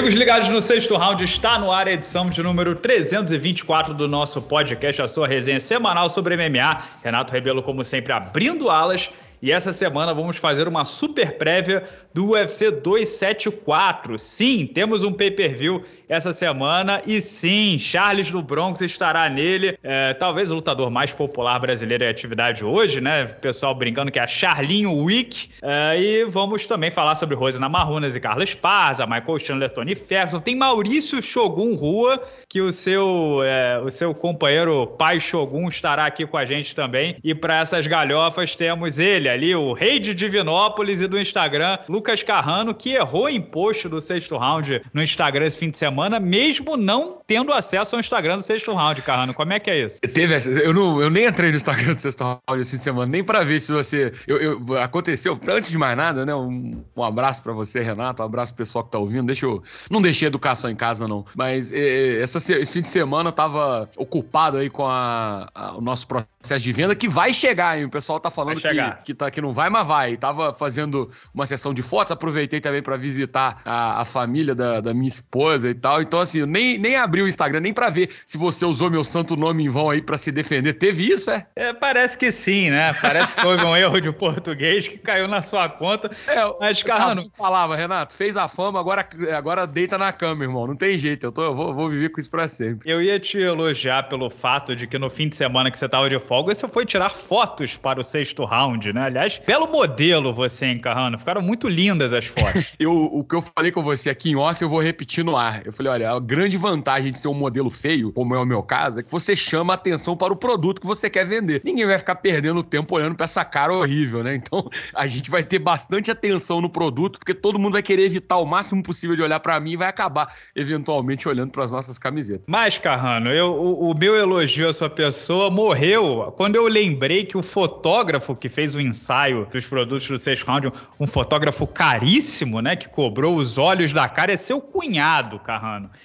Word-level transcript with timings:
Amigos 0.00 0.18
ligados 0.18 0.48
no 0.48 0.62
sexto 0.62 0.96
round, 0.96 1.22
está 1.22 1.58
no 1.58 1.70
ar 1.70 1.86
a 1.86 1.92
edição 1.92 2.30
de 2.30 2.42
número 2.42 2.74
324 2.74 3.92
do 3.92 4.08
nosso 4.08 4.40
podcast, 4.40 5.02
a 5.02 5.06
sua 5.06 5.28
resenha 5.28 5.60
semanal 5.60 6.08
sobre 6.08 6.34
MMA. 6.38 6.82
Renato 7.04 7.34
Rebelo, 7.34 7.62
como 7.62 7.84
sempre, 7.84 8.10
abrindo 8.10 8.70
alas 8.70 9.10
e 9.42 9.52
essa 9.52 9.74
semana 9.74 10.14
vamos 10.14 10.38
fazer 10.38 10.68
uma 10.68 10.86
super 10.86 11.36
prévia 11.36 11.84
do 12.14 12.30
UFC 12.30 12.70
274. 12.70 14.18
Sim, 14.18 14.66
temos 14.66 15.02
um 15.02 15.12
pay-per-view 15.12 15.84
essa 16.10 16.32
semana 16.32 17.00
e 17.06 17.20
sim, 17.20 17.78
Charles 17.78 18.32
do 18.32 18.42
Bronx 18.42 18.80
estará 18.80 19.28
nele. 19.28 19.78
É, 19.80 20.12
talvez 20.14 20.50
o 20.50 20.56
lutador 20.56 20.90
mais 20.90 21.12
popular 21.12 21.56
brasileiro 21.60 22.02
em 22.02 22.08
atividade 22.08 22.64
hoje, 22.64 23.00
né? 23.00 23.26
Pessoal 23.26 23.72
brincando 23.76 24.10
que 24.10 24.18
é 24.18 24.22
a 24.22 24.26
Charlinho 24.26 24.92
Week. 24.92 25.48
É, 25.62 26.00
e 26.00 26.24
vamos 26.24 26.66
também 26.66 26.90
falar 26.90 27.14
sobre 27.14 27.36
Rosana 27.36 27.68
Marrunas 27.68 28.16
e 28.16 28.20
Carla 28.20 28.42
Esparza, 28.42 29.06
Michael 29.06 29.38
Chandler, 29.38 29.70
Tony 29.70 29.94
Ferguson. 29.94 30.40
Tem 30.40 30.56
Maurício 30.56 31.22
Shogun 31.22 31.76
Rua, 31.76 32.20
que 32.48 32.60
o 32.60 32.72
seu, 32.72 33.42
é, 33.44 33.78
o 33.78 33.88
seu 33.88 34.12
companheiro 34.12 34.88
pai 34.98 35.20
Shogun 35.20 35.68
estará 35.68 36.06
aqui 36.06 36.26
com 36.26 36.36
a 36.36 36.44
gente 36.44 36.74
também. 36.74 37.18
E 37.22 37.36
para 37.36 37.60
essas 37.60 37.86
galhofas 37.86 38.56
temos 38.56 38.98
ele, 38.98 39.28
ali, 39.28 39.54
o 39.54 39.72
rei 39.72 40.00
de 40.00 40.12
Divinópolis 40.12 41.00
e 41.00 41.06
do 41.06 41.20
Instagram, 41.20 41.78
Lucas 41.88 42.24
Carrano, 42.24 42.74
que 42.74 42.94
errou 42.94 43.28
em 43.28 43.40
post 43.40 43.88
do 43.88 44.00
sexto 44.00 44.36
round 44.36 44.82
no 44.92 45.00
Instagram 45.00 45.46
esse 45.46 45.58
fim 45.58 45.70
de 45.70 45.78
semana, 45.78 45.99
mesmo 46.08 46.76
não 46.76 47.18
tendo 47.26 47.52
acesso 47.52 47.96
ao 47.96 48.00
Instagram 48.00 48.38
do 48.38 48.42
sexto 48.42 48.72
round, 48.72 49.02
Carrano. 49.02 49.34
Como 49.34 49.52
é 49.52 49.58
que 49.60 49.70
é 49.70 49.84
isso? 49.84 50.00
Teve 50.00 50.34
eu, 50.64 50.72
não, 50.72 51.00
eu 51.02 51.10
nem 51.10 51.26
entrei 51.26 51.50
no 51.50 51.56
Instagram 51.56 51.94
do 51.94 52.00
sexto 52.00 52.22
round 52.22 52.62
esse 52.62 52.72
fim 52.72 52.78
de 52.78 52.84
semana, 52.84 53.10
nem 53.10 53.22
para 53.22 53.44
ver 53.44 53.60
se 53.60 53.72
você. 53.72 54.12
Eu, 54.26 54.38
eu, 54.38 54.78
aconteceu, 54.78 55.38
antes 55.48 55.70
de 55.70 55.78
mais 55.78 55.96
nada, 55.96 56.24
né? 56.24 56.34
Um, 56.34 56.84
um 56.96 57.02
abraço 57.02 57.42
para 57.42 57.52
você, 57.52 57.80
Renato, 57.80 58.22
um 58.22 58.26
abraço 58.26 58.54
pro 58.54 58.64
pessoal 58.64 58.84
que 58.84 58.90
tá 58.90 58.98
ouvindo. 58.98 59.26
Deixa 59.26 59.46
eu. 59.46 59.62
Não 59.90 60.00
deixei 60.00 60.28
educação 60.28 60.70
em 60.70 60.76
casa, 60.76 61.06
não. 61.06 61.24
Mas 61.34 61.72
é, 61.72 62.20
essa, 62.20 62.38
esse 62.38 62.72
fim 62.72 62.82
de 62.82 62.88
semana 62.88 63.28
eu 63.28 63.32
tava 63.32 63.88
ocupado 63.96 64.56
aí 64.56 64.70
com 64.70 64.86
a, 64.86 65.48
a, 65.54 65.76
o 65.76 65.80
nosso 65.80 66.06
processo 66.06 66.64
de 66.64 66.72
venda, 66.72 66.94
que 66.94 67.08
vai 67.08 67.32
chegar, 67.34 67.78
hein? 67.78 67.84
O 67.84 67.90
pessoal 67.90 68.20
tá 68.20 68.30
falando 68.30 68.60
que, 68.60 68.68
que, 69.04 69.14
tá, 69.14 69.30
que 69.30 69.40
não 69.40 69.52
vai, 69.52 69.68
mas 69.68 69.86
vai. 69.86 70.16
Tava 70.16 70.52
fazendo 70.52 71.10
uma 71.34 71.46
sessão 71.46 71.74
de 71.74 71.82
fotos, 71.82 72.12
aproveitei 72.12 72.60
também 72.60 72.82
para 72.82 72.96
visitar 72.96 73.60
a, 73.64 74.00
a 74.00 74.04
família 74.04 74.54
da, 74.54 74.80
da, 74.80 74.94
minha 74.94 75.08
esposa 75.08 75.68
e 75.68 75.74
tal. 75.74 75.89
Então, 76.00 76.20
assim, 76.20 76.40
eu 76.40 76.46
nem, 76.46 76.78
nem 76.78 76.96
abri 76.96 77.22
o 77.22 77.28
Instagram, 77.28 77.60
nem 77.60 77.72
para 77.72 77.88
ver 77.90 78.10
se 78.26 78.36
você 78.36 78.64
usou 78.64 78.90
meu 78.90 79.04
santo 79.04 79.36
nome 79.36 79.64
em 79.64 79.68
vão 79.68 79.90
aí 79.90 80.02
para 80.02 80.18
se 80.18 80.30
defender. 80.30 80.74
Teve 80.74 81.10
isso, 81.10 81.30
é? 81.30 81.46
é? 81.56 81.72
Parece 81.72 82.18
que 82.18 82.30
sim, 82.30 82.70
né? 82.70 82.92
Parece 83.00 83.34
que 83.34 83.46
houve 83.46 83.64
um 83.64 83.74
erro 83.76 84.00
de 84.00 84.12
português 84.12 84.88
que 84.88 84.98
caiu 84.98 85.26
na 85.26 85.42
sua 85.42 85.68
conta. 85.68 86.10
É, 86.26 86.36
mas, 86.60 86.82
Carrano. 86.82 87.24
falava, 87.36 87.76
Renato, 87.76 88.14
fez 88.14 88.36
a 88.36 88.48
fama, 88.48 88.78
agora, 88.78 89.08
agora 89.36 89.66
deita 89.66 89.96
na 89.96 90.12
cama, 90.12 90.44
irmão. 90.44 90.66
Não 90.66 90.76
tem 90.76 90.98
jeito, 90.98 91.26
eu, 91.26 91.32
tô, 91.32 91.42
eu 91.42 91.54
vou, 91.54 91.74
vou 91.74 91.88
viver 91.88 92.10
com 92.10 92.20
isso 92.20 92.30
pra 92.30 92.48
sempre. 92.48 92.90
Eu 92.90 93.02
ia 93.02 93.18
te 93.18 93.38
elogiar 93.38 94.04
pelo 94.04 94.28
fato 94.28 94.74
de 94.76 94.86
que 94.86 94.98
no 94.98 95.08
fim 95.08 95.28
de 95.28 95.36
semana 95.36 95.70
que 95.70 95.78
você 95.78 95.88
tava 95.88 96.08
de 96.08 96.18
folga, 96.18 96.54
você 96.54 96.68
foi 96.68 96.84
tirar 96.84 97.10
fotos 97.10 97.76
para 97.76 98.00
o 98.00 98.04
sexto 98.04 98.44
round, 98.44 98.92
né? 98.92 99.04
Aliás, 99.04 99.40
belo 99.46 99.66
modelo 99.66 100.32
você, 100.32 100.66
hein, 100.66 100.78
Carrano? 100.78 101.18
Ficaram 101.18 101.42
muito 101.42 101.68
lindas 101.68 102.12
as 102.12 102.26
fotos. 102.26 102.74
eu, 102.78 102.92
o 102.92 103.24
que 103.24 103.34
eu 103.34 103.42
falei 103.42 103.70
com 103.70 103.82
você 103.82 104.10
aqui 104.10 104.30
em 104.30 104.36
off, 104.36 104.60
eu 104.60 104.68
vou 104.68 104.80
repetir 104.80 105.24
no 105.24 105.36
ar. 105.36 105.66
Eu 105.66 105.72
falei, 105.80 105.92
olha, 105.92 106.10
a 106.10 106.20
grande 106.20 106.56
vantagem 106.58 107.10
de 107.10 107.18
ser 107.18 107.28
um 107.28 107.34
modelo 107.34 107.70
feio, 107.70 108.12
como 108.12 108.34
é 108.34 108.38
o 108.38 108.44
meu 108.44 108.62
caso, 108.62 109.00
é 109.00 109.02
que 109.02 109.10
você 109.10 109.34
chama 109.34 109.72
atenção 109.72 110.16
para 110.16 110.32
o 110.32 110.36
produto 110.36 110.80
que 110.80 110.86
você 110.86 111.08
quer 111.08 111.26
vender. 111.26 111.62
Ninguém 111.64 111.86
vai 111.86 111.96
ficar 111.96 112.16
perdendo 112.16 112.62
tempo 112.62 112.94
olhando 112.94 113.14
para 113.14 113.24
essa 113.24 113.44
cara 113.44 113.72
horrível, 113.72 114.22
né? 114.22 114.34
Então, 114.34 114.68
a 114.94 115.06
gente 115.06 115.30
vai 115.30 115.42
ter 115.42 115.58
bastante 115.58 116.10
atenção 116.10 116.60
no 116.60 116.68
produto, 116.68 117.18
porque 117.18 117.32
todo 117.32 117.58
mundo 117.58 117.72
vai 117.72 117.82
querer 117.82 118.04
evitar 118.04 118.36
o 118.36 118.44
máximo 118.44 118.82
possível 118.82 119.16
de 119.16 119.22
olhar 119.22 119.40
para 119.40 119.58
mim 119.58 119.72
e 119.72 119.76
vai 119.76 119.88
acabar 119.88 120.32
eventualmente 120.54 121.28
olhando 121.28 121.50
para 121.50 121.64
as 121.64 121.72
nossas 121.72 121.98
camisetas. 121.98 122.46
Mas, 122.48 122.76
Carrano, 122.76 123.30
eu, 123.30 123.52
o, 123.52 123.90
o 123.90 123.94
meu 123.96 124.14
elogio 124.14 124.68
à 124.68 124.72
sua 124.72 124.90
pessoa 124.90 125.50
morreu 125.50 126.32
quando 126.36 126.56
eu 126.56 126.66
lembrei 126.68 127.24
que 127.24 127.38
o 127.38 127.42
fotógrafo 127.42 128.36
que 128.36 128.48
fez 128.48 128.74
o 128.74 128.80
ensaio 128.80 129.46
dos 129.50 129.66
produtos 129.66 130.06
do 130.06 130.18
Sexto 130.18 130.46
Round, 130.46 130.72
um 130.98 131.06
fotógrafo 131.06 131.66
caríssimo, 131.66 132.60
né, 132.60 132.76
que 132.76 132.88
cobrou 132.88 133.36
os 133.36 133.56
olhos 133.56 133.92
da 133.92 134.08
cara, 134.08 134.32
é 134.32 134.36
seu 134.36 134.60
cunhado, 134.60 135.38
Carrano. 135.38 135.59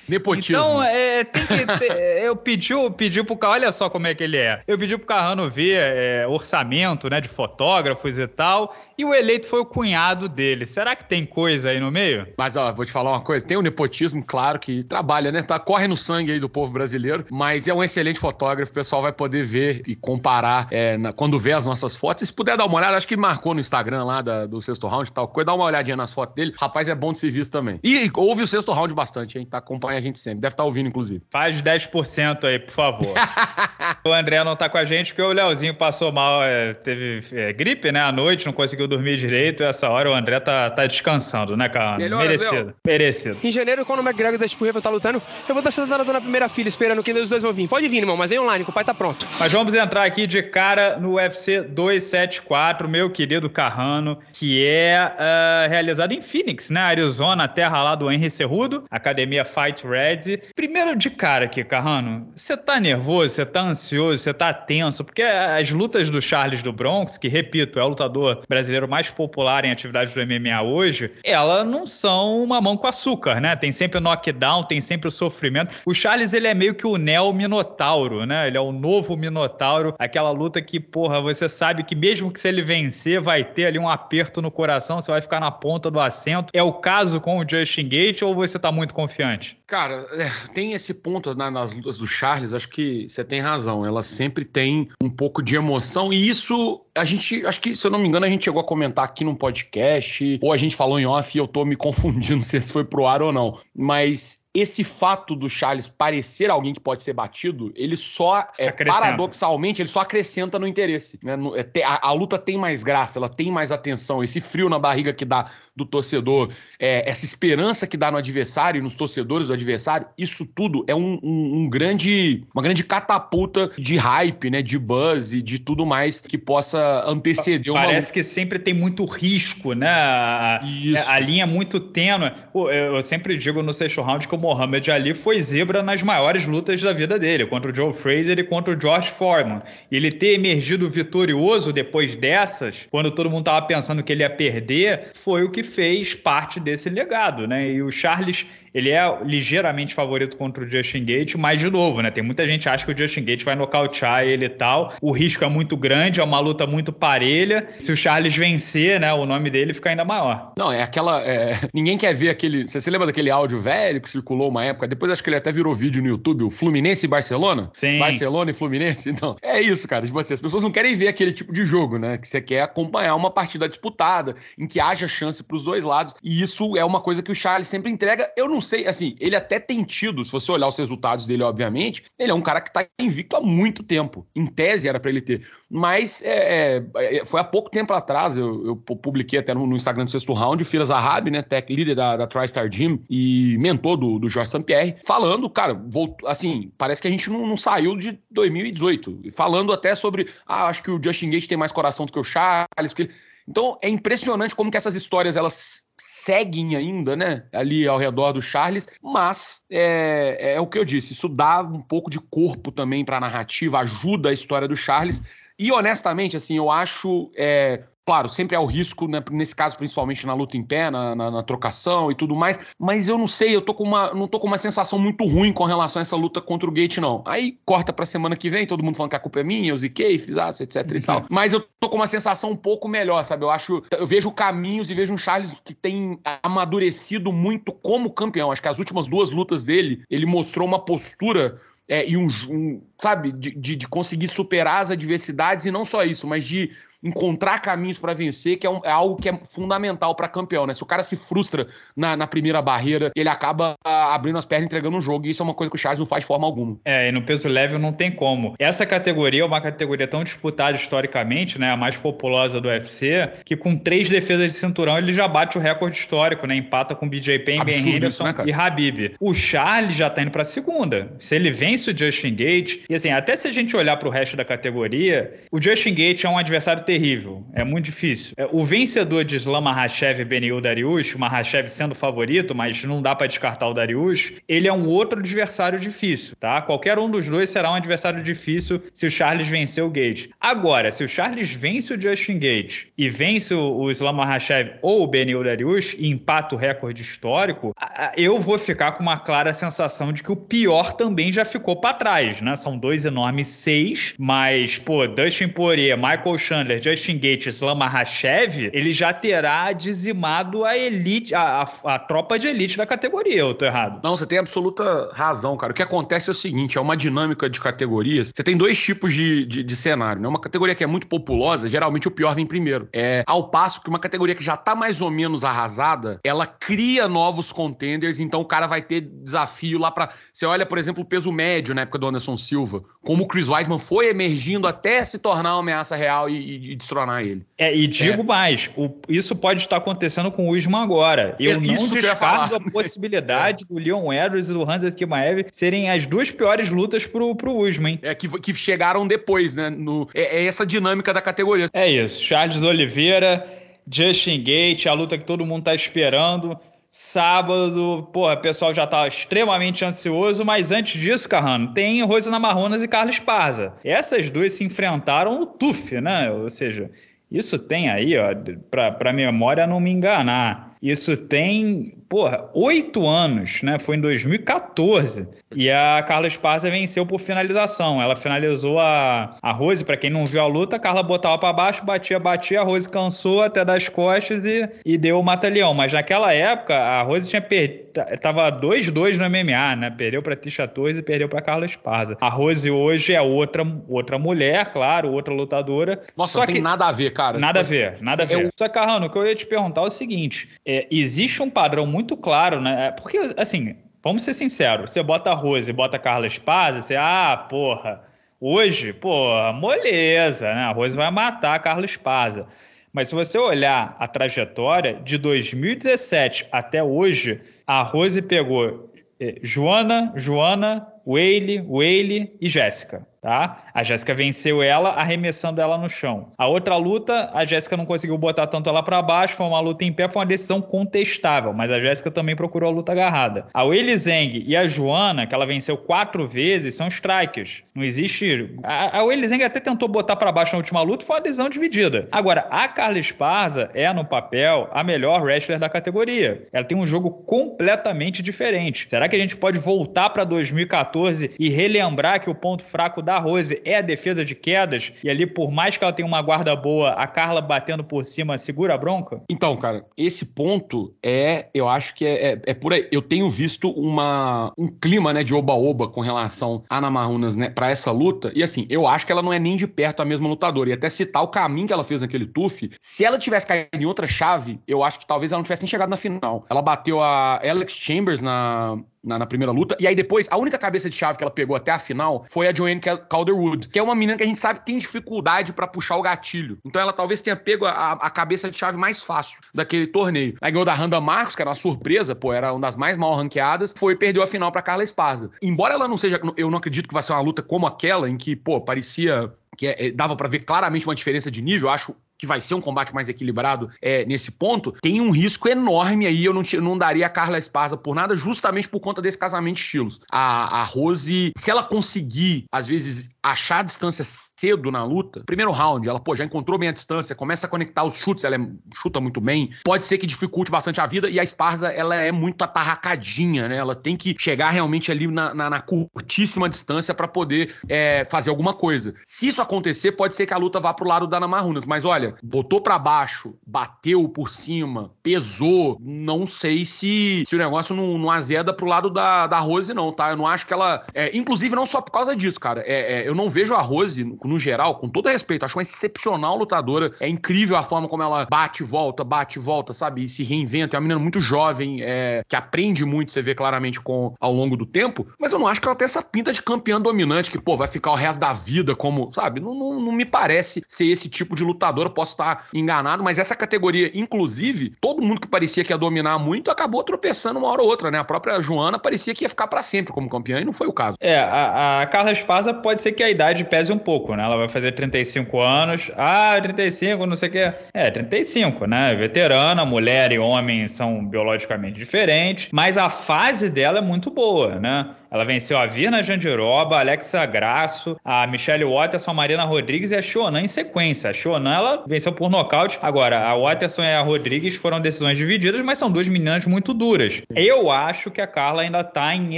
Nepotismo. 0.07 0.61
Então, 0.61 0.83
é, 0.83 1.23
tem 1.23 1.45
que 1.45 1.79
ter, 1.79 2.23
eu 2.23 2.35
pedi, 2.35 2.73
pedi 2.97 3.23
pro 3.23 3.37
olha 3.43 3.71
só 3.71 3.89
como 3.89 4.07
é 4.07 4.13
que 4.13 4.23
ele 4.23 4.37
é. 4.37 4.61
Eu 4.67 4.77
pedi 4.77 4.97
pro 4.97 5.05
Carrano 5.05 5.49
ver 5.49 5.77
é, 5.79 6.27
orçamento, 6.27 7.09
né, 7.09 7.21
de 7.21 7.27
fotógrafos 7.27 8.19
e 8.19 8.27
tal, 8.27 8.75
e 8.97 9.05
o 9.05 9.13
eleito 9.13 9.47
foi 9.47 9.59
o 9.59 9.65
cunhado 9.65 10.27
dele. 10.27 10.65
Será 10.65 10.95
que 10.95 11.05
tem 11.05 11.25
coisa 11.25 11.69
aí 11.69 11.79
no 11.79 11.91
meio? 11.91 12.27
Mas, 12.37 12.55
ó, 12.55 12.73
vou 12.73 12.85
te 12.85 12.91
falar 12.91 13.11
uma 13.11 13.21
coisa, 13.21 13.45
tem 13.45 13.57
o 13.57 13.61
nepotismo, 13.61 14.23
claro, 14.25 14.59
que 14.59 14.83
trabalha, 14.83 15.31
né, 15.31 15.41
tá, 15.41 15.59
corre 15.59 15.87
no 15.87 15.97
sangue 15.97 16.31
aí 16.31 16.39
do 16.39 16.49
povo 16.49 16.71
brasileiro, 16.71 17.25
mas 17.29 17.67
é 17.67 17.73
um 17.73 17.83
excelente 17.83 18.19
fotógrafo, 18.19 18.71
o 18.71 18.75
pessoal 18.75 19.01
vai 19.01 19.11
poder 19.11 19.43
ver 19.43 19.83
e 19.87 19.95
comparar 19.95 20.67
é, 20.71 20.97
na, 20.97 21.13
quando 21.13 21.39
vê 21.39 21.53
as 21.53 21.65
nossas 21.65 21.95
fotos. 21.95 22.23
E 22.23 22.25
se 22.27 22.33
puder 22.33 22.57
dar 22.57 22.65
uma 22.65 22.77
olhada, 22.77 22.97
acho 22.97 23.07
que 23.07 23.17
marcou 23.17 23.53
no 23.53 23.59
Instagram 23.59 24.03
lá 24.03 24.21
da, 24.21 24.45
do 24.45 24.61
sexto 24.61 24.87
round 24.87 25.09
e 25.09 25.13
tal, 25.13 25.27
coisa, 25.27 25.45
dá 25.45 25.53
uma 25.53 25.65
olhadinha 25.65 25.95
nas 25.95 26.11
fotos 26.11 26.35
dele. 26.35 26.53
Rapaz, 26.59 26.87
é 26.87 26.95
bom 26.95 27.13
de 27.13 27.19
serviço 27.19 27.51
também. 27.51 27.79
E 27.83 28.09
ouve 28.15 28.43
o 28.43 28.47
sexto 28.47 28.71
round 28.71 28.93
bastante, 28.93 29.37
hein? 29.37 29.44
Tá, 29.45 29.59
acompanha 29.59 29.97
a 29.97 30.01
gente 30.01 30.19
sempre. 30.19 30.41
Deve 30.41 30.53
estar 30.53 30.63
tá 30.63 30.67
ouvindo, 30.67 30.87
inclusive. 30.87 31.21
Faz 31.29 31.61
10% 31.61 32.43
aí, 32.43 32.59
por 32.59 32.71
favor. 32.71 33.13
o 34.05 34.11
André 34.11 34.43
não 34.43 34.55
tá 34.55 34.67
com 34.69 34.77
a 34.77 34.85
gente 34.85 35.13
porque 35.13 35.21
o 35.21 35.31
Leozinho 35.31 35.75
passou 35.75 36.11
mal, 36.11 36.43
é, 36.43 36.73
teve 36.73 37.23
é, 37.33 37.53
gripe, 37.53 37.91
né, 37.91 38.01
à 38.01 38.11
noite, 38.11 38.45
não 38.45 38.53
conseguiu 38.53 38.87
dormir 38.87 39.17
direito. 39.17 39.63
E 39.63 39.65
essa 39.65 39.89
hora 39.89 40.09
o 40.09 40.13
André 40.13 40.39
tá, 40.39 40.69
tá 40.69 40.85
descansando, 40.85 41.55
né, 41.55 41.69
cara? 41.69 41.97
Merecido. 41.97 42.73
Merecido. 42.85 43.37
Em 43.43 43.51
janeiro, 43.51 43.85
quando 43.85 43.99
o 43.99 44.03
McGregor 44.03 44.37
da 44.37 44.47
Spurrier 44.47 44.81
tá 44.81 44.89
lutando, 44.89 45.21
eu 45.47 45.53
vou 45.53 45.59
estar 45.59 45.71
sentado 45.71 46.11
na 46.11 46.21
primeira 46.21 46.49
fila 46.49 46.69
esperando 46.69 47.03
que 47.03 47.11
os 47.11 47.29
dois 47.29 47.43
vão 47.43 47.53
vir. 47.53 47.67
Pode 47.67 47.87
vir, 47.87 47.97
irmão, 47.97 48.17
mas 48.17 48.29
vem 48.29 48.39
online, 48.39 48.63
que 48.63 48.69
o 48.69 48.73
pai 48.73 48.83
tá 48.83 48.93
pronto. 48.93 49.27
Mas 49.39 49.51
vamos 49.51 49.73
entrar 49.73 50.03
aqui 50.03 50.27
de 50.27 50.41
cara 50.41 50.97
no 50.97 51.15
UFC 51.15 51.61
274, 51.61 52.87
meu 52.87 53.09
querido 53.09 53.49
Carrano, 53.49 54.17
que 54.31 54.65
é 54.65 55.13
uh, 55.15 55.69
realizado 55.69 56.13
em 56.13 56.21
Phoenix, 56.21 56.69
né? 56.69 56.81
Arizona, 56.81 57.47
terra 57.47 57.81
lá 57.83 57.95
do 57.95 58.11
Henry 58.11 58.29
Cerrudo, 58.29 58.85
academia 58.89 59.34
Fight 59.43 59.85
Red. 59.85 60.37
Primeiro 60.55 60.95
de 60.95 61.09
cara 61.09 61.45
aqui, 61.45 61.63
Carrano, 61.63 62.31
você 62.35 62.55
tá 62.55 62.79
nervoso, 62.79 63.33
você 63.33 63.45
tá 63.45 63.61
ansioso, 63.61 64.21
você 64.21 64.33
tá 64.33 64.53
tenso, 64.53 65.03
porque 65.03 65.23
as 65.23 65.71
lutas 65.71 66.09
do 66.09 66.21
Charles 66.21 66.61
do 66.61 66.71
Bronx, 66.71 67.17
que 67.17 67.27
repito, 67.27 67.79
é 67.79 67.83
o 67.83 67.89
lutador 67.89 68.43
brasileiro 68.47 68.87
mais 68.87 69.09
popular 69.09 69.65
em 69.65 69.71
atividade 69.71 70.13
do 70.13 70.25
MMA 70.25 70.61
hoje, 70.61 71.11
elas 71.23 71.67
não 71.67 71.85
são 71.85 72.43
uma 72.43 72.61
mão 72.61 72.77
com 72.77 72.87
açúcar, 72.87 73.41
né? 73.41 73.55
Tem 73.55 73.71
sempre 73.71 73.97
o 73.97 74.01
knockdown, 74.01 74.63
tem 74.63 74.79
sempre 74.79 75.07
o 75.07 75.11
sofrimento. 75.11 75.73
O 75.85 75.93
Charles, 75.93 76.33
ele 76.33 76.47
é 76.47 76.53
meio 76.53 76.75
que 76.75 76.85
o 76.85 76.97
Neo 76.97 77.33
Minotauro, 77.33 78.25
né? 78.25 78.47
Ele 78.47 78.57
é 78.57 78.61
o 78.61 78.71
novo 78.71 79.17
Minotauro, 79.17 79.95
aquela 79.97 80.31
luta 80.31 80.61
que, 80.61 80.79
porra, 80.79 81.19
você 81.21 81.49
sabe 81.49 81.83
que 81.83 81.95
mesmo 81.95 82.31
que 82.31 82.39
se 82.39 82.47
ele 82.47 82.61
vencer, 82.61 83.19
vai 83.19 83.43
ter 83.43 83.65
ali 83.65 83.79
um 83.79 83.89
aperto 83.89 84.41
no 84.41 84.51
coração, 84.51 85.01
você 85.01 85.11
vai 85.11 85.21
ficar 85.21 85.39
na 85.39 85.51
ponta 85.51 85.89
do 85.89 85.99
assento. 85.99 86.51
É 86.53 86.61
o 86.61 86.73
caso 86.73 87.19
com 87.19 87.39
o 87.39 87.45
Justin 87.47 87.87
Gate 87.87 88.21
ou 88.21 88.35
você 88.35 88.59
tá 88.59 88.71
muito 88.71 88.93
confiante? 88.93 89.24
Cara, 89.67 90.07
é, 90.11 90.29
tem 90.53 90.73
esse 90.73 90.93
ponto 90.93 91.35
né, 91.35 91.49
nas 91.49 91.73
lutas 91.73 91.97
do 91.97 92.05
Charles, 92.05 92.53
acho 92.53 92.69
que 92.69 93.07
você 93.09 93.23
tem 93.23 93.41
razão. 93.41 93.85
Ela 93.85 94.03
sempre 94.03 94.45
tem 94.45 94.89
um 95.03 95.09
pouco 95.09 95.41
de 95.41 95.55
emoção, 95.55 96.13
e 96.13 96.27
isso 96.27 96.85
a 96.95 97.03
gente, 97.03 97.45
acho 97.45 97.59
que, 97.59 97.75
se 97.75 97.85
eu 97.85 97.91
não 97.91 97.99
me 97.99 98.07
engano, 98.07 98.25
a 98.25 98.29
gente 98.29 98.45
chegou 98.45 98.61
a 98.61 98.65
comentar 98.65 99.05
aqui 99.05 99.23
num 99.23 99.35
podcast, 99.35 100.39
ou 100.41 100.53
a 100.53 100.57
gente 100.57 100.75
falou 100.75 100.99
em 100.99 101.05
off 101.05 101.35
e 101.35 101.39
eu 101.39 101.47
tô 101.47 101.65
me 101.65 101.75
confundindo 101.77 102.41
se 102.41 102.57
esse 102.57 102.71
foi 102.71 102.83
pro 102.83 103.07
ar 103.07 103.21
ou 103.21 103.31
não. 103.31 103.59
Mas 103.75 104.44
esse 104.55 104.85
fato 104.85 105.35
do 105.35 105.49
Charles 105.49 105.85
parecer 105.85 106.49
alguém 106.49 106.73
que 106.73 106.79
pode 106.79 107.01
ser 107.01 107.11
batido, 107.11 107.73
ele 107.75 107.97
só, 107.97 108.47
é, 108.57 108.71
paradoxalmente, 108.71 109.81
ele 109.81 109.89
só 109.89 109.99
acrescenta 109.99 110.57
no 110.57 110.65
interesse. 110.65 111.19
Né? 111.21 111.35
É, 111.57 111.83
a, 111.83 112.07
a, 112.07 112.13
luta 112.13 112.39
tem 112.39 112.57
mais 112.57 112.81
graça, 112.81 113.19
ela 113.19 113.27
tem 113.27 113.51
mais 113.51 113.69
atenção. 113.69 114.23
Esse 114.23 114.39
frio 114.39 114.69
na 114.69 114.79
barriga 114.79 115.11
que 115.11 115.25
dá 115.25 115.51
do 115.75 115.85
torcedor, 115.85 116.53
é, 116.79 117.07
essa 117.09 117.25
esperança 117.25 117.85
que 117.85 117.97
dá 117.97 118.09
no 118.09 118.17
adversário, 118.17 118.81
nos 118.81 118.95
torcedores 118.95 119.49
do 119.49 119.53
adversário, 119.53 120.07
isso 120.17 120.45
tudo 120.45 120.85
é 120.87 120.95
um, 120.95 121.19
um, 121.21 121.57
um, 121.57 121.69
grande, 121.69 122.45
uma 122.53 122.63
grande 122.63 122.83
catapulta 122.83 123.69
de 123.77 123.97
hype, 123.97 124.49
né? 124.49 124.61
De 124.61 124.79
buzz 124.79 125.33
e 125.33 125.41
de 125.41 125.59
tudo 125.59 125.85
mais 125.85 126.21
que 126.21 126.37
possa 126.37 127.03
anteceder 127.05 127.73
uma 127.73 127.83
Parece 127.83 128.13
que 128.13 128.23
sempre 128.23 128.57
tem 128.57 128.73
muito 128.73 129.03
risco, 129.03 129.73
né? 129.73 129.89
A, 129.89 130.59
a 131.07 131.19
linha 131.19 131.43
é 131.43 131.47
muito 131.47 131.77
tênue. 131.79 132.31
Eu 132.53 133.01
sempre 133.01 133.35
digo 133.37 133.61
no 133.61 133.73
sexto 133.73 134.01
round 134.01 134.27
que 134.27 134.44
o 134.45 134.55
Muhammad 134.55 134.87
Ali 134.89 135.13
foi 135.13 135.41
zebra 135.41 135.81
nas 135.81 136.01
maiores 136.01 136.45
lutas 136.47 136.81
da 136.81 136.93
vida 136.93 137.17
dele, 137.17 137.45
contra 137.45 137.71
o 137.71 137.75
Joe 137.75 137.91
Frazier 137.91 138.37
e 138.39 138.43
contra 138.43 138.73
o 138.73 138.75
Josh 138.75 139.07
Foreman. 139.07 139.61
E 139.91 139.95
ele 139.95 140.11
ter 140.11 140.33
emergido 140.33 140.89
vitorioso 140.89 141.73
depois 141.73 142.15
dessas, 142.15 142.87
quando 142.91 143.11
todo 143.11 143.29
mundo 143.29 143.41
estava 143.41 143.65
pensando 143.65 144.03
que 144.03 144.11
ele 144.11 144.23
ia 144.23 144.29
perder, 144.29 145.09
foi 145.13 145.43
o 145.43 145.51
que 145.51 145.63
fez 145.63 146.13
parte 146.13 146.59
desse 146.59 146.89
legado, 146.89 147.47
né? 147.47 147.71
E 147.71 147.81
o 147.81 147.91
Charles 147.91 148.45
Ele 148.75 148.91
é 148.91 149.17
ligeiramente 149.23 149.93
favorito 149.93 150.35
contra 150.35 150.65
o 150.65 150.67
Justin 150.67 151.05
Gate, 151.05 151.35
mas 151.35 151.61
de 151.61 151.69
novo, 151.69 152.01
né? 152.01 152.11
Tem 152.11 152.21
muita 152.21 152.45
gente 152.45 152.63
que 152.63 152.69
acha 152.69 152.85
que 152.85 152.91
o 152.91 152.97
Justin 152.97 153.23
Gate 153.23 153.45
vai 153.45 153.55
nocautear 153.55 154.25
ele 154.25 154.45
e 154.45 154.49
tal. 154.49 154.93
O 155.01 155.13
risco 155.13 155.45
é 155.45 155.47
muito 155.47 155.77
grande, 155.77 156.19
é 156.19 156.23
uma 156.23 156.39
luta 156.41 156.67
muito 156.67 156.91
parelha. 156.91 157.69
Se 157.79 157.93
o 157.93 157.95
Charles 157.95 158.35
vencer, 158.35 158.99
né, 158.99 159.13
o 159.13 159.25
nome 159.25 159.49
dele 159.49 159.73
fica 159.73 159.91
ainda 159.91 160.03
maior. 160.03 160.51
Não, 160.57 160.69
é 160.69 160.83
aquela. 160.83 161.21
É... 161.23 161.57
Ninguém 161.73 161.97
quer 161.97 162.13
ver 162.13 162.27
aquele. 162.29 162.67
Você 162.67 162.81
se 162.81 162.89
lembra 162.89 163.07
daquele 163.07 163.31
áudio 163.31 163.61
velho 163.61 164.01
que 164.01 164.09
circulou 164.09 164.49
uma 164.49 164.65
época? 164.65 164.89
Depois 164.89 165.09
acho 165.09 165.23
que 165.23 165.29
ele 165.29 165.37
até 165.37 165.53
virou 165.53 165.73
vídeo 165.73 166.01
no 166.01 166.09
YouTube, 166.09 166.43
o 166.43 166.49
Fluminense 166.49 167.05
e 167.05 167.09
Barcelona? 167.09 167.71
Sim. 167.75 167.97
Barcelona 167.97 168.51
e 168.51 168.53
Fluminense? 168.53 169.09
Então, 169.09 169.37
é 169.41 169.61
isso, 169.61 169.87
cara. 169.87 170.05
De 170.05 170.11
você. 170.11 170.33
As 170.33 170.41
pessoas 170.41 170.61
não 170.61 170.71
querem 170.71 170.97
ver 170.97 171.07
aquele 171.07 171.31
tipo 171.31 171.53
de 171.53 171.65
jogo, 171.65 171.97
né? 171.97 172.17
Que 172.17 172.27
você 172.27 172.41
quer 172.41 172.63
acompanhar 172.63 173.15
uma 173.15 173.31
partida 173.31 173.69
disputada, 173.69 174.35
em 174.59 174.67
que 174.67 174.81
haja 174.81 175.07
chance 175.07 175.41
para 175.41 175.55
os 175.55 175.63
dois 175.63 175.85
lados. 175.85 176.13
E 176.21 176.41
isso 176.41 176.75
é 176.75 176.83
uma 176.83 176.99
coisa 176.99 177.23
que 177.23 177.31
o 177.31 177.35
Charles 177.35 177.69
sempre 177.69 177.89
entrega. 177.89 178.29
Eu 178.35 178.49
não 178.49 178.59
sei, 178.65 178.85
assim, 178.85 179.15
ele 179.19 179.35
até 179.35 179.59
tem 179.59 179.83
tido, 179.83 180.25
se 180.25 180.31
você 180.31 180.51
olhar 180.51 180.67
os 180.67 180.77
resultados 180.77 181.25
dele, 181.25 181.43
obviamente, 181.43 182.03
ele 182.19 182.31
é 182.31 182.35
um 182.35 182.41
cara 182.41 182.59
que 182.59 182.73
tá 182.73 182.85
invicto 182.99 183.37
há 183.37 183.41
muito 183.41 183.83
tempo. 183.83 184.27
Em 184.35 184.45
tese 184.45 184.89
era 184.89 184.99
para 184.99 185.09
ele 185.09 185.21
ter. 185.21 185.47
Mas 185.69 186.21
é, 186.23 186.77
é, 186.77 187.17
é, 187.17 187.25
foi 187.25 187.39
há 187.39 187.43
pouco 187.43 187.69
tempo 187.69 187.93
atrás, 187.93 188.35
eu, 188.37 188.65
eu 188.65 188.75
publiquei 188.75 189.39
até 189.39 189.53
no, 189.53 189.65
no, 189.65 189.75
Instagram 189.75 190.05
do 190.05 190.11
Sexto 190.11 190.33
Round, 190.33 190.61
o 190.61 190.65
Firas 190.65 190.91
Arrabi, 190.91 191.31
né, 191.31 191.41
tech 191.41 191.73
líder 191.73 191.95
da, 191.95 192.17
da 192.17 192.27
TriStar 192.27 192.69
Gym 192.69 192.99
e 193.09 193.57
mentor 193.59 193.97
do, 193.97 194.19
do 194.19 194.29
Jorge 194.29 194.51
Sampierre, 194.51 194.97
falando, 195.05 195.49
cara, 195.49 195.73
voltou, 195.73 196.27
assim, 196.27 196.71
parece 196.77 197.01
que 197.01 197.07
a 197.07 197.11
gente 197.11 197.29
não, 197.29 197.47
não, 197.47 197.57
saiu 197.57 197.95
de 197.95 198.19
2018. 198.31 199.31
Falando 199.31 199.71
até 199.71 199.95
sobre, 199.95 200.27
ah, 200.45 200.67
acho 200.67 200.83
que 200.83 200.91
o 200.91 201.01
Justin 201.01 201.29
Gage 201.29 201.47
tem 201.47 201.57
mais 201.57 201.71
coração 201.71 202.05
do 202.05 202.11
que 202.11 202.19
o 202.19 202.23
Charles, 202.23 202.93
porque... 202.93 203.09
Então 203.47 203.77
é 203.79 203.87
impressionante 203.87 204.55
como 204.55 204.71
que 204.71 204.77
essas 204.77 204.95
histórias 204.95 205.37
elas 205.37 205.84
seguem 205.99 206.75
ainda, 206.75 207.15
né, 207.15 207.45
ali 207.53 207.87
ao 207.87 207.97
redor 207.97 208.33
do 208.33 208.41
Charles, 208.41 208.87
mas 209.01 209.63
é, 209.69 210.55
é 210.55 210.59
o 210.59 210.67
que 210.67 210.77
eu 210.77 210.85
disse, 210.85 211.13
isso 211.13 211.29
dá 211.29 211.61
um 211.61 211.81
pouco 211.81 212.09
de 212.09 212.19
corpo 212.19 212.71
também 212.71 213.05
para 213.05 213.17
a 213.17 213.21
narrativa, 213.21 213.79
ajuda 213.79 214.29
a 214.29 214.33
história 214.33 214.67
do 214.67 214.75
Charles. 214.75 215.21
E 215.57 215.71
honestamente, 215.71 216.35
assim, 216.35 216.57
eu 216.57 216.69
acho 216.69 217.31
é, 217.35 217.83
Claro, 218.05 218.29
sempre 218.29 218.55
há 218.55 218.61
o 218.61 218.67
risco, 218.67 219.07
né, 219.07 219.23
nesse 219.31 219.55
caso, 219.55 219.75
principalmente 219.75 220.27
na 220.27 220.33
luta 220.35 220.55
em 220.55 220.63
pé, 220.63 220.91
na, 220.91 221.15
na, 221.15 221.31
na, 221.31 221.41
trocação 221.41 222.11
e 222.11 222.15
tudo 222.15 222.35
mais. 222.35 222.59
Mas 222.79 223.09
eu 223.09 223.17
não 223.17 223.27
sei, 223.27 223.55
eu 223.55 223.61
tô 223.61 223.73
com 223.73 223.83
uma, 223.83 224.13
não 224.13 224.27
tô 224.27 224.39
com 224.39 224.45
uma 224.45 224.59
sensação 224.59 224.99
muito 224.99 225.25
ruim 225.25 225.51
com 225.51 225.63
relação 225.63 225.99
a 225.99 226.03
essa 226.03 226.15
luta 226.15 226.39
contra 226.39 226.69
o 226.69 226.71
Gate, 226.71 226.99
não. 226.99 227.23
Aí 227.25 227.57
corta 227.65 227.91
pra 227.91 228.05
semana 228.05 228.35
que 228.35 228.47
vem, 228.47 228.67
todo 228.67 228.83
mundo 228.83 228.95
falando 228.95 229.09
que 229.09 229.15
a 229.15 229.19
culpa 229.19 229.39
é 229.39 229.43
minha, 229.43 229.69
eu 229.69 229.77
ziquei, 229.77 230.19
fiz 230.19 230.37
aço, 230.37 230.61
etc 230.61 230.75
e 230.91 230.99
tal. 230.99 231.25
Mas 231.31 231.51
eu 231.51 231.65
tô 231.79 231.89
com 231.89 231.95
uma 231.95 232.05
sensação 232.05 232.51
um 232.51 232.55
pouco 232.55 232.87
melhor, 232.87 233.23
sabe? 233.23 233.43
Eu 233.43 233.49
acho. 233.49 233.83
Eu 233.91 234.05
vejo 234.05 234.31
caminhos 234.31 234.91
e 234.91 234.93
vejo 234.93 235.11
um 235.11 235.17
Charles 235.17 235.59
que 235.65 235.73
tem 235.73 236.19
amadurecido 236.43 237.33
muito 237.33 237.71
como 237.71 238.11
campeão. 238.11 238.51
Acho 238.51 238.61
que 238.61 238.67
as 238.67 238.77
últimas 238.77 239.07
duas 239.07 239.31
lutas 239.31 239.63
dele, 239.63 240.03
ele 240.11 240.27
mostrou 240.27 240.67
uma 240.67 240.79
postura 240.79 241.59
é, 241.87 242.07
e 242.07 242.17
um, 242.17 242.27
um 242.49 242.81
sabe, 242.99 243.31
de, 243.31 243.51
de, 243.51 243.75
de, 243.75 243.87
conseguir 243.87 244.27
superar 244.27 244.81
as 244.81 244.91
adversidades 244.91 245.65
e 245.65 245.71
não 245.71 245.85
só 245.85 246.03
isso, 246.03 246.25
mas 246.25 246.43
de 246.43 246.71
encontrar 247.05 247.59
caminhos 247.59 247.99
para 247.99 248.13
vencer, 248.13 248.57
que 248.57 248.65
é, 248.65 248.69
um, 248.69 248.81
é, 248.83 248.89
algo 248.89 249.15
que 249.15 249.29
é 249.29 249.39
fundamental 249.47 250.15
para 250.15 250.27
campeão, 250.27 250.65
né? 250.65 250.73
Se 250.73 250.81
o 250.81 250.85
cara 250.85 251.03
se 251.03 251.15
frustra 251.15 251.67
na, 251.95 252.17
na, 252.17 252.25
primeira 252.25 252.61
barreira, 252.61 253.11
ele 253.15 253.29
acaba 253.29 253.75
abrindo 253.85 254.37
as 254.39 254.45
pernas 254.45 254.65
entregando 254.65 254.97
um 254.97 255.01
jogo, 255.01 255.27
e 255.27 255.29
isso 255.29 255.43
é 255.43 255.45
uma 255.45 255.53
coisa 255.53 255.69
que 255.69 255.77
o 255.77 255.79
Charles 255.79 255.99
não 255.99 256.05
faz 256.05 256.23
de 256.23 256.27
forma 256.27 256.47
alguma. 256.47 256.77
É, 256.83 257.07
e 257.07 257.11
no 257.11 257.21
peso 257.21 257.47
leve 257.47 257.77
não 257.77 257.93
tem 257.93 258.11
como. 258.11 258.55
Essa 258.57 258.85
categoria 258.85 259.43
é 259.43 259.45
uma 259.45 259.61
categoria 259.61 260.07
tão 260.07 260.23
disputada 260.23 260.75
historicamente, 260.75 261.59
né? 261.59 261.71
A 261.71 261.77
mais 261.77 261.95
populosa 261.95 262.59
do 262.59 262.67
UFC, 262.67 263.29
que 263.45 263.55
com 263.55 263.77
três 263.77 264.09
defesas 264.09 264.51
de 264.51 264.57
cinturão 264.57 264.97
ele 264.97 265.13
já 265.13 265.27
bate 265.27 265.57
o 265.57 265.61
recorde 265.61 265.95
histórico, 265.95 266.47
né? 266.47 266.55
Empata 266.55 266.95
com 266.95 267.07
BJ 267.07 267.39
Penn, 267.39 267.63
Ben 267.63 267.95
Henderson 267.95 268.23
né, 268.23 268.35
e 268.45 268.51
Habib. 268.51 269.15
O 269.19 269.33
Charles 269.33 269.95
já 269.95 270.09
tá 270.09 270.23
indo 270.23 270.31
pra 270.31 270.43
segunda. 270.43 271.13
Se 271.19 271.35
ele 271.35 271.51
vence 271.51 271.91
o 271.91 271.97
Justin 271.97 272.33
Gate, 272.33 272.79
e 272.89 272.95
assim, 272.95 273.11
até 273.11 273.35
se 273.35 273.47
a 273.47 273.51
gente 273.51 273.75
olhar 273.75 273.97
pro 273.97 274.09
resto 274.09 274.35
da 274.35 274.43
categoria, 274.43 275.33
o 275.51 275.61
Justin 275.61 275.93
Gate 275.93 276.23
é 276.23 276.29
um 276.29 276.37
adversário 276.37 276.83
terrível 276.83 276.94
terrível, 276.95 277.43
é 277.53 277.63
muito 277.63 277.85
difícil. 277.85 278.33
É, 278.37 278.47
o 278.51 278.63
vencedor 278.63 279.25
de 279.25 279.35
Islam 279.35 279.61
Mahashev 279.61 280.21
e 280.21 280.25
Benil 280.25 280.61
Dariush, 280.61 281.15
o 281.15 281.19
Mahashev 281.19 281.67
sendo 281.67 281.93
favorito, 281.93 282.55
mas 282.55 282.81
não 282.85 283.01
dá 283.01 283.13
para 283.13 283.27
descartar 283.27 283.67
o 283.67 283.73
Dariush, 283.73 284.35
ele 284.47 284.67
é 284.67 284.71
um 284.71 284.87
outro 284.87 285.19
adversário 285.19 285.77
difícil, 285.77 286.37
tá? 286.39 286.61
Qualquer 286.61 286.97
um 286.97 287.11
dos 287.11 287.27
dois 287.27 287.49
será 287.49 287.69
um 287.69 287.75
adversário 287.75 288.23
difícil 288.23 288.81
se 288.93 289.05
o 289.07 289.11
Charles 289.11 289.49
vencer 289.49 289.83
o 289.83 289.89
Gate. 289.89 290.29
Agora, 290.39 290.89
se 290.89 291.03
o 291.03 291.09
Charles 291.09 291.53
vence 291.53 291.93
o 291.93 291.99
Justin 291.99 292.39
Gate 292.39 292.85
e 292.97 293.09
vence 293.09 293.53
o 293.53 293.91
Islam 293.91 294.13
Mahashev 294.13 294.75
ou 294.81 295.03
o 295.03 295.07
Benil 295.07 295.43
Dariush 295.43 295.97
e 295.99 296.07
empata 296.07 296.55
o 296.55 296.57
recorde 296.57 297.01
histórico, 297.01 297.73
eu 298.15 298.39
vou 298.39 298.57
ficar 298.57 298.93
com 298.93 299.03
uma 299.03 299.19
clara 299.19 299.51
sensação 299.51 300.13
de 300.13 300.23
que 300.23 300.31
o 300.31 300.35
pior 300.35 300.93
também 300.93 301.29
já 301.29 301.43
ficou 301.43 301.75
para 301.75 301.93
trás, 301.93 302.39
né? 302.41 302.55
São 302.55 302.77
dois 302.77 303.03
enormes 303.03 303.47
seis, 303.47 304.13
mas, 304.17 304.77
pô, 304.77 305.05
Dustin 305.07 305.49
Poirier, 305.49 305.97
Michael 305.97 306.37
Chandler, 306.37 306.74
Justin 306.81 307.15
Gates, 307.15 307.47
Islam 307.47 307.75
Makhachev, 307.75 308.69
ele 308.73 308.91
já 308.91 309.13
terá 309.13 309.71
dizimado 309.71 310.63
a 310.63 310.77
elite, 310.77 311.33
a, 311.33 311.61
a, 311.63 311.95
a, 311.95 311.99
tropa 311.99 312.37
de 312.37 312.47
elite 312.47 312.77
da 312.77 312.85
categoria, 312.85 313.39
eu 313.39 313.53
tô 313.53 313.65
errado. 313.65 313.99
Não, 314.03 314.15
você 314.15 314.25
tem 314.25 314.37
absoluta 314.37 315.11
razão, 315.13 315.55
cara. 315.57 315.71
O 315.71 315.75
que 315.75 315.83
acontece 315.83 316.29
é 316.29 316.31
o 316.31 316.35
seguinte, 316.35 316.77
é 316.77 316.81
uma 316.81 316.95
dinâmica 316.95 317.49
de 317.49 317.59
categorias. 317.59 318.31
Você 318.33 318.43
tem 318.43 318.57
dois 318.57 318.81
tipos 318.81 319.13
de, 319.13 319.45
de, 319.45 319.63
de 319.63 319.75
cenário, 319.75 320.21
né? 320.21 320.27
Uma 320.27 320.39
categoria 320.39 320.75
que 320.75 320.83
é 320.83 320.87
muito 320.87 321.07
populosa, 321.07 321.69
geralmente 321.69 322.07
o 322.07 322.11
pior 322.11 322.35
vem 322.35 322.45
primeiro. 322.45 322.87
É, 322.93 323.23
ao 323.25 323.49
passo 323.49 323.81
que 323.81 323.89
uma 323.89 323.99
categoria 323.99 324.35
que 324.35 324.43
já 324.43 324.57
tá 324.57 324.75
mais 324.75 325.01
ou 325.01 325.09
menos 325.11 325.43
arrasada, 325.43 326.19
ela 326.23 326.45
cria 326.45 327.07
novos 327.07 327.51
contenders, 327.51 328.19
então 328.19 328.41
o 328.41 328.45
cara 328.45 328.67
vai 328.67 328.81
ter 328.81 329.01
desafio 329.01 329.79
lá 329.79 329.91
para 329.91 330.09
Você 330.33 330.45
olha, 330.45 330.65
por 330.65 330.77
exemplo, 330.77 331.03
o 331.03 331.05
peso 331.05 331.31
médio 331.31 331.73
na 331.73 331.81
época 331.81 331.99
do 331.99 332.07
Anderson 332.07 332.37
Silva, 332.37 332.83
como 333.03 333.23
o 333.23 333.27
Chris 333.27 333.49
Weidman 333.49 333.79
foi 333.79 334.07
emergindo 334.07 334.67
até 334.67 335.03
se 335.05 335.17
tornar 335.17 335.53
uma 335.53 335.59
ameaça 335.59 335.95
real 335.95 336.29
e, 336.29 336.35
e 336.35 336.64
destronar 336.73 337.21
ele. 337.21 337.45
É, 337.57 337.75
e 337.75 337.85
digo 337.85 338.21
é. 338.21 338.25
mais, 338.25 338.69
o, 338.77 338.89
isso 339.09 339.35
pode 339.35 339.59
estar 339.59 339.77
acontecendo 339.77 340.31
com 340.31 340.49
o 340.49 340.55
Usman 340.55 340.81
agora. 340.81 341.35
Eu 341.39 341.51
é, 341.51 341.59
não 341.59 341.89
descarto 341.89 342.55
a 342.55 342.59
possibilidade 342.71 343.65
é. 343.69 343.73
do 343.73 343.77
Leon 343.77 344.13
Edwards 344.13 344.49
e 344.49 344.53
do 344.53 344.69
Hans 344.69 344.95
Kimaev 344.95 345.45
serem 345.51 345.89
as 345.89 346.05
duas 346.05 346.31
piores 346.31 346.69
lutas 346.69 347.05
pro, 347.05 347.35
pro 347.35 347.55
Usman, 347.55 347.93
hein? 347.93 347.99
É, 348.01 348.15
que, 348.15 348.27
que 348.39 348.53
chegaram 348.53 349.07
depois, 349.07 349.53
né? 349.53 349.69
No, 349.69 350.07
é, 350.13 350.43
é 350.43 350.45
essa 350.45 350.65
dinâmica 350.65 351.13
da 351.13 351.21
categoria. 351.21 351.67
É 351.73 351.89
isso. 351.89 352.23
Charles 352.23 352.63
Oliveira, 352.63 353.45
Justin 353.91 354.43
Gate, 354.43 354.85
a 354.85 354.93
luta 354.93 355.17
que 355.17 355.25
todo 355.25 355.45
mundo 355.45 355.63
tá 355.63 355.75
esperando. 355.75 356.57
Sábado, 356.97 358.07
porra, 358.13 358.35
o 358.35 358.41
pessoal 358.41 358.73
já 358.73 358.87
tá 358.87 359.05
extremamente 359.05 359.83
ansioso, 359.83 360.45
mas 360.45 360.71
antes 360.71 360.97
disso, 360.97 361.27
Carrano, 361.27 361.73
tem 361.73 362.01
Rosana 362.01 362.39
Marronas 362.39 362.81
e 362.81 362.87
Carlos 362.87 363.19
Parza. 363.19 363.73
Essas 363.83 364.29
duas 364.29 364.53
se 364.53 364.63
enfrentaram 364.63 365.37
no 365.37 365.45
TUF, 365.45 365.99
né? 365.99 366.31
Ou 366.31 366.49
seja, 366.49 366.89
isso 367.29 367.59
tem 367.59 367.89
aí, 367.89 368.17
ó, 368.17 368.33
pra, 368.71 368.93
pra 368.93 369.11
memória 369.11 369.67
não 369.67 369.81
me 369.81 369.91
enganar. 369.91 370.74
Isso 370.85 371.17
tem, 371.17 371.97
porra, 372.07 372.47
oito 372.53 373.07
anos, 373.07 373.63
né? 373.63 373.79
Foi 373.79 373.95
em 373.95 374.01
2014. 374.01 375.27
E 375.55 375.71
a 375.71 376.05
Carla 376.07 376.27
Esparza 376.27 376.69
venceu 376.69 377.07
por 377.07 377.19
finalização. 377.19 377.99
Ela 377.99 378.15
finalizou 378.15 378.79
a, 378.79 379.35
a 379.41 379.51
Rose, 379.51 379.83
para 379.83 379.97
quem 379.97 380.11
não 380.11 380.27
viu 380.27 380.41
a 380.41 380.45
luta, 380.45 380.75
a 380.75 380.79
Carla 380.79 381.01
botava 381.01 381.39
para 381.39 381.51
baixo, 381.53 381.83
batia, 381.83 382.19
batia, 382.19 382.61
a 382.61 382.63
Rose 382.63 382.87
cansou 382.87 383.41
até 383.41 383.65
das 383.65 383.89
costas 383.89 384.45
e, 384.45 384.69
e 384.85 384.95
deu 384.95 385.19
o 385.19 385.23
mata-leão. 385.23 385.73
Mas 385.73 385.91
naquela 385.91 386.31
época, 386.31 386.77
a 386.77 387.01
Rose 387.01 387.31
tinha 387.31 387.41
perdido. 387.41 387.85
Tava 388.21 388.51
2-2 388.51 389.17
no 389.17 389.29
MMA, 389.29 389.75
né? 389.77 389.89
Perdeu 389.89 390.21
para 390.21 390.35
Tisha 390.35 390.67
Torres 390.67 390.97
e 390.97 391.01
perdeu 391.01 391.29
para 391.29 391.41
Carla 391.41 391.65
Esparza. 391.65 392.17
A 392.19 392.27
Rose 392.27 392.69
hoje 392.69 393.13
é 393.13 393.21
outra, 393.21 393.63
outra 393.87 394.19
mulher, 394.19 394.71
claro, 394.73 395.13
outra 395.13 395.33
lutadora. 395.33 396.01
Nossa, 396.17 396.33
Só 396.33 396.39
não 396.39 396.45
tem 396.47 396.55
que... 396.55 396.61
nada 396.61 396.87
a 396.87 396.91
ver, 396.91 397.11
cara. 397.11 397.39
Nada 397.39 397.63
tipo 397.63 397.73
a 397.73 397.77
ver, 397.77 398.01
nada 398.01 398.23
a 398.23 398.25
ver. 398.25 398.45
Eu... 398.45 398.49
Só, 398.59 398.67
Carrano, 398.67 399.05
o 399.05 399.09
que 399.09 399.17
eu 399.17 399.25
ia 399.25 399.33
te 399.33 399.45
perguntar 399.45 399.81
é 399.81 399.85
o 399.85 399.89
seguinte: 399.89 400.49
é, 400.65 400.74
existe 400.91 401.41
um 401.41 401.49
padrão 401.49 401.85
muito 401.85 402.15
claro, 402.17 402.61
né? 402.61 402.87
É, 402.87 402.91
porque, 402.91 403.19
assim, 403.37 403.75
vamos 404.03 404.23
ser 404.23 404.33
sinceros, 404.33 404.91
você 404.91 405.01
bota 405.01 405.31
a 405.31 405.33
Rose 405.33 405.69
e 405.69 405.73
bota 405.73 405.99
Carla 405.99 406.29
Spaz, 406.29 406.75
você, 406.75 406.95
ah, 406.95 407.45
porra, 407.49 408.03
hoje, 408.39 408.93
porra, 408.93 409.53
moleza, 409.53 410.53
né? 410.53 410.61
A 410.61 410.71
Rose 410.71 410.95
vai 410.95 411.09
matar 411.11 411.55
a 411.55 411.59
Carla 411.59 411.87
Spaza. 411.87 412.47
Mas 412.91 413.09
se 413.09 413.15
você 413.15 413.37
olhar 413.37 413.95
a 413.99 414.07
trajetória 414.07 415.01
de 415.03 415.17
2017 415.17 416.47
até 416.51 416.81
hoje, 416.81 417.41
a 417.67 417.83
Rose 417.83 418.21
pegou 418.21 418.89
eh, 419.19 419.35
Joana, 419.41 420.13
Joana, 420.15 420.87
Whaley, 421.05 421.61
Whaley 421.61 422.35
e 422.39 422.47
Jéssica 422.47 423.05
tá? 423.25 423.63
A 423.73 423.81
Jéssica 423.81 424.13
venceu 424.13 424.61
ela 424.61 424.89
arremessando 424.89 425.59
ela 425.59 425.79
no 425.79 425.89
chão. 425.89 426.31
A 426.37 426.45
outra 426.45 426.77
luta, 426.77 427.31
a 427.33 427.43
Jéssica 427.43 427.75
não 427.75 427.83
conseguiu 427.83 428.19
botar 428.19 428.45
tanto 428.45 428.69
ela 428.69 428.83
para 428.83 429.01
baixo, 429.01 429.33
foi 429.33 429.47
uma 429.47 429.59
luta 429.59 429.83
em 429.83 429.91
pé, 429.91 430.07
foi 430.07 430.19
uma 430.19 430.27
decisão 430.27 430.61
contestável, 430.61 431.51
mas 431.51 431.71
a 431.71 431.79
Jéssica 431.79 432.11
também 432.11 432.35
procurou 432.35 432.69
a 432.69 432.71
luta 432.71 432.91
agarrada. 432.91 433.47
A 433.51 433.63
Willy 433.63 433.97
Zeng 433.97 434.43
e 434.45 434.55
a 434.55 434.67
Joana, 434.67 435.25
que 435.25 435.33
ela 435.33 435.47
venceu 435.47 435.75
quatro 435.75 436.27
vezes, 436.27 436.75
são 436.75 436.87
strikers. 436.87 437.63
Não 437.73 437.83
existe. 437.83 438.55
A, 438.61 439.01
Willy 439.01 439.27
Zeng 439.27 439.43
até 439.43 439.59
tentou 439.59 439.89
botar 439.89 440.15
para 440.17 440.31
baixo 440.31 440.53
na 440.53 440.59
última 440.59 440.83
luta, 440.83 441.03
foi 441.03 441.15
uma 441.15 441.21
decisão 441.23 441.49
dividida. 441.49 442.07
Agora, 442.11 442.41
a 442.51 442.67
Carla 442.67 442.99
Esparza 442.99 443.71
é, 443.73 443.91
no 443.91 444.05
papel, 444.05 444.69
a 444.71 444.83
melhor 444.83 445.23
wrestler 445.23 445.57
da 445.57 445.67
categoria. 445.67 446.47
Ela 446.53 446.63
tem 446.63 446.77
um 446.77 446.85
jogo 446.85 447.09
completamente 447.09 448.21
diferente. 448.21 448.85
Será 448.87 449.09
que 449.09 449.15
a 449.15 449.19
gente 449.19 449.35
pode 449.35 449.57
voltar 449.57 450.11
para 450.11 450.23
2014 450.23 451.31
e 451.39 451.49
relembrar 451.49 452.21
que 452.21 452.29
o 452.29 452.35
ponto 452.35 452.61
fraco 452.61 453.01
da 453.01 453.14
Rose 453.19 453.61
é 453.63 453.77
a 453.77 453.81
defesa 453.81 454.23
de 454.23 454.35
quedas? 454.35 454.91
E 455.03 455.09
ali, 455.09 455.25
por 455.25 455.51
mais 455.51 455.77
que 455.77 455.83
ela 455.83 455.93
tenha 455.93 456.07
uma 456.07 456.21
guarda 456.21 456.55
boa, 456.55 456.91
a 456.91 457.07
Carla 457.07 457.41
batendo 457.41 457.83
por 457.83 458.03
cima 458.03 458.37
segura 458.37 458.75
a 458.75 458.77
bronca? 458.77 459.21
Então, 459.29 459.55
cara, 459.57 459.85
esse 459.97 460.25
ponto 460.25 460.93
é, 461.03 461.47
eu 461.53 461.67
acho 461.67 461.93
que 461.95 462.05
é, 462.05 462.33
é, 462.33 462.41
é 462.47 462.53
por 462.53 462.73
aí. 462.73 462.87
Eu 462.91 463.01
tenho 463.01 463.29
visto 463.29 463.69
uma, 463.71 464.51
um 464.57 464.67
clima, 464.67 465.13
né, 465.13 465.23
de 465.23 465.33
oba-oba 465.33 465.87
com 465.87 466.01
relação 466.01 466.63
a 466.69 466.77
Ana 466.77 466.89
Marunas, 466.89 467.35
né, 467.35 467.49
pra 467.49 467.69
essa 467.69 467.91
luta. 467.91 468.31
E 468.35 468.43
assim, 468.43 468.65
eu 468.69 468.87
acho 468.87 469.05
que 469.05 469.11
ela 469.11 469.21
não 469.21 469.33
é 469.33 469.39
nem 469.39 469.57
de 469.57 469.67
perto 469.67 470.01
a 470.01 470.05
mesma 470.05 470.27
lutadora. 470.27 470.69
E 470.69 470.73
até 470.73 470.89
citar 470.89 471.23
o 471.23 471.27
caminho 471.27 471.67
que 471.67 471.73
ela 471.73 471.83
fez 471.83 472.01
naquele 472.01 472.25
TUF, 472.25 472.71
se 472.79 473.05
ela 473.05 473.17
tivesse 473.17 473.47
caído 473.47 473.69
em 473.73 473.85
outra 473.85 474.07
chave, 474.07 474.59
eu 474.67 474.83
acho 474.83 474.99
que 474.99 475.07
talvez 475.07 475.31
ela 475.31 475.39
não 475.39 475.43
tivesse 475.43 475.63
nem 475.63 475.69
chegado 475.69 475.89
na 475.89 475.97
final. 475.97 476.45
Ela 476.49 476.61
bateu 476.61 477.01
a 477.01 477.39
Alex 477.43 477.73
Chambers 477.73 478.21
na, 478.21 478.77
na, 479.05 479.19
na, 479.19 479.25
primeira 479.25 479.51
luta. 479.51 479.75
E 479.79 479.87
aí 479.87 479.95
depois, 479.95 480.27
a 480.29 480.37
única 480.37 480.57
cabeça 480.57 480.89
de 480.89 480.95
chave 480.95 481.17
que 481.17 481.23
ela 481.23 481.31
pegou 481.31 481.55
até 481.55 481.71
a 481.71 481.79
final 481.79 482.25
foi 482.29 482.47
a 482.47 482.53
Joanne 482.53 482.81
Calderwood, 483.09 483.67
que 483.69 483.79
é 483.79 483.83
uma 483.83 483.95
menina 483.95 484.17
que 484.17 484.23
a 484.23 484.27
gente 484.27 484.39
sabe 484.39 484.59
que 484.59 484.65
tem 484.65 484.77
dificuldade 484.77 485.53
para 485.53 485.67
puxar 485.67 485.97
o 485.97 486.01
gatilho. 486.01 486.57
Então 486.65 486.81
ela 486.81 486.91
talvez 486.91 487.21
tenha 487.21 487.35
pego 487.35 487.65
a, 487.65 487.93
a, 487.93 488.09
cabeça 488.09 488.49
de 488.49 488.57
chave 488.57 488.77
mais 488.77 489.03
fácil 489.03 489.39
daquele 489.53 489.87
torneio. 489.87 490.35
Aí 490.41 490.51
ganhou 490.51 490.65
da 490.65 490.73
Randa 490.73 490.99
Marcos, 490.99 491.35
que 491.35 491.41
era 491.41 491.49
uma 491.49 491.55
surpresa, 491.55 492.15
pô, 492.15 492.33
era 492.33 492.51
uma 492.51 492.61
das 492.61 492.75
mais 492.75 492.97
mal 492.97 493.13
ranqueadas, 493.13 493.73
foi 493.77 493.93
e 493.93 493.95
perdeu 493.95 494.23
a 494.23 494.27
final 494.27 494.51
para 494.51 494.61
Carla 494.61 494.83
Esparza. 494.83 495.29
Embora 495.41 495.73
ela 495.73 495.87
não 495.87 495.97
seja, 495.97 496.19
eu 496.35 496.49
não 496.49 496.57
acredito 496.57 496.87
que 496.87 496.93
vai 496.93 497.03
ser 497.03 497.13
uma 497.13 497.21
luta 497.21 497.41
como 497.41 497.67
aquela, 497.67 498.09
em 498.09 498.17
que, 498.17 498.35
pô, 498.35 498.59
parecia 498.61 499.31
que 499.57 499.67
é, 499.67 499.91
dava 499.91 500.15
para 500.15 500.27
ver 500.27 500.39
claramente 500.41 500.87
uma 500.87 500.95
diferença 500.95 501.29
de 501.31 501.41
nível. 501.41 501.69
Acho 501.69 501.95
que 502.17 502.25
vai 502.25 502.41
ser 502.41 502.55
um 502.55 502.61
combate 502.61 502.93
mais 502.93 503.09
equilibrado 503.09 503.69
é, 503.81 504.05
nesse 504.05 504.31
ponto, 504.31 504.71
tem 504.81 505.01
um 505.01 505.11
risco 505.11 505.47
enorme 505.47 506.05
aí. 506.05 506.23
Eu 506.23 506.33
não, 506.33 506.43
não 506.61 506.77
daria 506.77 507.05
a 507.05 507.09
Carla 507.09 507.37
Esparza 507.37 507.77
por 507.77 507.95
nada, 507.95 508.15
justamente 508.15 508.69
por 508.69 508.79
conta 508.79 509.01
desse 509.01 509.17
casamento 509.17 509.55
de 509.55 509.61
estilos. 509.61 509.99
A, 510.09 510.61
a 510.61 510.63
Rose, 510.63 511.31
se 511.37 511.51
ela 511.51 511.63
conseguir, 511.63 512.45
às 512.51 512.67
vezes, 512.67 513.09
achar 513.21 513.59
a 513.59 513.63
distância 513.63 514.05
cedo 514.05 514.71
na 514.71 514.83
luta, 514.83 515.23
primeiro 515.25 515.51
round, 515.51 515.87
ela 515.87 515.99
pô, 515.99 516.15
já 516.15 516.23
encontrou 516.23 516.57
bem 516.57 516.69
a 516.69 516.71
distância, 516.71 517.15
começa 517.15 517.47
a 517.47 517.49
conectar 517.49 517.83
os 517.83 517.97
chutes, 517.97 518.23
ela 518.23 518.35
é, 518.35 518.47
chuta 518.81 518.99
muito 519.01 519.19
bem, 519.19 519.49
pode 519.63 519.85
ser 519.85 519.97
que 519.97 520.05
dificulte 520.05 520.51
bastante 520.51 520.79
a 520.79 520.85
vida. 520.85 521.09
E 521.09 521.19
a 521.19 521.23
Esparza, 521.23 521.69
ela 521.69 521.95
é 521.95 522.11
muito 522.11 522.41
atarracadinha, 522.43 523.47
né? 523.47 523.57
Ela 523.57 523.75
tem 523.75 523.97
que 523.97 524.15
chegar 524.17 524.51
realmente 524.51 524.91
ali 524.91 525.07
na, 525.07 525.33
na, 525.33 525.49
na 525.49 525.61
curtíssima 525.61 526.47
distância 526.47 526.93
para 526.93 527.07
poder 527.07 527.55
é, 527.67 528.05
fazer 528.09 528.29
alguma 528.29 528.53
coisa. 528.53 528.93
Se 529.03 529.27
isso 529.27 529.41
acontecer, 529.45 529.93
pode 529.93 530.15
ser 530.15 530.25
que 530.25 530.33
a 530.33 530.37
luta 530.37 530.59
vá 530.59 530.73
pro 530.73 530.87
lado 530.87 531.07
da 531.07 531.17
Ana 531.17 531.27
Marunas. 531.27 531.65
Mas 531.65 531.85
olha, 531.85 532.15
botou 532.21 532.61
para 532.61 532.77
baixo, 532.77 533.33
bateu 533.45 534.07
por 534.09 534.29
cima, 534.29 534.91
pesou, 535.01 535.77
não 535.81 536.27
sei 536.27 536.65
se, 536.65 537.23
se 537.25 537.35
o 537.35 537.39
negócio 537.39 537.75
não, 537.75 537.97
não 537.97 538.11
azeda 538.11 538.53
pro 538.53 538.65
lado 538.65 538.89
da, 538.89 539.27
da 539.27 539.39
Rose, 539.39 539.73
não, 539.73 539.91
tá? 539.91 540.11
Eu 540.11 540.17
não 540.17 540.27
acho 540.27 540.45
que 540.45 540.53
ela. 540.53 540.83
É, 540.93 541.15
inclusive, 541.15 541.55
não 541.55 541.65
só 541.65 541.81
por 541.81 541.91
causa 541.91 542.15
disso, 542.15 542.39
cara. 542.39 542.61
É, 542.65 543.01
é, 543.01 543.07
eu 543.07 543.15
não 543.15 543.29
vejo 543.29 543.53
a 543.53 543.61
Rose, 543.61 544.03
no, 544.03 544.17
no 544.23 544.39
geral, 544.39 544.75
com 544.79 544.89
todo 544.89 545.09
respeito, 545.09 545.45
acho 545.45 545.57
uma 545.57 545.63
excepcional 545.63 546.37
lutadora. 546.37 546.91
É 546.99 547.07
incrível 547.07 547.55
a 547.55 547.63
forma 547.63 547.87
como 547.87 548.03
ela 548.03 548.25
bate 548.29 548.63
e 548.63 548.65
volta, 548.65 549.03
bate 549.03 549.39
e 549.39 549.41
volta, 549.41 549.73
sabe? 549.73 550.03
E 550.03 550.09
se 550.09 550.23
reinventa. 550.23 550.75
É 550.75 550.77
uma 550.77 550.81
menina 550.81 550.99
muito 550.99 551.19
jovem, 551.19 551.79
é, 551.81 552.23
que 552.27 552.35
aprende 552.35 552.83
muito, 552.83 553.11
você 553.11 553.21
vê 553.21 553.35
claramente 553.35 553.79
com, 553.79 554.13
ao 554.19 554.33
longo 554.33 554.57
do 554.57 554.65
tempo. 554.65 555.07
Mas 555.19 555.31
eu 555.31 555.39
não 555.39 555.47
acho 555.47 555.61
que 555.61 555.67
ela 555.67 555.75
tem 555.75 555.85
essa 555.85 556.01
pinta 556.01 556.33
de 556.33 556.41
campeã 556.41 556.79
dominante, 556.79 557.31
que, 557.31 557.39
pô, 557.39 557.55
vai 557.55 557.67
ficar 557.67 557.91
o 557.91 557.95
resto 557.95 558.19
da 558.19 558.33
vida 558.33 558.75
como, 558.75 559.11
sabe? 559.13 559.34
Não, 559.39 559.53
não, 559.53 559.79
não 559.79 559.91
me 559.91 560.05
parece 560.05 560.63
ser 560.67 560.85
esse 560.85 561.09
tipo 561.09 561.35
de 561.35 561.43
lutadora 561.43 561.89
posso 561.89 562.11
estar 562.11 562.47
enganado, 562.53 563.03
mas 563.03 563.19
essa 563.19 563.35
categoria, 563.35 563.91
inclusive, 563.93 564.73
todo 564.81 565.01
mundo 565.01 565.21
que 565.21 565.27
parecia 565.27 565.63
que 565.63 565.71
ia 565.71 565.77
dominar 565.77 566.19
muito 566.19 566.51
acabou 566.51 566.83
tropeçando 566.83 567.39
uma 567.39 567.47
hora 567.47 567.61
ou 567.61 567.67
outra, 567.67 567.89
né? 567.91 567.97
A 567.97 568.03
própria 568.03 568.39
Joana 568.41 568.77
parecia 568.79 569.13
que 569.13 569.23
ia 569.23 569.29
ficar 569.29 569.47
para 569.47 569.61
sempre 569.61 569.93
como 569.93 570.09
campeã 570.09 570.39
e 570.39 570.45
não 570.45 570.53
foi 570.53 570.67
o 570.67 570.73
caso. 570.73 570.97
É, 570.99 571.19
a, 571.19 571.81
a 571.81 571.87
Carla 571.87 572.11
Esparza 572.11 572.53
pode 572.53 572.81
ser 572.81 572.91
que 572.91 573.03
a 573.03 573.09
idade 573.09 573.45
pese 573.45 573.71
um 573.71 573.77
pouco, 573.77 574.15
né? 574.15 574.23
Ela 574.23 574.37
vai 574.37 574.49
fazer 574.49 574.71
35 574.73 575.39
anos. 575.39 575.91
Ah, 575.97 576.37
35, 576.41 577.05
não 577.05 577.15
sei 577.15 577.29
o 577.29 577.31
que. 577.31 577.53
É, 577.73 577.91
35, 577.91 578.65
né? 578.65 578.95
Veterana, 578.95 579.65
mulher 579.65 580.11
e 580.11 580.19
homem 580.19 580.67
são 580.67 581.05
biologicamente 581.05 581.77
diferentes, 581.77 582.49
mas 582.51 582.77
a 582.77 582.89
fase 582.89 583.49
dela 583.49 583.79
é 583.79 583.81
muito 583.81 584.09
boa, 584.09 584.55
né? 584.55 584.89
Ela 585.15 585.23
venceu 585.23 585.57
a 585.57 585.65
Virna 585.65 586.03
Jandiroba, 586.03 586.75
a 586.75 586.79
Alexa 586.81 587.25
Grasso, 587.25 587.95
a 588.03 588.27
Michelle 588.27 588.65
Watterson, 588.65 589.11
a 589.11 589.13
Marina 589.13 589.45
Rodrigues 589.45 589.91
e 589.91 589.95
a 589.95 590.01
Shonan 590.01 590.41
em 590.41 590.47
sequência. 590.47 591.11
A 591.11 591.13
Shonan, 591.13 591.55
ela 591.55 591.83
venceu 591.87 592.11
por 592.11 592.29
nocaute. 592.29 592.77
Agora, 592.81 593.25
a 593.25 593.33
Watterson 593.33 593.81
e 593.83 593.93
a 593.93 594.01
Rodrigues 594.01 594.57
foram 594.57 594.81
decisões 594.81 595.17
divididas, 595.17 595.61
mas 595.61 595.77
são 595.77 595.89
duas 595.89 596.09
meninas 596.09 596.45
muito 596.45 596.73
duras. 596.73 597.21
Eu 597.33 597.71
acho 597.71 598.11
que 598.11 598.19
a 598.19 598.27
Carla 598.27 598.63
ainda 598.63 598.83
tá 598.83 599.15
em 599.15 599.37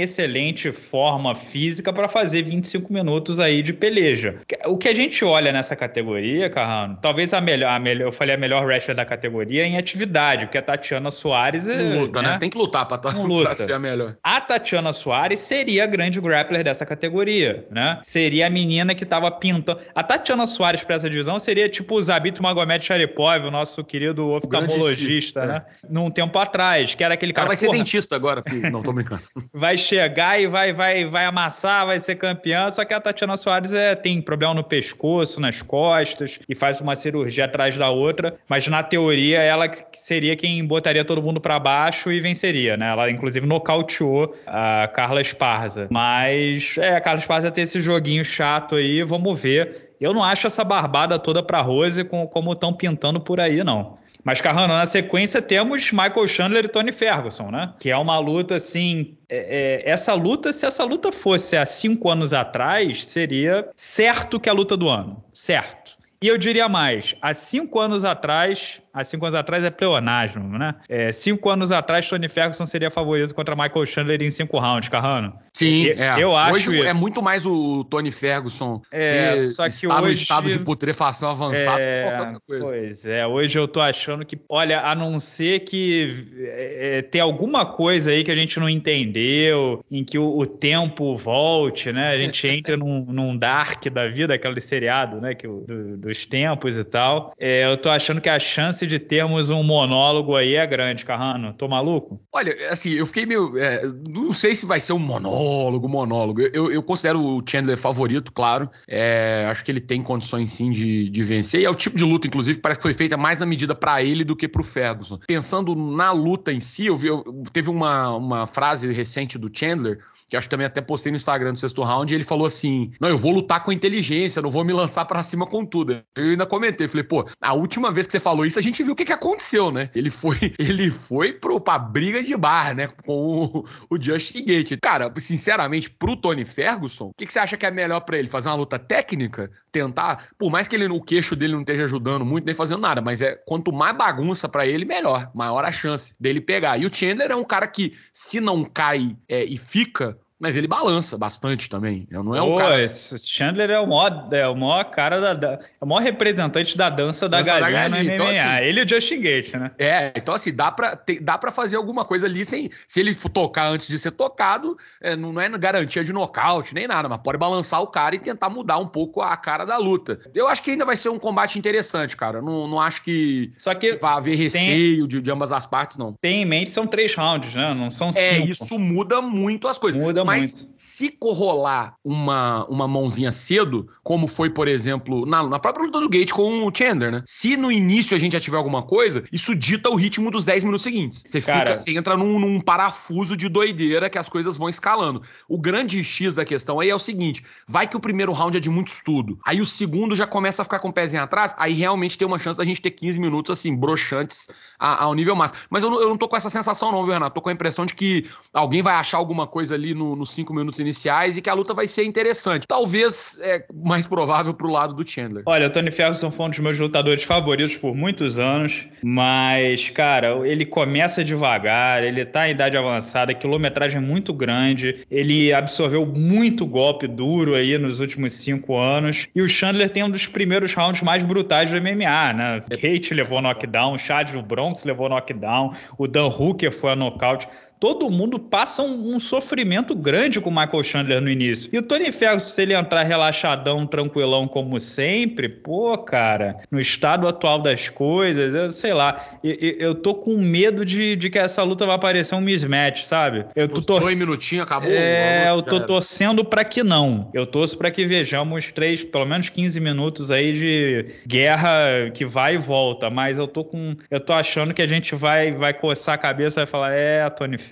excelente 0.00 0.72
forma 0.72 1.36
física 1.36 1.92
para 1.92 2.08
fazer 2.08 2.42
25 2.42 2.92
minutos 2.92 3.38
aí 3.38 3.62
de 3.62 3.72
peleja. 3.72 4.40
O 4.66 4.76
que 4.76 4.88
a 4.88 4.94
gente 4.94 5.24
olha 5.24 5.52
nessa 5.52 5.76
categoria, 5.76 6.50
Carrano, 6.50 6.98
talvez 7.00 7.32
a 7.32 7.40
melhor, 7.40 7.70
a 7.70 7.78
melhor 7.78 8.08
eu 8.08 8.12
falei 8.12 8.34
a 8.34 8.38
melhor 8.38 8.66
wrestler 8.66 8.96
da 8.96 9.04
categoria 9.04 9.64
em 9.64 9.78
atividade, 9.78 10.46
porque 10.46 10.58
a 10.58 10.62
Tatiana 10.62 11.12
Soares... 11.12 11.68
É, 11.68 11.76
luta, 11.76 12.20
né? 12.20 12.30
né? 12.30 12.38
Tem 12.38 12.50
que 12.50 12.58
lutar 12.58 12.84
pra, 12.84 12.98
pra 12.98 13.54
ser 13.54 13.74
a 13.74 13.78
melhor. 13.78 14.16
A 14.24 14.40
Tatiana 14.40 14.92
Soares 14.92 15.38
seria 15.38 15.67
seria 15.68 15.84
a 15.84 15.86
grande 15.86 16.18
grappler 16.18 16.64
dessa 16.64 16.86
categoria, 16.86 17.66
né? 17.70 17.98
Seria 18.02 18.46
a 18.46 18.50
menina 18.50 18.94
que 18.94 19.04
tava 19.04 19.30
pintando. 19.30 19.78
A 19.94 20.02
Tatiana 20.02 20.46
Soares 20.46 20.82
para 20.82 20.96
essa 20.96 21.10
divisão 21.10 21.38
seria 21.38 21.68
tipo 21.68 21.94
o 21.94 22.02
Zabito 22.02 22.42
Magomed 22.42 22.82
Sharipov, 22.82 23.44
o 23.44 23.50
nosso 23.50 23.84
querido 23.84 24.30
oftalmologista, 24.30 25.44
né? 25.44 25.62
É. 25.84 25.86
Num 25.90 26.10
tempo 26.10 26.38
atrás, 26.38 26.94
que 26.94 27.04
era 27.04 27.14
aquele 27.14 27.34
cara. 27.34 27.44
Ela 27.44 27.48
vai 27.48 27.56
ser 27.58 27.70
dentista 27.70 28.16
agora, 28.16 28.42
filho. 28.42 28.70
Não, 28.70 28.82
tô 28.82 28.94
brincando. 28.94 29.22
vai 29.52 29.76
chegar 29.76 30.40
e 30.40 30.46
vai, 30.46 30.72
vai, 30.72 31.04
vai 31.04 31.26
amassar, 31.26 31.84
vai 31.84 32.00
ser 32.00 32.14
campeã, 32.14 32.70
só 32.70 32.82
que 32.82 32.94
a 32.94 33.00
Tatiana 33.00 33.36
Soares 33.36 33.74
é, 33.74 33.94
tem 33.94 34.22
problema 34.22 34.54
no 34.54 34.64
pescoço, 34.64 35.38
nas 35.38 35.60
costas, 35.60 36.38
e 36.48 36.54
faz 36.54 36.80
uma 36.80 36.96
cirurgia 36.96 37.44
atrás 37.44 37.76
da 37.76 37.90
outra, 37.90 38.36
mas 38.48 38.66
na 38.68 38.82
teoria 38.82 39.40
ela 39.40 39.70
seria 39.92 40.34
quem 40.34 40.64
botaria 40.64 41.04
todo 41.04 41.22
mundo 41.22 41.40
para 41.40 41.58
baixo 41.58 42.10
e 42.10 42.20
venceria, 42.20 42.76
né? 42.76 42.90
Ela 42.90 43.10
inclusive 43.10 43.46
nocauteou 43.46 44.34
a 44.46 44.88
Carla 44.88 45.22
Spar 45.22 45.57
Esparza. 45.66 45.88
Mas, 45.90 46.74
é, 46.78 47.00
Carlos 47.00 47.24
Esparza 47.24 47.50
tem 47.50 47.64
esse 47.64 47.80
joguinho 47.80 48.24
chato 48.24 48.76
aí, 48.76 49.02
vamos 49.02 49.40
ver. 49.40 49.92
Eu 50.00 50.12
não 50.12 50.22
acho 50.22 50.46
essa 50.46 50.62
barbada 50.62 51.18
toda 51.18 51.42
pra 51.42 51.60
Rose 51.60 52.04
como 52.04 52.52
estão 52.52 52.72
pintando 52.72 53.20
por 53.20 53.40
aí, 53.40 53.64
não. 53.64 53.98
Mas, 54.22 54.40
Carrano, 54.40 54.74
na 54.74 54.86
sequência 54.86 55.42
temos 55.42 55.90
Michael 55.90 56.28
Chandler 56.28 56.64
e 56.64 56.68
Tony 56.68 56.92
Ferguson, 56.92 57.50
né? 57.50 57.72
Que 57.80 57.90
é 57.90 57.96
uma 57.96 58.18
luta, 58.18 58.56
assim... 58.56 59.16
É, 59.28 59.82
é, 59.84 59.90
essa 59.90 60.14
luta, 60.14 60.52
se 60.52 60.64
essa 60.66 60.84
luta 60.84 61.10
fosse 61.10 61.56
há 61.56 61.66
cinco 61.66 62.10
anos 62.10 62.32
atrás, 62.32 63.06
seria 63.06 63.68
certo 63.76 64.38
que 64.38 64.48
é 64.48 64.52
a 64.52 64.54
luta 64.54 64.76
do 64.76 64.88
ano. 64.88 65.22
Certo. 65.32 65.98
E 66.20 66.26
eu 66.26 66.36
diria 66.36 66.68
mais, 66.68 67.14
há 67.22 67.32
cinco 67.32 67.78
anos 67.78 68.04
atrás, 68.04 68.82
há 69.00 69.04
cinco 69.04 69.24
anos 69.26 69.34
atrás 69.34 69.64
é 69.64 69.70
pleonasmo, 69.70 70.58
né? 70.58 70.74
É, 70.88 71.12
cinco 71.12 71.48
anos 71.50 71.70
atrás, 71.70 72.08
Tony 72.08 72.28
Ferguson 72.28 72.66
seria 72.66 72.90
favorito 72.90 73.34
contra 73.34 73.54
Michael 73.54 73.86
Chandler 73.86 74.22
em 74.22 74.30
cinco 74.30 74.58
rounds, 74.58 74.88
Carrano. 74.88 75.32
Sim, 75.52 75.86
eu, 75.86 76.02
é. 76.02 76.22
eu 76.22 76.36
acho 76.36 76.54
Hoje 76.54 76.70
é 76.70 76.78
isso. 76.78 76.88
é 76.88 76.94
muito 76.94 77.22
mais 77.22 77.46
o 77.46 77.84
Tony 77.84 78.10
Ferguson 78.10 78.80
é, 78.90 79.36
só 79.38 79.64
que 79.64 79.74
está 79.74 79.96
hoje, 79.96 80.04
no 80.04 80.12
estado 80.12 80.50
de 80.50 80.58
putrefação 80.58 81.30
avançado 81.30 81.80
é, 81.80 82.02
que 82.02 82.08
qualquer 82.08 82.20
outra 82.20 82.40
coisa. 82.46 82.64
Pois 82.64 83.06
é, 83.06 83.26
hoje 83.26 83.58
eu 83.58 83.68
tô 83.68 83.80
achando 83.80 84.24
que, 84.24 84.38
olha, 84.48 84.80
a 84.80 84.94
não 84.94 85.18
ser 85.18 85.60
que 85.60 86.26
é, 86.38 86.98
é, 86.98 87.02
tem 87.02 87.20
alguma 87.20 87.66
coisa 87.66 88.10
aí 88.10 88.24
que 88.24 88.30
a 88.30 88.36
gente 88.36 88.58
não 88.58 88.68
entendeu, 88.68 89.84
em 89.90 90.04
que 90.04 90.18
o, 90.18 90.38
o 90.38 90.46
tempo 90.46 91.16
volte, 91.16 91.92
né? 91.92 92.10
A 92.10 92.18
gente 92.18 92.46
entra 92.48 92.76
num, 92.76 93.04
num 93.04 93.36
dark 93.36 93.86
da 93.86 94.08
vida, 94.08 94.34
aquele 94.34 94.60
seriado, 94.60 95.20
né? 95.20 95.34
Que, 95.34 95.46
do, 95.46 95.96
dos 95.96 96.26
tempos 96.26 96.78
e 96.78 96.84
tal. 96.84 97.32
É, 97.38 97.64
eu 97.64 97.76
tô 97.76 97.90
achando 97.90 98.20
que 98.20 98.28
a 98.28 98.38
chance 98.38 98.86
de 98.88 98.98
termos 98.98 99.50
um 99.50 99.62
monólogo 99.62 100.34
aí 100.34 100.54
é 100.54 100.66
grande, 100.66 101.04
Carrano. 101.04 101.52
Tô 101.52 101.68
maluco? 101.68 102.20
Olha, 102.32 102.54
assim, 102.70 102.90
eu 102.92 103.06
fiquei 103.06 103.26
meio. 103.26 103.56
É, 103.58 103.82
não 104.08 104.32
sei 104.32 104.54
se 104.54 104.66
vai 104.66 104.80
ser 104.80 104.92
um 104.92 104.98
monólogo, 104.98 105.88
monólogo. 105.88 106.40
Eu, 106.40 106.72
eu 106.72 106.82
considero 106.82 107.20
o 107.20 107.42
Chandler 107.46 107.76
favorito, 107.76 108.32
claro. 108.32 108.68
É, 108.88 109.46
acho 109.50 109.64
que 109.64 109.70
ele 109.70 109.80
tem 109.80 110.02
condições 110.02 110.52
sim 110.52 110.70
de, 110.70 111.08
de 111.08 111.22
vencer. 111.22 111.60
E 111.60 111.64
é 111.64 111.70
o 111.70 111.74
tipo 111.74 111.96
de 111.96 112.04
luta, 112.04 112.26
inclusive, 112.26 112.58
parece 112.58 112.80
que 112.80 112.82
foi 112.82 112.94
feita 112.94 113.16
mais 113.16 113.38
na 113.38 113.46
medida 113.46 113.74
para 113.74 114.02
ele 114.02 114.24
do 114.24 114.34
que 114.34 114.48
pro 114.48 114.64
Ferguson. 114.64 115.18
Pensando 115.26 115.74
na 115.74 116.10
luta 116.10 116.52
em 116.52 116.60
si, 116.60 116.86
eu 116.86 116.96
vi, 116.96 117.08
eu, 117.08 117.24
teve 117.52 117.70
uma, 117.70 118.16
uma 118.16 118.46
frase 118.46 118.92
recente 118.92 119.38
do 119.38 119.50
Chandler 119.52 119.98
que 120.28 120.36
acho 120.36 120.46
que 120.46 120.50
também 120.50 120.66
até 120.66 120.80
postei 120.80 121.10
no 121.10 121.16
Instagram 121.16 121.52
do 121.52 121.58
sexto 121.58 121.82
round, 121.82 122.12
e 122.12 122.16
ele 122.16 122.24
falou 122.24 122.46
assim: 122.46 122.92
Não, 123.00 123.08
eu 123.08 123.16
vou 123.16 123.32
lutar 123.32 123.62
com 123.62 123.72
inteligência, 123.72 124.42
não 124.42 124.50
vou 124.50 124.64
me 124.64 124.72
lançar 124.72 125.04
para 125.04 125.22
cima 125.22 125.46
com 125.46 125.64
tudo. 125.64 126.02
Eu 126.14 126.30
ainda 126.30 126.46
comentei, 126.46 126.86
falei, 126.86 127.04
pô, 127.04 127.28
a 127.40 127.54
última 127.54 127.90
vez 127.90 128.06
que 128.06 128.12
você 128.12 128.20
falou 128.20 128.44
isso, 128.44 128.58
a 128.58 128.62
gente 128.62 128.82
viu 128.82 128.92
o 128.92 128.96
que, 128.96 129.04
que 129.04 129.12
aconteceu, 129.12 129.70
né? 129.70 129.90
Ele 129.94 130.10
foi, 130.10 130.38
ele 130.58 130.90
foi 130.90 131.32
pro, 131.32 131.60
pra 131.60 131.78
briga 131.78 132.22
de 132.22 132.36
bar, 132.36 132.74
né? 132.74 132.88
Com 133.04 133.64
o, 133.90 133.96
o 133.96 134.02
Justin 134.02 134.44
Gate. 134.44 134.78
Cara, 134.82 135.12
sinceramente, 135.16 135.90
pro 135.90 136.16
Tony 136.16 136.44
Ferguson, 136.44 137.06
o 137.06 137.14
que, 137.16 137.26
que 137.26 137.32
você 137.32 137.38
acha 137.38 137.56
que 137.56 137.64
é 137.64 137.70
melhor 137.70 138.00
para 138.00 138.18
ele? 138.18 138.28
Fazer 138.28 138.48
uma 138.48 138.56
luta 138.56 138.78
técnica? 138.78 139.50
Tentar, 139.72 140.28
por 140.38 140.50
mais 140.50 140.66
que 140.66 140.76
ele 140.76 140.88
o 140.88 141.00
queixo 141.00 141.36
dele 141.36 141.52
não 141.52 141.60
esteja 141.60 141.84
ajudando 141.84 142.24
muito, 142.24 142.44
nem 142.44 142.54
fazendo 142.54 142.80
nada, 142.80 143.00
mas 143.00 143.20
é 143.20 143.38
quanto 143.46 143.72
mais 143.72 143.96
bagunça 143.96 144.48
para 144.48 144.66
ele, 144.66 144.84
melhor. 144.84 145.30
Maior 145.34 145.64
a 145.64 145.72
chance 145.72 146.14
dele 146.18 146.40
pegar. 146.40 146.78
E 146.78 146.86
o 146.86 146.94
Chandler 146.94 147.30
é 147.30 147.36
um 147.36 147.44
cara 147.44 147.66
que, 147.66 147.94
se 148.12 148.40
não 148.40 148.64
cai 148.64 149.16
é, 149.28 149.44
e 149.44 149.56
fica, 149.56 150.17
mas 150.38 150.56
ele 150.56 150.68
balança 150.68 151.18
bastante 151.18 151.68
também. 151.68 152.06
Não 152.10 152.34
é 152.34 152.42
um 152.42 152.52
Pô, 152.52 152.58
cara... 152.58 152.82
esse 152.82 153.18
Chandler 153.26 153.70
é 153.70 153.80
o 153.80 153.86
maior, 153.86 154.28
é 154.30 154.46
o 154.46 154.54
maior 154.54 154.84
cara 154.84 155.20
da, 155.20 155.34
da 155.34 155.52
é 155.54 155.58
o 155.80 155.86
maior 155.86 156.02
representante 156.02 156.76
da 156.76 156.88
dança 156.88 157.28
da 157.28 157.38
dança 157.38 157.58
galinha, 157.58 157.70
da 157.70 157.88
galinha. 157.88 158.14
Então, 158.14 158.28
assim, 158.28 158.64
ele 158.64 158.80
e 158.80 158.84
o 158.84 158.88
Justin 158.88 159.20
Gate, 159.20 159.54
né? 159.54 159.70
É, 159.78 160.12
então 160.14 160.34
assim, 160.34 160.54
dá 160.54 160.70
pra, 160.70 160.96
ter, 160.96 161.20
dá 161.20 161.36
pra 161.36 161.50
fazer 161.50 161.76
alguma 161.76 162.04
coisa 162.04 162.26
ali 162.26 162.44
sem. 162.44 162.70
Se 162.86 163.00
ele 163.00 163.14
tocar 163.14 163.68
antes 163.68 163.88
de 163.88 163.98
ser 163.98 164.12
tocado, 164.12 164.76
é, 165.00 165.16
não 165.16 165.38
é 165.40 165.48
garantia 165.58 166.04
de 166.04 166.12
nocaute 166.12 166.74
nem 166.74 166.86
nada, 166.86 167.08
mas 167.08 167.20
pode 167.22 167.38
balançar 167.38 167.82
o 167.82 167.86
cara 167.86 168.14
e 168.14 168.18
tentar 168.18 168.48
mudar 168.48 168.78
um 168.78 168.86
pouco 168.86 169.20
a 169.20 169.36
cara 169.36 169.64
da 169.64 169.76
luta. 169.76 170.20
Eu 170.34 170.46
acho 170.46 170.62
que 170.62 170.70
ainda 170.70 170.84
vai 170.84 170.96
ser 170.96 171.08
um 171.08 171.18
combate 171.18 171.58
interessante, 171.58 172.16
cara. 172.16 172.40
Não, 172.40 172.68
não 172.68 172.80
acho 172.80 173.02
que, 173.02 173.52
Só 173.58 173.74
que 173.74 173.96
vai 173.96 174.12
haver 174.12 174.36
receio 174.36 175.00
tem, 175.00 175.08
de, 175.08 175.20
de 175.20 175.30
ambas 175.30 175.50
as 175.50 175.66
partes, 175.66 175.96
não. 175.96 176.14
Tem 176.20 176.42
em 176.42 176.44
mente, 176.44 176.70
são 176.70 176.86
três 176.86 177.14
rounds, 177.14 177.54
né? 177.54 177.74
Não 177.74 177.90
são 177.90 178.10
é, 178.10 178.12
cinco. 178.12 178.48
É, 178.48 178.50
isso 178.50 178.78
muda 178.78 179.20
muito 179.20 179.66
as 179.66 179.78
coisas. 179.78 180.00
Muda 180.00 180.24
mas 180.28 180.54
muito. 180.54 180.70
se 180.74 181.10
corrolar 181.10 181.96
uma, 182.04 182.66
uma 182.66 182.88
mãozinha 182.88 183.32
cedo, 183.32 183.88
como 184.02 184.26
foi, 184.26 184.50
por 184.50 184.68
exemplo, 184.68 185.26
na, 185.26 185.42
na 185.46 185.58
própria 185.58 185.86
luta 185.86 186.00
do 186.00 186.08
Gate 186.08 186.30
com 186.30 186.66
o 186.66 186.74
Chandler, 186.74 187.12
né? 187.12 187.22
Se 187.26 187.56
no 187.56 187.70
início 187.70 188.16
a 188.16 188.20
gente 188.20 188.32
já 188.32 188.40
tiver 188.40 188.56
alguma 188.56 188.82
coisa, 188.82 189.24
isso 189.32 189.54
dita 189.54 189.90
o 189.90 189.94
ritmo 189.94 190.30
dos 190.30 190.44
10 190.44 190.64
minutos 190.64 190.82
seguintes. 190.82 191.22
Você 191.26 191.40
Cara, 191.40 191.60
fica, 191.60 191.76
você 191.76 191.92
entra 191.92 192.16
num, 192.16 192.38
num, 192.38 192.60
parafuso 192.60 193.36
de 193.36 193.48
doideira 193.48 194.08
que 194.08 194.18
as 194.18 194.28
coisas 194.28 194.56
vão 194.56 194.68
escalando. 194.68 195.22
O 195.48 195.58
grande 195.58 196.02
X 196.02 196.34
da 196.34 196.44
questão 196.44 196.80
aí 196.80 196.90
é 196.90 196.94
o 196.94 196.98
seguinte: 196.98 197.44
vai 197.66 197.86
que 197.86 197.96
o 197.96 198.00
primeiro 198.00 198.32
round 198.32 198.56
é 198.56 198.60
de 198.60 198.70
muito 198.70 198.88
estudo, 198.88 199.38
aí 199.44 199.60
o 199.60 199.66
segundo 199.66 200.14
já 200.14 200.26
começa 200.26 200.62
a 200.62 200.64
ficar 200.64 200.78
com 200.78 200.88
o 200.88 200.92
pezinho 200.92 201.22
atrás, 201.22 201.54
aí 201.58 201.72
realmente 201.72 202.16
tem 202.16 202.26
uma 202.26 202.38
chance 202.38 202.58
da 202.58 202.64
gente 202.64 202.80
ter 202.80 202.90
15 202.90 203.18
minutos 203.18 203.52
assim, 203.52 203.76
broxantes 203.76 204.48
a, 204.78 205.04
ao 205.04 205.14
nível 205.14 205.34
máximo. 205.34 205.60
Mas 205.70 205.82
eu 205.82 205.90
não, 205.90 206.00
eu 206.00 206.08
não 206.08 206.16
tô 206.16 206.28
com 206.28 206.36
essa 206.36 206.50
sensação, 206.50 206.92
não, 206.92 207.04
viu, 207.04 207.12
Renato? 207.12 207.34
Tô 207.34 207.40
com 207.40 207.48
a 207.48 207.52
impressão 207.52 207.84
de 207.84 207.94
que 207.94 208.26
alguém 208.52 208.82
vai 208.82 208.94
achar 208.94 209.18
alguma 209.18 209.46
coisa 209.46 209.74
ali 209.74 209.94
nos 210.18 210.18
no 210.18 210.26
5 210.26 210.52
minutos 210.52 210.80
iniciais 210.80 211.36
e 211.36 211.40
que 211.40 211.48
a 211.48 211.54
luta 211.54 211.72
vai 211.72 211.86
ser 211.86 212.04
interessante. 212.04 212.66
Talvez 212.66 213.38
é 213.42 213.64
mais 213.72 214.06
provável 214.06 214.52
pro 214.52 214.70
lado 214.70 214.94
do 214.94 215.08
Chandler. 215.08 215.44
Olha, 215.46 215.68
o 215.68 215.70
Tony 215.70 215.90
Ferguson 215.90 216.30
foi 216.30 216.46
um 216.46 216.50
dos 216.50 216.58
meus 216.58 216.78
lutadores 216.78 217.22
favoritos 217.22 217.76
por 217.76 217.94
muitos 217.94 218.38
anos, 218.38 218.86
mas, 219.02 219.88
cara, 219.90 220.46
ele 220.46 220.66
começa 220.66 221.24
devagar, 221.24 222.02
ele 222.02 222.24
tá 222.24 222.48
em 222.48 222.52
idade 222.52 222.76
avançada, 222.76 223.32
quilometragem 223.32 224.00
muito 224.00 224.32
grande, 224.32 225.06
ele 225.10 225.52
absorveu 225.52 226.04
muito 226.04 226.66
golpe 226.66 227.06
duro 227.06 227.54
aí 227.54 227.78
nos 227.78 228.00
últimos 228.00 228.32
cinco 228.32 228.76
anos, 228.76 229.26
e 229.34 229.40
o 229.40 229.48
Chandler 229.48 229.88
tem 229.88 230.02
um 230.02 230.10
dos 230.10 230.26
primeiros 230.26 230.74
rounds 230.74 231.02
mais 231.02 231.22
brutais 231.22 231.70
do 231.70 231.80
MMA, 231.80 232.32
né? 232.32 232.62
Kate 232.70 233.14
levou 233.14 233.40
knockdown, 233.40 233.96
Chad 233.96 234.32
do 234.32 234.42
Bronx 234.42 234.84
levou 234.84 235.08
knockdown, 235.08 235.72
o 235.96 236.08
Dan 236.08 236.26
Hooker 236.26 236.72
foi 236.72 236.92
a 236.92 236.96
nocaute 236.96 237.46
todo 237.80 238.10
mundo 238.10 238.38
passa 238.38 238.82
um, 238.82 239.14
um, 239.14 239.20
sofrimento 239.20 239.94
grande 239.94 240.40
com 240.40 240.50
o 240.50 240.54
Michael 240.54 240.82
Chandler 240.82 241.20
no 241.20 241.30
início. 241.30 241.70
E 241.72 241.78
o 241.78 241.82
Tony 241.82 242.10
Ferguson, 242.10 242.48
se 242.48 242.62
ele 242.62 242.74
entrar 242.74 243.02
relaxadão, 243.02 243.86
tranquilão 243.86 244.48
como 244.48 244.78
sempre, 244.80 245.48
pô, 245.48 245.96
cara, 245.98 246.58
no 246.70 246.80
estado 246.80 247.28
atual 247.28 247.58
das 247.58 247.88
coisas, 247.88 248.54
eu 248.54 248.70
sei 248.70 248.92
lá, 248.92 249.24
eu, 249.42 249.54
eu 249.78 249.94
tô 249.94 250.14
com 250.14 250.36
medo 250.36 250.84
de, 250.84 251.16
de 251.16 251.30
que 251.30 251.38
essa 251.38 251.62
luta 251.62 251.86
vai 251.86 251.98
parecer 251.98 252.34
um 252.34 252.40
mismatch, 252.40 253.04
sabe? 253.04 253.44
Eu 253.54 253.68
tô 253.68 253.80
torcendo. 253.80 254.08
Dois 254.08 254.18
minutinhos, 254.18 254.64
acabou. 254.64 254.90
É, 254.90 255.50
eu 255.50 255.62
tô 255.62 255.80
torcendo 255.80 256.44
para 256.44 256.64
que 256.64 256.82
não. 256.82 257.30
Eu 257.32 257.46
torço 257.46 257.76
para 257.76 257.90
que 257.90 258.04
vejamos 258.04 258.72
três, 258.72 259.04
pelo 259.04 259.26
menos 259.26 259.48
15 259.48 259.80
minutos 259.80 260.30
aí 260.30 260.52
de 260.52 261.06
guerra 261.26 262.10
que 262.12 262.24
vai 262.24 262.56
e 262.56 262.58
volta, 262.58 263.10
mas 263.10 263.38
eu 263.38 263.46
tô 263.46 263.64
com. 263.64 263.96
Eu 264.10 264.20
tô 264.20 264.32
achando 264.32 264.74
que 264.74 264.82
a 264.82 264.86
gente 264.86 265.14
vai, 265.14 265.52
vai 265.52 265.72
coçar 265.72 266.14
a 266.14 266.18
cabeça 266.18 266.60
e 266.60 266.64
vai 266.64 266.66
falar, 266.66 266.92
é, 266.92 267.28
Tony 267.30 267.58
Ferguson. 267.58 267.67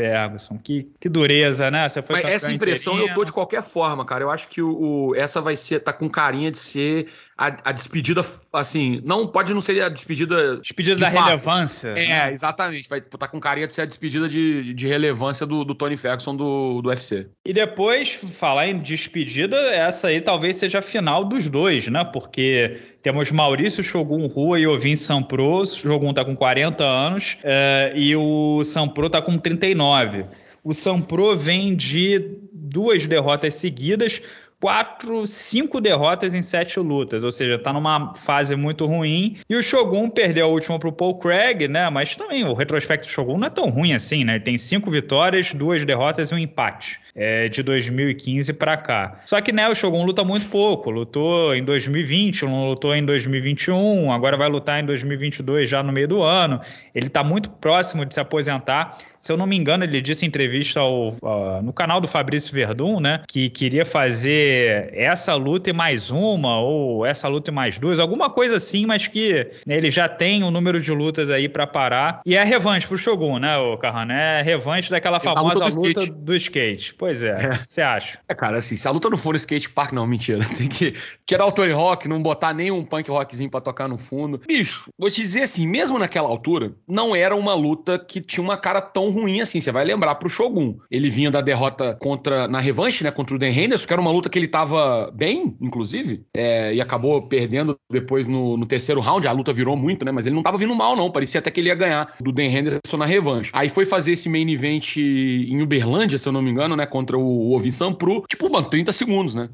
Que, 0.62 0.90
que 1.00 1.08
dureza, 1.08 1.70
né? 1.70 1.88
Você 1.88 2.02
foi 2.02 2.22
Mas 2.22 2.26
essa 2.26 2.52
impressão 2.52 2.94
inteirinha. 2.94 3.12
eu 3.12 3.14
tô 3.14 3.24
de 3.24 3.32
qualquer 3.32 3.62
forma, 3.62 4.04
cara. 4.04 4.24
Eu 4.24 4.30
acho 4.30 4.48
que 4.48 4.60
o, 4.60 5.08
o, 5.08 5.14
essa 5.14 5.40
vai 5.40 5.56
ser, 5.56 5.80
tá 5.80 5.92
com 5.92 6.08
carinha 6.08 6.50
de 6.50 6.58
ser 6.58 7.08
a, 7.38 7.48
a, 7.64 7.72
despedida, 7.72 8.24
assim, 8.50 9.02
não 9.04 9.26
pode 9.26 9.52
não 9.52 9.60
ser 9.60 9.82
a 9.82 9.90
despedida. 9.90 10.56
Despedida 10.56 10.96
de 10.96 11.02
da 11.02 11.10
fato. 11.10 11.24
relevância. 11.24 11.88
É, 11.88 12.32
exatamente. 12.32 12.88
Vai 12.88 13.00
estar 13.00 13.18
tá 13.18 13.28
com 13.28 13.38
carinha 13.38 13.66
de 13.66 13.74
ser 13.74 13.82
a 13.82 13.84
despedida 13.84 14.26
de, 14.26 14.72
de 14.72 14.86
relevância 14.86 15.44
do, 15.44 15.62
do 15.62 15.74
Tony 15.74 15.98
Ferguson 15.98 16.34
do, 16.34 16.80
do 16.80 16.88
UFC. 16.88 17.28
E 17.44 17.52
depois, 17.52 18.14
falar 18.14 18.68
em 18.68 18.78
despedida, 18.78 19.56
essa 19.74 20.08
aí 20.08 20.22
talvez 20.22 20.56
seja 20.56 20.78
a 20.78 20.82
final 20.82 21.24
dos 21.24 21.50
dois, 21.50 21.88
né? 21.88 22.04
Porque 22.10 22.78
temos 23.02 23.30
Maurício 23.30 23.84
Shogun 23.84 24.26
Rua 24.28 24.58
e 24.58 24.66
Ovin 24.66 24.96
Sampro. 24.96 25.60
O 25.60 25.66
Shogun 25.66 26.14
tá 26.14 26.24
com 26.24 26.34
40 26.34 26.82
anos 26.82 27.36
é, 27.44 27.92
e 27.94 28.16
o 28.16 28.64
Sampro 28.64 29.10
tá 29.10 29.20
com 29.20 29.36
39. 29.36 30.24
O 30.64 30.72
Sampro 30.72 31.36
vem 31.36 31.76
de 31.76 32.38
duas 32.50 33.06
derrotas 33.06 33.54
seguidas 33.54 34.20
quatro, 34.60 35.26
cinco 35.26 35.80
derrotas 35.80 36.34
em 36.34 36.42
sete 36.42 36.78
lutas, 36.80 37.22
ou 37.22 37.30
seja, 37.30 37.58
tá 37.58 37.72
numa 37.72 38.14
fase 38.14 38.56
muito 38.56 38.86
ruim. 38.86 39.36
E 39.48 39.56
o 39.56 39.62
Shogun 39.62 40.08
perdeu 40.08 40.46
a 40.46 40.48
última 40.48 40.78
pro 40.78 40.92
Paul 40.92 41.18
Craig, 41.18 41.68
né? 41.68 41.88
Mas 41.90 42.14
também 42.16 42.44
o 42.44 42.54
retrospecto 42.54 43.06
do 43.06 43.10
Shogun 43.10 43.38
não 43.38 43.46
é 43.46 43.50
tão 43.50 43.68
ruim 43.68 43.92
assim, 43.92 44.24
né? 44.24 44.36
Ele 44.36 44.44
tem 44.44 44.58
cinco 44.58 44.90
vitórias, 44.90 45.52
duas 45.52 45.84
derrotas 45.84 46.30
e 46.30 46.34
um 46.34 46.38
empate. 46.38 47.00
É, 47.18 47.48
de 47.48 47.62
2015 47.62 48.52
para 48.52 48.76
cá. 48.76 49.20
Só 49.24 49.40
que 49.40 49.50
né, 49.50 49.66
o 49.70 49.74
Shogun 49.74 50.04
luta 50.04 50.22
muito 50.22 50.46
pouco. 50.50 50.90
Lutou 50.90 51.54
em 51.54 51.64
2020, 51.64 52.42
não 52.44 52.68
lutou 52.68 52.94
em 52.94 53.02
2021, 53.02 54.12
agora 54.12 54.36
vai 54.36 54.50
lutar 54.50 54.82
em 54.82 54.84
2022 54.84 55.66
já 55.66 55.82
no 55.82 55.92
meio 55.92 56.06
do 56.06 56.22
ano. 56.22 56.60
Ele 56.94 57.06
está 57.06 57.24
muito 57.24 57.48
próximo 57.48 58.04
de 58.04 58.12
se 58.12 58.20
aposentar. 58.20 58.98
Se 59.26 59.32
eu 59.32 59.36
não 59.36 59.44
me 59.44 59.56
engano, 59.56 59.82
ele 59.82 60.00
disse 60.00 60.24
em 60.24 60.28
entrevista 60.28 60.78
ao, 60.78 61.08
uh, 61.08 61.60
no 61.60 61.72
canal 61.72 62.00
do 62.00 62.06
Fabrício 62.06 62.54
Verdun, 62.54 63.00
né, 63.00 63.22
que 63.26 63.50
queria 63.50 63.84
fazer 63.84 64.88
essa 64.92 65.34
luta 65.34 65.68
e 65.68 65.72
mais 65.72 66.10
uma, 66.10 66.60
ou 66.60 67.04
essa 67.04 67.26
luta 67.26 67.50
e 67.50 67.52
mais 67.54 67.76
duas, 67.76 67.98
alguma 67.98 68.30
coisa 68.30 68.54
assim, 68.54 68.86
mas 68.86 69.08
que 69.08 69.50
né, 69.66 69.76
ele 69.76 69.90
já 69.90 70.08
tem 70.08 70.44
um 70.44 70.50
número 70.52 70.80
de 70.80 70.92
lutas 70.92 71.28
aí 71.28 71.48
para 71.48 71.66
parar. 71.66 72.20
E 72.24 72.36
é 72.36 72.44
revanche 72.44 72.86
pro 72.86 72.96
Shogun, 72.96 73.40
né, 73.40 73.58
o 73.58 73.76
Carrano? 73.76 74.12
É 74.12 74.42
revanche 74.42 74.92
daquela 74.92 75.18
famosa 75.18 75.64
luta, 75.64 75.70
do, 75.70 75.80
luta 75.80 76.00
skate. 76.02 76.12
do, 76.12 76.34
skate. 76.36 76.94
Pois 77.06 77.22
é, 77.22 77.28
é. 77.28 77.60
você 77.64 77.80
é. 77.80 77.84
acha? 77.84 78.18
É, 78.28 78.34
cara, 78.34 78.58
assim, 78.58 78.76
se 78.76 78.88
a 78.88 78.90
luta 78.90 79.08
não 79.08 79.16
for 79.16 79.30
no 79.30 79.36
skate 79.36 79.70
park, 79.70 79.92
não, 79.92 80.04
mentira. 80.08 80.40
Tem 80.58 80.66
que 80.66 80.92
tirar 81.24 81.46
o 81.46 81.52
Tony 81.52 81.70
Rock, 81.70 82.08
não 82.08 82.20
botar 82.20 82.52
nenhum 82.52 82.84
punk 82.84 83.08
rockzinho 83.08 83.48
pra 83.48 83.60
tocar 83.60 83.86
no 83.86 83.96
fundo. 83.96 84.40
Bicho, 84.44 84.90
vou 84.98 85.08
te 85.08 85.20
dizer 85.20 85.42
assim, 85.42 85.68
mesmo 85.68 86.00
naquela 86.00 86.28
altura, 86.28 86.74
não 86.88 87.14
era 87.14 87.36
uma 87.36 87.54
luta 87.54 87.96
que 87.96 88.20
tinha 88.20 88.42
uma 88.42 88.56
cara 88.56 88.80
tão 88.80 89.10
ruim 89.10 89.40
assim. 89.40 89.60
Você 89.60 89.70
vai 89.70 89.84
lembrar 89.84 90.16
pro 90.16 90.28
Shogun. 90.28 90.78
Ele 90.90 91.08
vinha 91.08 91.30
da 91.30 91.40
derrota 91.40 91.96
contra 92.00 92.48
na 92.48 92.58
revanche, 92.58 93.04
né? 93.04 93.12
Contra 93.12 93.36
o 93.36 93.38
Dan 93.38 93.50
Henderson, 93.50 93.86
que 93.86 93.92
era 93.92 94.02
uma 94.02 94.10
luta 94.10 94.28
que 94.28 94.36
ele 94.36 94.48
tava 94.48 95.08
bem, 95.14 95.56
inclusive, 95.60 96.24
é, 96.34 96.74
e 96.74 96.80
acabou 96.80 97.22
perdendo 97.28 97.78
depois 97.88 98.26
no, 98.26 98.56
no, 98.56 98.66
terceiro 98.66 99.00
round. 99.00 99.28
A 99.28 99.32
luta 99.32 99.52
virou 99.52 99.76
muito, 99.76 100.04
né? 100.04 100.10
Mas 100.10 100.26
ele 100.26 100.34
não 100.34 100.42
tava 100.42 100.58
vindo 100.58 100.74
mal, 100.74 100.96
não. 100.96 101.08
Parecia 101.08 101.38
até 101.38 101.52
que 101.52 101.60
ele 101.60 101.68
ia 101.68 101.74
ganhar 101.76 102.16
do 102.20 102.32
Dan 102.32 102.46
Henderson 102.46 102.96
na 102.96 103.06
revanche. 103.06 103.52
Aí 103.52 103.68
foi 103.68 103.86
fazer 103.86 104.10
esse 104.10 104.28
main 104.28 104.50
event 104.50 104.96
em 104.96 105.62
Uberlândia, 105.62 106.18
se 106.18 106.28
eu 106.28 106.32
não 106.32 106.42
me 106.42 106.50
engano, 106.50 106.74
né? 106.74 106.84
Contra 106.96 107.18
o 107.18 107.52
Ovin 107.52 107.70
Sampru. 107.70 108.24
Tipo, 108.26 108.50
mano, 108.50 108.70
30 108.70 108.90
segundos, 108.90 109.34
né? 109.34 109.50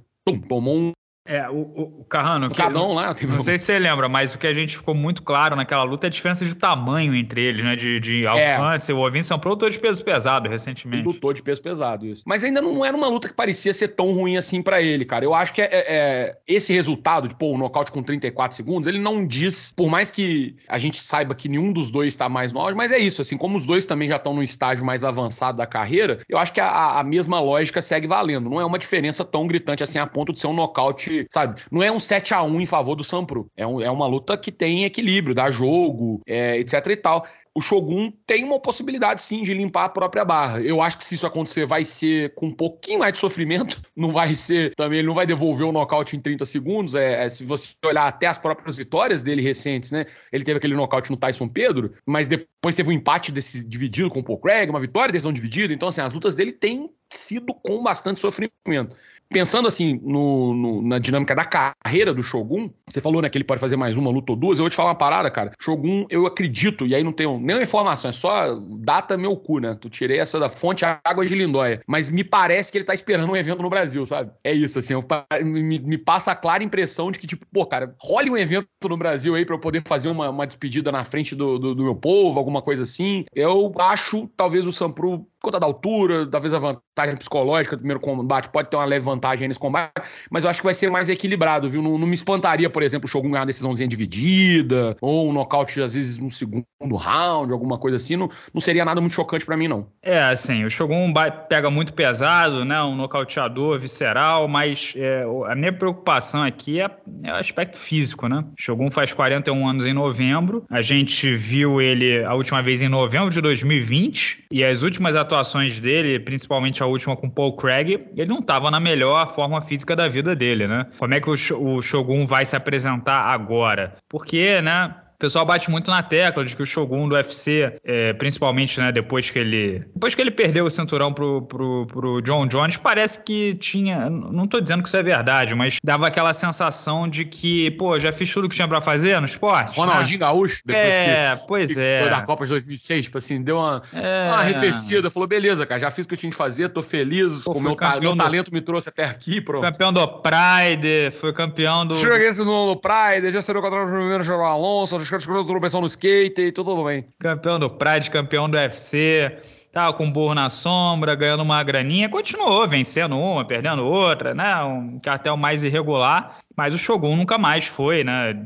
tomou 0.48 0.76
um 0.76 0.92
é, 1.24 1.48
o, 1.48 2.00
o 2.00 2.04
Carrano. 2.04 2.48
O 2.48 2.54
Cadão 2.54 2.92
lá, 2.92 3.14
não 3.28 3.38
sei 3.38 3.56
se 3.56 3.64
você 3.64 3.78
lembra, 3.78 4.08
mas 4.08 4.34
o 4.34 4.38
que 4.38 4.46
a 4.46 4.52
gente 4.52 4.76
ficou 4.76 4.92
muito 4.92 5.22
claro 5.22 5.54
naquela 5.54 5.84
luta 5.84 6.06
é 6.06 6.08
a 6.08 6.10
diferença 6.10 6.44
de 6.44 6.54
tamanho 6.54 7.14
entre 7.14 7.40
eles, 7.40 7.64
né? 7.64 7.76
De, 7.76 8.00
de 8.00 8.26
alcance. 8.26 8.90
É. 8.90 8.94
O 8.94 8.98
Ovin 8.98 9.22
São 9.22 9.40
lutou 9.44 9.70
de 9.70 9.78
peso 9.78 10.04
pesado 10.04 10.48
recentemente. 10.48 11.04
Lutou 11.04 11.32
de 11.32 11.40
peso 11.40 11.62
pesado, 11.62 12.06
isso. 12.06 12.24
Mas 12.26 12.42
ainda 12.42 12.60
não 12.60 12.84
era 12.84 12.96
uma 12.96 13.06
luta 13.06 13.28
que 13.28 13.34
parecia 13.34 13.72
ser 13.72 13.88
tão 13.88 14.12
ruim 14.12 14.36
assim 14.36 14.62
para 14.62 14.82
ele, 14.82 15.04
cara. 15.04 15.24
Eu 15.24 15.32
acho 15.32 15.54
que 15.54 15.62
é, 15.62 15.66
é, 15.66 15.84
é, 15.88 16.38
esse 16.46 16.72
resultado, 16.72 17.28
de 17.28 17.36
pô, 17.36 17.52
o 17.52 17.58
nocaute 17.58 17.92
com 17.92 18.02
34 18.02 18.56
segundos, 18.56 18.88
ele 18.88 18.98
não 18.98 19.24
diz, 19.24 19.72
por 19.76 19.88
mais 19.88 20.10
que 20.10 20.56
a 20.68 20.78
gente 20.78 21.00
saiba 21.00 21.36
que 21.36 21.48
nenhum 21.48 21.72
dos 21.72 21.90
dois 21.90 22.08
está 22.08 22.28
mais 22.28 22.52
no 22.52 22.58
auge, 22.58 22.74
mas 22.74 22.90
é 22.90 22.98
isso, 22.98 23.22
assim, 23.22 23.36
como 23.36 23.56
os 23.56 23.64
dois 23.64 23.86
também 23.86 24.08
já 24.08 24.16
estão 24.16 24.34
no 24.34 24.42
estágio 24.42 24.84
mais 24.84 25.04
avançado 25.04 25.58
da 25.58 25.66
carreira, 25.66 26.20
eu 26.28 26.36
acho 26.36 26.52
que 26.52 26.60
a, 26.60 26.98
a 26.98 27.04
mesma 27.04 27.38
lógica 27.38 27.80
segue 27.80 28.08
valendo. 28.08 28.50
Não 28.50 28.60
é 28.60 28.64
uma 28.64 28.78
diferença 28.78 29.24
tão 29.24 29.46
gritante 29.46 29.84
assim 29.84 29.98
a 29.98 30.06
ponto 30.06 30.32
de 30.32 30.40
ser 30.40 30.48
um 30.48 30.54
nocaute, 30.54 31.11
sabe? 31.30 31.60
Não 31.70 31.82
é 31.82 31.90
um 31.90 31.98
7 31.98 32.34
a 32.34 32.42
1 32.42 32.60
em 32.60 32.66
favor 32.66 32.94
do 32.94 33.04
Sampro. 33.04 33.50
É, 33.56 33.66
um, 33.66 33.80
é 33.80 33.90
uma 33.90 34.06
luta 34.06 34.36
que 34.36 34.52
tem 34.52 34.84
equilíbrio, 34.84 35.34
dá 35.34 35.50
jogo, 35.50 36.20
é, 36.26 36.58
etc 36.58 36.86
e 36.86 36.96
tal. 36.96 37.26
o 37.54 37.60
Shogun 37.60 38.10
tem 38.26 38.44
uma 38.44 38.58
possibilidade 38.58 39.20
sim 39.20 39.42
de 39.42 39.52
limpar 39.52 39.84
a 39.84 39.88
própria 39.88 40.24
barra. 40.24 40.60
Eu 40.60 40.80
acho 40.80 40.96
que 40.96 41.04
se 41.04 41.14
isso 41.14 41.26
acontecer, 41.26 41.66
vai 41.66 41.84
ser 41.84 42.34
com 42.34 42.46
um 42.46 42.52
pouquinho 42.52 43.00
mais 43.00 43.12
de 43.12 43.18
sofrimento. 43.18 43.80
Não 43.94 44.12
vai 44.12 44.34
ser 44.34 44.74
também, 44.74 44.98
ele 44.98 45.08
não 45.08 45.14
vai 45.14 45.26
devolver 45.26 45.66
o 45.66 45.72
nocaute 45.72 46.16
em 46.16 46.20
30 46.20 46.46
segundos. 46.46 46.94
É, 46.94 47.24
é, 47.24 47.30
se 47.30 47.44
você 47.44 47.74
olhar 47.84 48.06
até 48.06 48.26
as 48.26 48.38
próprias 48.38 48.76
vitórias 48.76 49.22
dele 49.22 49.42
recentes, 49.42 49.90
né? 49.90 50.06
Ele 50.32 50.44
teve 50.44 50.58
aquele 50.58 50.74
nocaute 50.74 51.10
no 51.10 51.16
Tyson 51.16 51.46
Pedro, 51.46 51.92
mas 52.06 52.26
depois 52.26 52.74
teve 52.74 52.88
um 52.88 52.92
empate 52.92 53.30
desse 53.30 53.62
dividido 53.64 54.08
com 54.08 54.20
o 54.20 54.24
Paul 54.24 54.38
Craig, 54.38 54.70
uma 54.70 54.80
vitória 54.80 55.12
decisão 55.12 55.32
dividida. 55.32 55.74
Então, 55.74 55.88
assim, 55.88 56.00
as 56.00 56.12
lutas 56.12 56.34
dele 56.34 56.52
têm 56.52 56.90
sido 57.10 57.52
com 57.54 57.82
bastante 57.82 58.20
sofrimento 58.20 58.96
pensando 59.28 59.68
assim 59.68 60.00
no, 60.02 60.54
no, 60.54 60.82
na 60.82 60.98
dinâmica 60.98 61.34
da 61.34 61.44
carreira 61.44 62.12
do 62.12 62.22
Shogun, 62.22 62.70
você 62.86 63.00
falou 63.00 63.22
né, 63.22 63.28
que 63.28 63.36
ele 63.38 63.44
pode 63.44 63.60
fazer 63.60 63.76
mais 63.76 63.96
uma 63.96 64.10
luta 64.10 64.32
ou 64.32 64.36
duas. 64.36 64.58
Eu 64.58 64.64
vou 64.64 64.70
te 64.70 64.76
falar 64.76 64.90
uma 64.90 64.98
parada, 64.98 65.30
cara. 65.30 65.52
Shogun, 65.60 66.06
eu 66.10 66.26
acredito, 66.26 66.86
e 66.86 66.94
aí 66.94 67.02
não 67.02 67.12
tenho 67.12 67.38
nenhuma 67.38 67.62
informação, 67.62 68.10
é 68.10 68.12
só 68.12 68.54
data 68.54 69.16
meu 69.16 69.36
cu, 69.36 69.58
né? 69.58 69.76
Tu 69.80 69.88
tirei 69.88 70.18
essa 70.18 70.38
da 70.38 70.48
fonte 70.48 70.84
Água 70.84 71.26
de 71.26 71.34
Lindóia. 71.34 71.82
Mas 71.86 72.10
me 72.10 72.22
parece 72.22 72.70
que 72.70 72.78
ele 72.78 72.84
tá 72.84 72.94
esperando 72.94 73.30
um 73.30 73.36
evento 73.36 73.62
no 73.62 73.70
Brasil, 73.70 74.04
sabe? 74.06 74.30
É 74.44 74.52
isso, 74.52 74.78
assim. 74.78 74.94
Eu, 74.94 75.04
me, 75.44 75.78
me, 75.78 75.98
passa 75.98 76.32
a 76.32 76.36
clara 76.36 76.62
impressão 76.62 77.10
de 77.10 77.18
que, 77.18 77.26
tipo, 77.26 77.46
pô, 77.52 77.64
cara, 77.66 77.94
role 78.00 78.30
um 78.30 78.36
evento 78.36 78.68
no 78.88 78.96
Brasil 78.96 79.34
aí 79.34 79.44
pra 79.44 79.54
eu 79.54 79.60
poder 79.60 79.82
fazer 79.86 80.08
uma, 80.08 80.30
uma 80.30 80.46
despedida 80.46 80.92
na 80.92 81.04
frente 81.04 81.34
do, 81.34 81.58
do, 81.58 81.74
do 81.74 81.82
meu 81.82 81.96
povo, 81.96 82.38
alguma 82.38 82.62
coisa 82.62 82.82
assim. 82.82 83.24
Eu 83.34 83.72
acho, 83.78 84.28
talvez, 84.36 84.66
o 84.66 84.72
Sampru 84.72 85.26
conta 85.42 85.58
da 85.58 85.66
altura, 85.66 86.26
talvez 86.26 86.54
a 86.54 86.58
vantagem 86.58 87.16
psicológica 87.16 87.76
do 87.76 87.80
primeiro 87.80 88.00
combate 88.00 88.48
pode 88.48 88.70
ter 88.70 88.76
uma 88.76 88.84
leve 88.84 89.04
vantagem 89.04 89.48
nesse 89.48 89.60
combate, 89.60 89.92
mas 90.30 90.44
eu 90.44 90.50
acho 90.50 90.60
que 90.60 90.64
vai 90.64 90.74
ser 90.74 90.90
mais 90.90 91.08
equilibrado, 91.08 91.68
viu? 91.68 91.82
Não, 91.82 91.98
não 91.98 92.06
me 92.06 92.14
espantaria, 92.14 92.70
por 92.70 92.82
exemplo, 92.82 93.06
o 93.06 93.10
Shogun 93.10 93.30
ganhar 93.30 93.40
uma 93.40 93.46
decisãozinha 93.46 93.88
dividida, 93.88 94.96
ou 95.00 95.28
um 95.28 95.32
nocaute, 95.32 95.82
às 95.82 95.94
vezes, 95.94 96.18
no 96.18 96.30
segundo 96.30 96.64
round, 96.96 97.52
alguma 97.52 97.76
coisa 97.76 97.96
assim. 97.96 98.16
Não, 98.16 98.30
não 98.54 98.60
seria 98.60 98.84
nada 98.84 99.00
muito 99.00 99.14
chocante 99.14 99.44
para 99.44 99.56
mim, 99.56 99.68
não. 99.68 99.86
É, 100.02 100.20
assim, 100.20 100.64
o 100.64 100.70
Shogun 100.70 101.12
pega 101.48 101.70
muito 101.70 101.92
pesado, 101.92 102.64
né? 102.64 102.80
Um 102.82 102.94
nocauteador 102.94 103.78
visceral, 103.80 104.46
mas 104.46 104.94
é, 104.96 105.24
a 105.48 105.54
minha 105.54 105.72
preocupação 105.72 106.42
aqui 106.42 106.80
é, 106.80 106.90
é, 107.24 107.32
o 107.32 107.36
aspecto 107.36 107.76
físico, 107.76 108.28
né? 108.28 108.44
O 108.58 108.62
Shogun 108.62 108.90
faz 108.90 109.12
41 109.12 109.68
anos 109.68 109.86
em 109.86 109.92
novembro. 109.92 110.64
A 110.70 110.80
gente 110.80 111.34
viu 111.34 111.80
ele 111.80 112.22
a 112.24 112.34
última 112.34 112.62
vez 112.62 112.80
em 112.80 112.88
novembro 112.88 113.30
de 113.30 113.40
2020, 113.40 114.44
e 114.50 114.64
as 114.64 114.82
últimas 114.82 115.16
atuações 115.16 115.31
atuações 115.32 115.80
dele, 115.80 116.20
principalmente 116.20 116.82
a 116.82 116.86
última 116.86 117.16
com 117.16 117.28
Paul 117.28 117.56
Craig, 117.56 118.06
ele 118.14 118.28
não 118.28 118.40
estava 118.40 118.70
na 118.70 118.78
melhor 118.78 119.26
forma 119.34 119.60
física 119.62 119.96
da 119.96 120.06
vida 120.06 120.36
dele, 120.36 120.66
né? 120.66 120.86
Como 120.98 121.14
é 121.14 121.20
que 121.20 121.30
o 121.30 121.82
Shogun 121.82 122.26
vai 122.26 122.44
se 122.44 122.54
apresentar 122.54 123.22
agora? 123.24 123.96
Porque, 124.08 124.60
né? 124.60 124.94
Pessoal 125.22 125.46
bate 125.46 125.70
muito 125.70 125.88
na 125.88 126.02
tecla 126.02 126.44
de 126.44 126.56
que 126.56 126.62
o 126.64 126.66
Shogun 126.66 127.08
do 127.08 127.14
UFC, 127.14 127.78
é, 127.84 128.12
principalmente 128.12 128.80
né, 128.80 128.90
depois 128.90 129.30
que 129.30 129.38
ele 129.38 129.84
depois 129.94 130.16
que 130.16 130.20
ele 130.20 130.32
perdeu 130.32 130.64
o 130.64 130.70
cinturão 130.70 131.12
pro, 131.12 131.42
pro, 131.42 131.86
pro 131.86 132.20
John 132.22 132.44
Jones, 132.48 132.76
parece 132.76 133.22
que 133.22 133.54
tinha. 133.54 134.10
Não 134.10 134.48
tô 134.48 134.60
dizendo 134.60 134.82
que 134.82 134.88
isso 134.88 134.96
é 134.96 135.02
verdade, 135.02 135.54
mas 135.54 135.76
dava 135.82 136.08
aquela 136.08 136.34
sensação 136.34 137.08
de 137.08 137.24
que, 137.24 137.70
pô, 137.72 138.00
já 138.00 138.10
fiz 138.10 138.32
tudo 138.32 138.48
que 138.48 138.56
tinha 138.56 138.66
para 138.66 138.80
fazer 138.80 139.20
no 139.20 139.26
esporte. 139.26 139.76
Ronaldinho 139.76 140.18
né? 140.18 140.26
Gaúcho, 140.26 140.60
depois 140.64 140.94
é, 140.94 141.36
que, 141.36 141.46
pois 141.46 141.74
que 141.74 141.80
é. 141.80 142.08
da 142.08 142.22
Copa 142.22 142.42
de 142.42 142.50
2006, 142.50 143.04
tipo 143.04 143.18
assim, 143.18 143.40
deu 143.40 143.58
uma, 143.58 143.80
é. 143.92 144.26
uma 144.26 144.38
arrefecida. 144.38 145.08
Falou, 145.08 145.28
beleza, 145.28 145.64
cara, 145.64 145.78
já 145.78 145.90
fiz 145.92 146.04
o 146.04 146.08
que 146.08 146.14
eu 146.14 146.18
tinha 146.18 146.30
que 146.30 146.36
fazer, 146.36 146.68
tô 146.70 146.82
feliz, 146.82 147.44
pô, 147.44 147.52
o 147.52 147.60
meu, 147.60 147.76
ta, 147.76 148.00
meu 148.00 148.16
talento 148.16 148.50
do... 148.50 148.54
me 148.54 148.60
trouxe 148.60 148.88
até 148.88 149.04
aqui, 149.04 149.40
pronto. 149.40 149.62
Campeão 149.62 149.92
do 149.92 150.04
Pride, 150.20 151.12
foi 151.20 151.32
campeão 151.32 151.86
do. 151.86 151.96
Cheguei 151.96 152.32
no 152.44 152.74
Pride, 152.74 153.30
já 153.30 153.40
saiu 153.40 153.62
contra 153.62 153.84
o 153.84 153.86
primeiro 153.86 154.24
João 154.24 154.42
Alonso, 154.42 154.98
caras 155.12 155.46
tropeção 155.46 155.80
no 155.80 155.86
skate 155.86 156.40
e 156.40 156.52
tudo 156.52 156.82
bem. 156.84 157.04
Campeão 157.18 157.58
do 157.58 157.70
Pride, 157.70 158.10
campeão 158.10 158.48
do 158.48 158.56
UFC, 158.56 159.38
tava 159.70 159.92
com 159.92 160.10
burro 160.10 160.34
na 160.34 160.50
sombra, 160.50 161.14
ganhando 161.14 161.42
uma 161.42 161.62
graninha, 161.62 162.08
continuou 162.08 162.66
vencendo 162.66 163.18
uma, 163.18 163.44
perdendo 163.44 163.84
outra, 163.84 164.34
né? 164.34 164.62
Um 164.64 164.98
cartel 164.98 165.36
mais 165.36 165.64
irregular, 165.64 166.38
mas 166.56 166.74
o 166.74 166.78
Shogun 166.78 167.16
nunca 167.16 167.38
mais 167.38 167.66
foi, 167.66 168.04
né? 168.04 168.36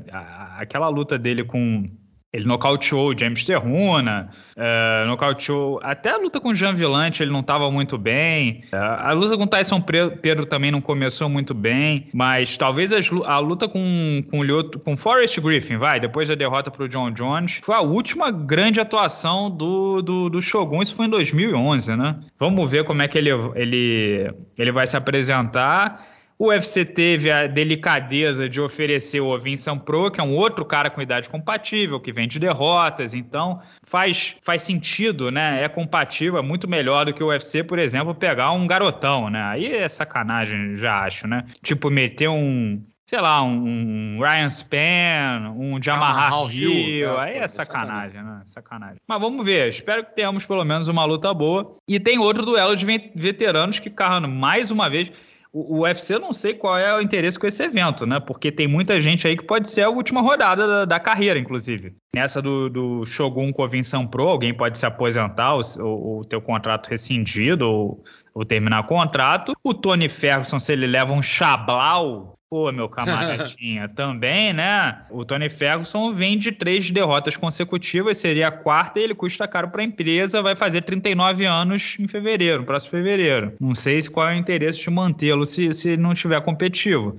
Aquela 0.59 0.88
luta 0.88 1.18
dele 1.18 1.44
com 1.44 1.88
ele 2.37 2.46
nocauteou 2.46 3.09
o 3.09 3.18
James 3.18 3.42
Terruna, 3.44 4.29
uh, 4.57 5.07
nocauteou 5.07 5.81
até 5.83 6.11
a 6.11 6.18
luta 6.18 6.38
com 6.38 6.51
o 6.51 6.55
Jean 6.55 6.75
Villante, 6.75 7.22
ele 7.22 7.33
não 7.33 7.40
estava 7.40 7.70
muito 7.70 7.96
bem. 7.96 8.62
Uh, 8.70 8.77
a 8.77 9.12
luta 9.12 9.38
com 9.38 9.46
Tyson 9.46 9.81
Pedro 9.81 10.44
também 10.44 10.70
não 10.70 10.83
começou 10.83 11.31
muito 11.31 11.55
bem, 11.55 12.09
mas 12.12 12.55
talvez 12.59 12.92
a, 12.92 12.99
a 13.25 13.38
luta 13.38 13.66
com, 13.66 14.22
com, 14.31 14.42
com 14.85 14.96
Forrest 14.96 15.40
Griffin, 15.40 15.79
vai, 15.79 15.99
depois 15.99 16.29
da 16.29 16.35
derrota 16.35 16.70
para 16.70 16.85
o 16.85 16.88
John 16.88 17.11
Jones, 17.11 17.61
foi 17.64 17.75
a 17.75 17.81
última 17.81 18.31
grande 18.31 18.81
atuação 18.81 19.51
do, 19.51 20.03
do, 20.03 20.29
do, 20.29 20.42
Shogun, 20.42 20.83
isso 20.83 20.94
foi 20.94 21.07
em 21.07 21.11
2011, 21.11 21.96
né? 21.96 22.20
Vamos 22.38 22.70
ver 22.70 22.85
como 22.85 23.01
é 23.01 23.09
que 23.09 23.16
ele, 23.16 23.31
ele, 23.55 24.31
ele 24.59 24.72
vai 24.72 24.87
se 24.87 24.96
apresentar. 24.96 26.05
O 26.38 26.49
UFC 26.49 26.85
teve 26.85 27.31
a 27.31 27.46
delicadeza 27.46 28.46
de 28.46 28.61
oferecer 28.61 29.20
o 29.20 29.38
Vincent 29.38 29.81
Pro, 29.81 30.11
que 30.11 30.20
é 30.20 30.25
um 30.25 30.37
outro 30.37 30.66
cara 30.66 30.90
com 30.90 31.01
idade 31.01 31.31
compatível, 31.31 31.99
que 31.99 32.12
vem 32.12 32.29
de 32.29 32.38
derrotas, 32.38 33.14
então 33.14 33.61
faz, 33.83 34.37
faz 34.42 34.61
sentido, 34.61 35.31
né? 35.31 35.62
É 35.62 35.68
compatível, 35.68 36.38
é 36.38 36.42
muito 36.42 36.68
melhor 36.68 37.07
do 37.07 37.14
que 37.14 37.25
o 37.25 37.29
UFC, 37.29 37.64
por 37.64 37.79
exemplo, 37.79 38.14
pegar 38.14 38.53
um 38.53 38.66
garotão, 38.66 39.31
né? 39.31 39.42
Aí 39.44 39.72
é 39.72 39.88
sacanagem, 39.88 40.77
já 40.77 41.01
acho, 41.05 41.27
né? 41.27 41.42
Tipo, 41.62 41.90
meter 41.90 42.29
um, 42.29 42.83
sei 43.07 43.20
lá, 43.20 43.42
um 43.42 44.18
Ryan 44.20 44.51
Span, 44.51 45.55
um 45.57 45.83
Jamarra 45.83 46.53
Hill, 46.53 46.70
Hill. 46.70 47.18
aí 47.18 47.35
é, 47.37 47.38
é 47.38 47.49
sacanagem, 47.49 48.22
né? 48.22 48.42
Sacanagem. 48.44 48.96
Mas 49.09 49.20
vamos 49.20 49.42
ver, 49.42 49.70
espero 49.70 50.05
que 50.05 50.14
tenhamos 50.14 50.44
pelo 50.44 50.64
menos 50.66 50.88
uma 50.88 51.07
luta 51.07 51.33
boa. 51.33 51.77
E 51.88 51.99
tem 51.99 52.18
outro 52.18 52.44
duelo 52.44 52.77
de 52.77 52.85
veteranos 53.14 53.79
que, 53.79 53.88
cara, 53.88 54.20
mais 54.29 54.70
uma 54.70 54.90
vez 54.90 55.11
o, 55.59 55.81
UFC 55.81 56.14
eu 56.14 56.21
não 56.21 56.35
sei 56.35 56.53
qual 56.53 56.77
é 56.77 56.95
o 56.95 57.01
interesse 57.01 57.38
com 57.38 57.47
esse 57.47 57.62
evento, 57.62 58.05
né? 58.05 58.21
Porque 58.21 58.53
tem 58.53 58.69
muita 58.69 59.01
gente 59.01 59.27
aí 59.27 59.35
que 59.35 59.42
pode 59.42 59.69
ser 59.69 59.83
a 59.83 59.88
última 59.88 60.21
rodada 60.21 60.66
da, 60.66 60.85
da 60.85 61.01
carreira, 61.01 61.38
inclusive. 61.38 61.95
Nessa 62.14 62.42
do, 62.42 62.69
do 62.69 63.07
Shogun 63.07 63.51
com 63.53 63.66
Vinção 63.66 64.07
Pro, 64.07 64.29
alguém 64.29 64.53
pode 64.53 64.77
se 64.77 64.85
aposentar, 64.85 65.55
ou, 65.55 66.25
ter 66.25 66.37
o 66.37 66.42
contrato 66.42 66.88
rescindido, 66.88 67.71
ou, 67.71 68.05
ou 68.35 68.45
terminar 68.45 68.81
o 68.81 68.85
contrato. 68.87 69.55
O 69.64 69.73
Tony 69.73 70.11
Ferguson, 70.11 70.59
se 70.59 70.75
ele 70.75 70.87
leva 70.87 71.14
um 71.14 71.23
chablau 71.23 72.36
Pô, 72.49 72.71
meu 72.71 72.89
camaradinha, 72.89 73.89
também, 73.95 74.53
né? 74.53 75.05
O 75.11 75.25
Tony 75.25 75.51
Ferguson 75.51 76.15
vem 76.15 76.39
de 76.39 76.53
três 76.53 76.89
derrotas 76.93 77.37
consecutivas, 77.37 78.19
seria 78.19 78.49
a 78.49 78.53
quarta 78.53 79.01
e 79.01 79.03
ele 79.03 79.17
custa 79.17 79.49
caro 79.49 79.69
para 79.69 79.83
a 79.83 79.85
empresa, 79.85 80.41
vai 80.41 80.55
fazer 80.55 80.83
39 80.83 81.45
anos 81.45 81.97
em 81.99 82.07
fevereiro, 82.07 82.65
próximo 82.65 82.93
fevereiro. 82.93 83.53
Não 83.61 83.75
sei 83.75 84.01
se 84.01 84.09
qual 84.09 84.29
é 84.29 84.35
o 84.35 84.39
interesse 84.39 84.81
de 84.81 84.91
mantê-lo 84.91 85.45
se, 85.45 85.73
se 85.73 85.97
não 85.97 86.15
tiver 86.15 86.41
competitivo. 86.41 87.17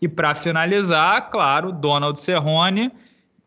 E 0.00 0.08
para 0.08 0.34
finalizar, 0.34 1.28
claro, 1.30 1.72
Donald 1.72 2.18
Cerrone, 2.18 2.90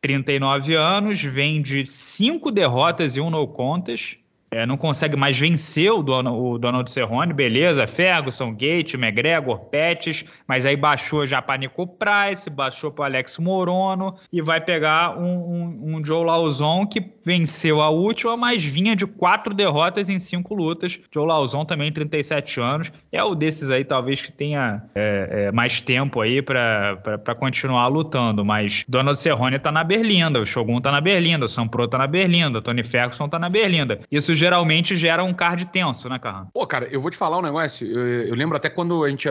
39 0.01 0.75
anos, 0.75 1.23
vem 1.23 1.63
de 1.63 1.83
cinco 1.87 2.51
derrotas 2.51 3.17
e 3.17 3.21
um 3.21 3.31
no 3.31 3.47
contest, 3.47 4.19
é, 4.53 4.67
não 4.67 4.77
consegue 4.77 5.15
mais 5.15 5.39
vencer 5.39 5.91
o, 5.91 6.03
Donald, 6.03 6.39
o 6.39 6.59
Donald 6.59 6.87
Cerrone, 6.89 7.33
beleza, 7.33 7.87
Ferguson, 7.87 8.53
Gate, 8.53 8.93
McGregor, 8.93 9.67
Pettis, 9.69 10.23
mas 10.47 10.63
aí 10.63 10.75
baixou 10.75 11.25
já 11.25 11.41
para 11.41 11.57
Nico 11.57 11.87
Price, 11.87 12.47
baixou 12.51 12.91
para 12.91 13.05
Alex 13.05 13.39
Morono 13.39 14.15
e 14.31 14.43
vai 14.43 14.61
pegar 14.61 15.17
um, 15.17 15.25
um, 15.25 15.95
um, 15.95 16.05
Joe 16.05 16.23
Lauzon 16.23 16.85
que 16.85 17.01
venceu 17.23 17.81
a 17.81 17.89
última, 17.89 18.35
mas 18.35 18.63
vinha 18.63 18.95
de 18.95 19.05
quatro 19.05 19.53
derrotas 19.53 20.09
em 20.09 20.19
cinco 20.19 20.53
lutas. 20.53 20.99
Joe 21.13 21.25
Lauzon 21.25 21.65
também 21.65 21.91
37 21.91 22.59
anos, 22.59 22.91
é 23.11 23.23
o 23.23 23.35
desses 23.35 23.69
aí 23.69 23.83
talvez 23.83 24.21
que 24.21 24.31
tenha 24.31 24.83
é, 24.93 25.47
é, 25.47 25.51
mais 25.51 25.79
tempo 25.79 26.21
aí 26.21 26.41
para 26.41 27.35
continuar 27.37 27.87
lutando, 27.87 28.43
mas 28.43 28.83
Donald 28.87 29.19
Cerrone 29.19 29.59
tá 29.59 29.71
na 29.71 29.83
berlinda, 29.83 30.39
o 30.39 30.45
Shogun 30.45 30.81
tá 30.81 30.91
na 30.91 31.01
berlinda, 31.01 31.45
o 31.45 31.47
Sampro 31.47 31.87
tá 31.87 31.97
na 31.97 32.07
berlinda, 32.07 32.59
o 32.59 32.61
Tony 32.61 32.83
Ferguson 32.83 33.27
tá 33.27 33.39
na 33.39 33.49
berlinda. 33.49 33.99
Isso 34.11 34.33
geralmente 34.35 34.95
gera 34.95 35.23
um 35.23 35.33
card 35.33 35.67
tenso, 35.67 36.09
né, 36.09 36.19
Carran? 36.19 36.47
Pô, 36.53 36.65
cara, 36.65 36.87
eu 36.91 36.99
vou 36.99 37.09
te 37.09 37.17
falar 37.17 37.39
um 37.39 37.41
negócio. 37.41 37.87
Eu, 37.87 38.27
eu 38.27 38.35
lembro 38.35 38.57
até 38.57 38.69
quando 38.69 39.03
a 39.03 39.09
gente 39.09 39.27